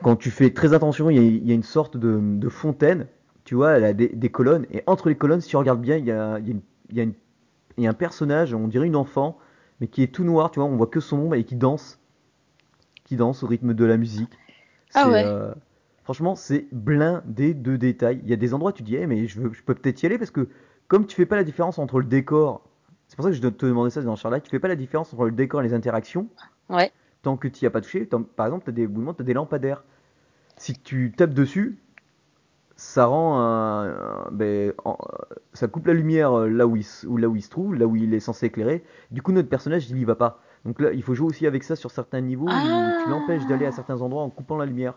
quand 0.03 0.17
tu 0.17 0.31
fais 0.31 0.51
très 0.51 0.73
attention, 0.73 1.11
il 1.11 1.45
y 1.45 1.51
a, 1.51 1.55
une 1.55 1.65
sorte 1.65 1.97
de, 1.97 2.49
fontaine, 2.49 3.09
tu 3.45 3.57
vois, 3.57 3.73
elle 3.73 3.85
a 3.85 3.93
des, 3.93 4.29
colonnes, 4.29 4.67
et 4.71 4.85
entre 4.87 5.09
les 5.09 5.17
colonnes, 5.17 5.41
si 5.41 5.49
tu 5.49 5.57
regardes 5.57 5.81
bien, 5.81 5.97
il 5.97 6.05
y 6.05 6.13
a, 6.13 6.39
y 6.39 7.01
a 7.01 7.05
y 7.79 7.87
a 7.87 7.91
un 7.91 7.95
personnage, 7.95 8.55
on 8.55 8.69
dirait 8.69 8.87
une 8.87 8.97
enfant, 8.97 9.39
mais 9.81 9.89
qui 9.89 10.03
est 10.03 10.13
tout 10.13 10.25
noir, 10.25 10.51
tu 10.51 10.61
vois, 10.61 10.69
on 10.69 10.77
voit 10.77 10.87
que 10.87 11.01
son 11.01 11.19
ombre 11.19 11.35
et 11.35 11.45
qui 11.45 11.57
danse, 11.57 11.99
qui 13.05 13.17
danse 13.17 13.43
au 13.43 13.47
rythme 13.47 13.75
de 13.75 13.85
la 13.85 13.97
musique. 13.97 14.31
Ah 14.95 15.09
ouais. 15.11 15.25
euh, 15.25 15.53
franchement, 16.05 16.35
c'est 16.37 16.67
blindé 16.73 17.55
de 17.55 17.77
détails. 17.77 18.21
Il 18.25 18.31
y 18.31 18.33
a 18.33 18.37
des 18.37 18.55
endroits, 18.55 18.73
tu 18.73 18.83
dis, 18.83 18.97
Eh, 18.97 19.07
mais 19.07 19.27
je, 19.27 19.41
veux, 19.41 19.53
je 19.53 19.63
peux 19.63 19.75
peut-être 19.75 20.03
y 20.03 20.07
aller 20.07 20.19
parce 20.19 20.31
que 20.31 20.49
comme 20.89 21.07
tu 21.07 21.17
fais 21.17 21.27
pas 21.27 21.37
la 21.37 21.45
différence 21.45 21.79
entre 21.79 21.99
le 22.01 22.07
décor, 22.07 22.63
c'est 23.09 23.17
pour 23.17 23.25
ça 23.25 23.31
que 23.31 23.37
je 23.37 23.43
dois 23.43 23.51
te 23.51 23.67
demander 23.67 23.91
ça 23.91 24.03
dans 24.03 24.17
Charlotte, 24.17 24.43
tu 24.43 24.51
fais 24.51 24.59
pas 24.61 24.69
la 24.69 24.77
différence 24.77 25.13
entre 25.15 25.25
le 25.27 25.33
décor 25.33 25.61
et 25.61 25.65
les 25.65 25.75
interactions 25.75 26.29
Ouais. 26.69 26.93
tant 27.23 27.37
que 27.37 27.49
tu 27.49 27.65
n'y 27.65 27.69
as 27.69 27.71
pas 27.71 27.81
touché. 27.81 28.07
Par 28.37 28.47
exemple, 28.47 28.65
tu 28.65 28.71
as 28.71 28.75
des 28.75 28.87
mouvements, 28.87 29.15
tu 29.15 29.23
as 29.23 29.25
des 29.25 29.35
lampadaires. 29.35 29.85
Si 30.57 30.75
tu 30.79 31.13
tapes 31.17 31.35
dessus, 31.35 31.79
ça 32.77 33.07
rend 33.07 33.39
un, 33.41 33.89
un- 33.91 34.31
ben, 34.33 34.73
en- 34.85 34.99
ça 35.53 35.69
coupe 35.69 35.87
la 35.87 35.95
lumière 35.95 36.33
euh, 36.39 36.49
là 36.49 36.67
où, 36.67 36.77
il, 36.77 36.85
là 37.19 37.29
où 37.29 37.37
il 37.37 37.43
se 37.43 37.51
trouve, 37.51 37.75
là 37.75 37.87
où 37.87 37.97
il 37.97 38.13
est 38.15 38.21
censé 38.21 38.47
éclairer. 38.47 38.85
Du 39.11 39.23
coup, 39.23 39.33
notre 39.33 39.49
personnage, 39.49 39.89
il 39.91 39.99
y 39.99 40.05
va 40.05 40.17
pas. 40.17 40.41
Donc 40.65 40.81
là, 40.81 40.93
il 40.93 41.03
faut 41.03 41.15
jouer 41.15 41.29
aussi 41.29 41.47
avec 41.47 41.63
ça 41.65 41.77
sur 41.77 41.91
certains 41.91 42.21
niveaux 42.21 42.47
Ah. 42.47 42.61
où 42.61 42.93
tu 42.97 43.09
l'empêches 43.09 43.47
d'aller 43.47 43.67
à 43.67 43.73
certains 43.73 44.01
endroits 44.03 44.23
en 44.23 44.31
coupant 44.31 44.57
la 44.57 44.67
lumière. 44.67 44.95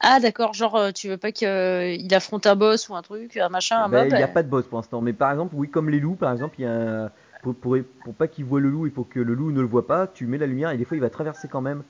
Ah 0.00 0.18
d'accord, 0.20 0.54
genre 0.54 0.74
euh, 0.76 0.90
tu 0.92 1.08
veux 1.08 1.16
pas 1.18 1.30
qu'il 1.32 2.12
affronte 2.14 2.46
un 2.46 2.56
boss 2.56 2.88
ou 2.88 2.94
un 2.96 3.02
truc, 3.02 3.36
un 3.36 3.48
machin, 3.48 3.78
un 3.84 3.88
Ben, 3.88 4.04
mob 4.04 4.08
il 4.10 4.16
n'y 4.16 4.22
a 4.22 4.28
euh, 4.28 4.28
pas 4.28 4.42
de 4.42 4.48
boss 4.48 4.66
pour 4.66 4.78
l'instant. 4.78 5.00
Mais 5.00 5.12
par 5.12 5.30
exemple, 5.30 5.54
oui, 5.56 5.70
comme 5.70 5.88
les 5.88 6.00
loups, 6.00 6.16
par 6.16 6.32
exemple, 6.32 6.56
il 6.58 6.62
y 6.62 6.66
a 6.66 7.04
un- 7.06 7.10
pour, 7.42 7.54
pour, 7.54 7.76
pour 8.02 8.14
pas 8.14 8.26
qu'il 8.28 8.44
voit 8.44 8.60
le 8.60 8.70
loup 8.70 8.86
et 8.86 8.90
pour 8.90 9.08
que 9.08 9.20
le 9.20 9.34
loup 9.34 9.52
ne 9.52 9.60
le 9.60 9.66
voit 9.66 9.86
pas, 9.86 10.06
tu 10.08 10.26
mets 10.26 10.38
la 10.38 10.46
lumière 10.46 10.70
et 10.70 10.76
des 10.78 10.84
fois 10.84 10.96
il 10.96 11.00
va 11.00 11.10
traverser 11.10 11.46
quand 11.48 11.60
même 11.60 11.84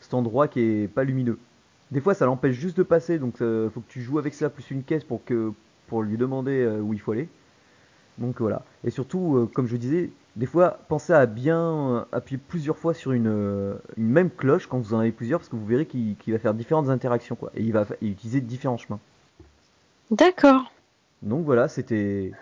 cet 0.00 0.14
endroit 0.14 0.48
qui 0.48 0.60
est 0.60 0.88
pas 0.88 1.04
lumineux. 1.04 1.38
Des 1.90 2.00
fois, 2.00 2.14
ça 2.14 2.26
l'empêche 2.26 2.56
juste 2.56 2.76
de 2.78 2.82
passer, 2.84 3.18
donc 3.18 3.36
il 3.40 3.70
faut 3.72 3.80
que 3.80 3.88
tu 3.90 4.02
joues 4.02 4.18
avec 4.18 4.34
ça 4.34 4.50
plus 4.50 4.70
une 4.70 4.84
caisse 4.84 5.04
pour 5.04 5.24
que 5.24 5.52
pour 5.86 6.02
lui 6.02 6.16
demander 6.18 6.60
euh, 6.62 6.80
où 6.80 6.92
il 6.94 7.00
faut 7.00 7.12
aller. 7.12 7.28
Donc 8.18 8.40
voilà. 8.40 8.64
Et 8.84 8.90
surtout, 8.90 9.36
euh, 9.36 9.46
comme 9.52 9.66
je 9.66 9.76
disais, 9.76 10.10
des 10.36 10.46
fois, 10.46 10.78
pensez 10.88 11.12
à 11.12 11.26
bien 11.26 11.58
euh, 11.60 12.04
appuyer 12.12 12.40
plusieurs 12.48 12.78
fois 12.78 12.94
sur 12.94 13.12
une, 13.12 13.26
euh, 13.26 13.74
une 13.96 14.08
même 14.08 14.30
cloche 14.30 14.66
quand 14.66 14.78
vous 14.78 14.94
en 14.94 14.98
avez 15.00 15.12
plusieurs, 15.12 15.40
parce 15.40 15.48
que 15.48 15.56
vous 15.56 15.66
verrez 15.66 15.86
qu'il 15.86 16.16
va 16.28 16.38
faire 16.38 16.54
différentes 16.54 16.88
interactions, 16.88 17.34
quoi. 17.36 17.50
Et 17.54 17.62
il 17.62 17.72
va 17.72 17.84
utiliser 18.00 18.40
différents 18.40 18.78
chemins. 18.78 19.00
D'accord. 20.10 20.72
Donc 21.22 21.44
voilà, 21.44 21.68
c'était. 21.68 22.32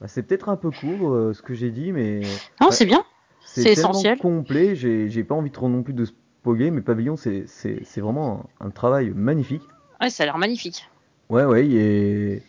bah, 0.00 0.08
c'est 0.08 0.22
peut-être 0.22 0.48
un 0.48 0.56
peu 0.56 0.70
court 0.70 1.12
euh, 1.12 1.32
ce 1.34 1.42
que 1.42 1.54
j'ai 1.54 1.70
dit, 1.70 1.92
mais 1.92 2.22
Non, 2.60 2.70
c'est 2.70 2.86
bien. 2.86 3.04
C'est 3.44 3.72
essentiel. 3.72 4.18
complet. 4.18 4.74
J'ai 4.74 5.08
j'ai 5.08 5.22
pas 5.24 5.34
envie 5.34 5.50
trop 5.50 5.68
non 5.68 5.82
plus 5.82 5.92
de 5.94 6.04
spoiler, 6.04 6.70
mais 6.70 6.80
Pavillon, 6.80 7.16
c'est 7.16 7.46
vraiment 7.98 8.46
un, 8.60 8.66
un 8.66 8.70
travail 8.70 9.10
magnifique. 9.14 9.62
Ouais, 10.00 10.10
ça 10.10 10.22
a 10.24 10.26
l'air 10.26 10.38
magnifique. 10.38 10.88
Ouais, 11.28 11.44
ouais, 11.44 11.66
et. 11.66 12.42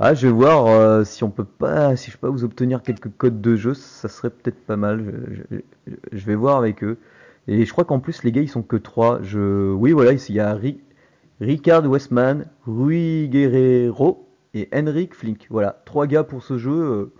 Ah, 0.00 0.14
je 0.14 0.28
vais 0.28 0.32
voir 0.32 0.66
euh, 0.66 1.04
si 1.04 1.24
on 1.24 1.30
peut 1.30 1.44
pas, 1.44 1.96
si 1.96 2.10
je 2.10 2.16
peux 2.16 2.28
pas 2.28 2.32
vous 2.32 2.44
obtenir 2.44 2.82
quelques 2.82 3.10
codes 3.16 3.40
de 3.40 3.56
jeu, 3.56 3.74
ça 3.74 4.08
serait 4.08 4.30
peut-être 4.30 4.60
pas 4.64 4.76
mal. 4.76 5.04
Je, 5.50 5.56
je- 5.86 5.92
je 6.12 6.26
vais 6.26 6.36
voir 6.36 6.56
avec 6.58 6.84
eux. 6.84 6.98
Et 7.48 7.64
je 7.64 7.72
crois 7.72 7.84
qu'en 7.84 7.98
plus 7.98 8.22
les 8.22 8.30
gars 8.32 8.42
ils 8.42 8.48
sont 8.48 8.62
que 8.62 8.76
trois. 8.76 9.20
Je, 9.22 9.72
oui 9.72 9.92
voilà, 9.92 10.12
ici 10.12 10.32
il 10.32 10.36
y 10.36 10.40
a 10.40 10.54
Ri- 10.54 10.80
Ricard 11.40 11.86
Westman, 11.88 12.46
Rui 12.66 13.28
Guerrero 13.28 14.28
et 14.54 14.68
Henrik 14.72 15.14
Flink. 15.14 15.46
Voilà, 15.50 15.80
trois 15.84 16.06
gars 16.06 16.24
pour 16.24 16.44
ce 16.44 16.58
jeu. 16.58 16.72
euh, 16.72 17.12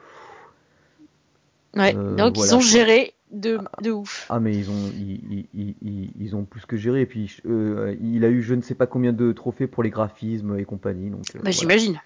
Ouais. 1.76 1.94
Euh, 1.96 2.16
Donc 2.16 2.34
voilà, 2.36 2.52
ils 2.52 2.56
ont 2.56 2.60
géré 2.60 3.14
de, 3.30 3.58
de 3.82 3.90
ouf. 3.90 4.26
Ah 4.30 4.40
mais 4.40 4.56
ils 4.56 4.70
ont, 4.70 4.90
ils, 4.98 5.46
ils- 5.54 5.74
ils- 5.82 6.10
ils 6.18 6.36
ont 6.36 6.44
plus 6.44 6.64
que 6.66 6.76
géré. 6.76 7.02
Et 7.02 7.06
puis 7.06 7.36
euh, 7.46 7.94
il 8.00 8.24
a 8.24 8.28
eu 8.28 8.42
je 8.42 8.54
ne 8.54 8.62
sais 8.62 8.74
pas 8.74 8.86
combien 8.86 9.12
de 9.12 9.32
trophées 9.32 9.66
pour 9.66 9.82
les 9.82 9.90
graphismes 9.90 10.58
et 10.58 10.64
compagnie. 10.64 11.10
Donc, 11.10 11.20
euh, 11.34 11.40
Bah, 11.42 11.50
voilà. 11.50 11.52
j'imagine. 11.52 12.00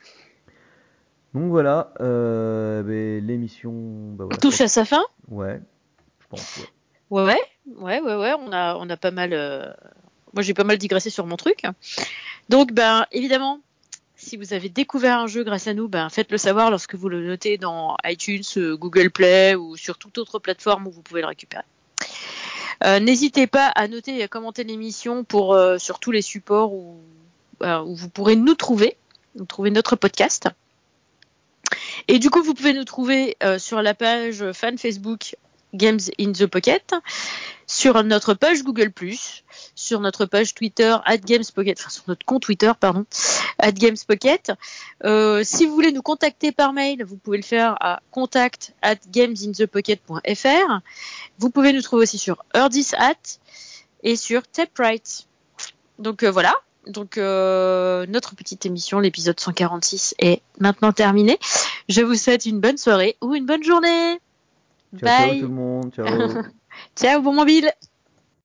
Donc 1.34 1.48
voilà, 1.50 1.92
euh, 2.00 2.82
ben, 2.82 3.26
l'émission. 3.26 3.72
Bah, 3.72 4.24
voilà, 4.24 4.36
Touche 4.38 4.60
à 4.60 4.68
sa 4.68 4.84
fin? 4.84 5.02
Ouais, 5.28 5.60
je 6.20 6.26
pense. 6.28 6.60
ouais. 7.10 7.38
Ouais, 7.78 8.00
ouais, 8.00 8.16
ouais, 8.16 8.34
on 8.38 8.52
a, 8.52 8.76
on 8.76 8.90
a 8.90 8.96
pas 8.96 9.10
mal. 9.12 9.32
euh, 9.32 9.72
Moi, 10.34 10.42
j'ai 10.42 10.52
pas 10.54 10.64
mal 10.64 10.78
digressé 10.78 11.10
sur 11.10 11.26
mon 11.26 11.36
truc. 11.36 11.62
Donc, 12.48 12.72
ben, 12.72 13.06
évidemment, 13.12 13.60
si 14.16 14.36
vous 14.36 14.52
avez 14.52 14.68
découvert 14.68 15.18
un 15.18 15.26
jeu 15.26 15.42
grâce 15.44 15.68
à 15.68 15.74
nous, 15.74 15.88
ben, 15.88 16.08
faites-le 16.10 16.38
savoir 16.38 16.70
lorsque 16.70 16.96
vous 16.96 17.08
le 17.08 17.24
notez 17.26 17.56
dans 17.56 17.96
iTunes, 18.04 18.42
euh, 18.56 18.76
Google 18.76 19.10
Play 19.10 19.54
ou 19.54 19.76
sur 19.76 19.96
toute 19.98 20.18
autre 20.18 20.38
plateforme 20.38 20.86
où 20.86 20.90
vous 20.90 21.02
pouvez 21.02 21.20
le 21.22 21.28
récupérer. 21.28 21.64
Euh, 22.84 22.98
N'hésitez 23.00 23.46
pas 23.46 23.68
à 23.68 23.86
noter 23.88 24.18
et 24.18 24.22
à 24.24 24.28
commenter 24.28 24.64
l'émission 24.64 25.22
pour 25.24 25.54
euh, 25.54 25.78
sur 25.78 25.98
tous 26.00 26.10
les 26.10 26.22
supports 26.22 26.72
où, 26.74 27.00
euh, 27.62 27.80
où 27.82 27.94
vous 27.94 28.08
pourrez 28.08 28.34
nous 28.36 28.54
trouver, 28.54 28.96
nous 29.36 29.44
trouver 29.44 29.70
notre 29.70 29.94
podcast. 29.96 30.48
Et 32.08 32.18
du 32.18 32.30
coup, 32.30 32.42
vous 32.42 32.54
pouvez 32.54 32.72
nous 32.72 32.84
trouver 32.84 33.36
euh, 33.42 33.58
sur 33.58 33.82
la 33.82 33.94
page 33.94 34.52
fan 34.52 34.78
Facebook 34.78 35.34
Games 35.74 36.00
in 36.18 36.32
the 36.32 36.46
Pocket, 36.46 36.94
sur 37.66 38.02
notre 38.04 38.34
page 38.34 38.62
Google+, 38.62 38.92
sur 39.74 40.00
notre 40.00 40.26
page 40.26 40.54
Twitter 40.54 40.96
@gamespocket, 41.24 41.78
enfin 41.80 41.90
sur 41.90 42.04
notre 42.08 42.26
compte 42.26 42.42
Twitter 42.42 42.72
pardon 42.78 43.06
@gamespocket. 43.72 44.52
Euh, 45.04 45.42
si 45.44 45.64
vous 45.66 45.74
voulez 45.74 45.92
nous 45.92 46.02
contacter 46.02 46.52
par 46.52 46.72
mail, 46.72 47.04
vous 47.04 47.16
pouvez 47.16 47.38
le 47.38 47.42
faire 47.42 47.76
à 47.80 48.00
contact 48.10 48.74
at 48.82 48.96
gamesinthepocket.fr. 49.08 50.80
Vous 51.38 51.50
pouvez 51.50 51.72
nous 51.72 51.82
trouver 51.82 52.02
aussi 52.02 52.18
sur 52.18 52.44
Erdisat 52.54 53.38
et 54.02 54.16
sur 54.16 54.42
Taprite. 54.46 55.26
Donc 55.98 56.22
euh, 56.22 56.30
voilà. 56.30 56.54
Donc 56.86 57.16
euh, 57.16 58.06
notre 58.08 58.34
petite 58.34 58.66
émission, 58.66 58.98
l'épisode 58.98 59.38
146 59.38 60.14
est 60.18 60.42
maintenant 60.58 60.92
terminé. 60.92 61.38
Je 61.88 62.02
vous 62.02 62.14
souhaite 62.14 62.46
une 62.46 62.60
bonne 62.60 62.78
soirée 62.78 63.16
ou 63.20 63.34
une 63.34 63.46
bonne 63.46 63.62
journée. 63.62 64.20
Ciao, 64.98 65.08
ciao 65.08 65.28
Bye. 65.28 65.40
tout 65.40 65.46
le 65.46 65.54
monde. 65.54 65.92
Ciao. 65.94 66.06
Ciao, 66.96 67.22
bon 67.22 67.34
mobile. 67.34 67.70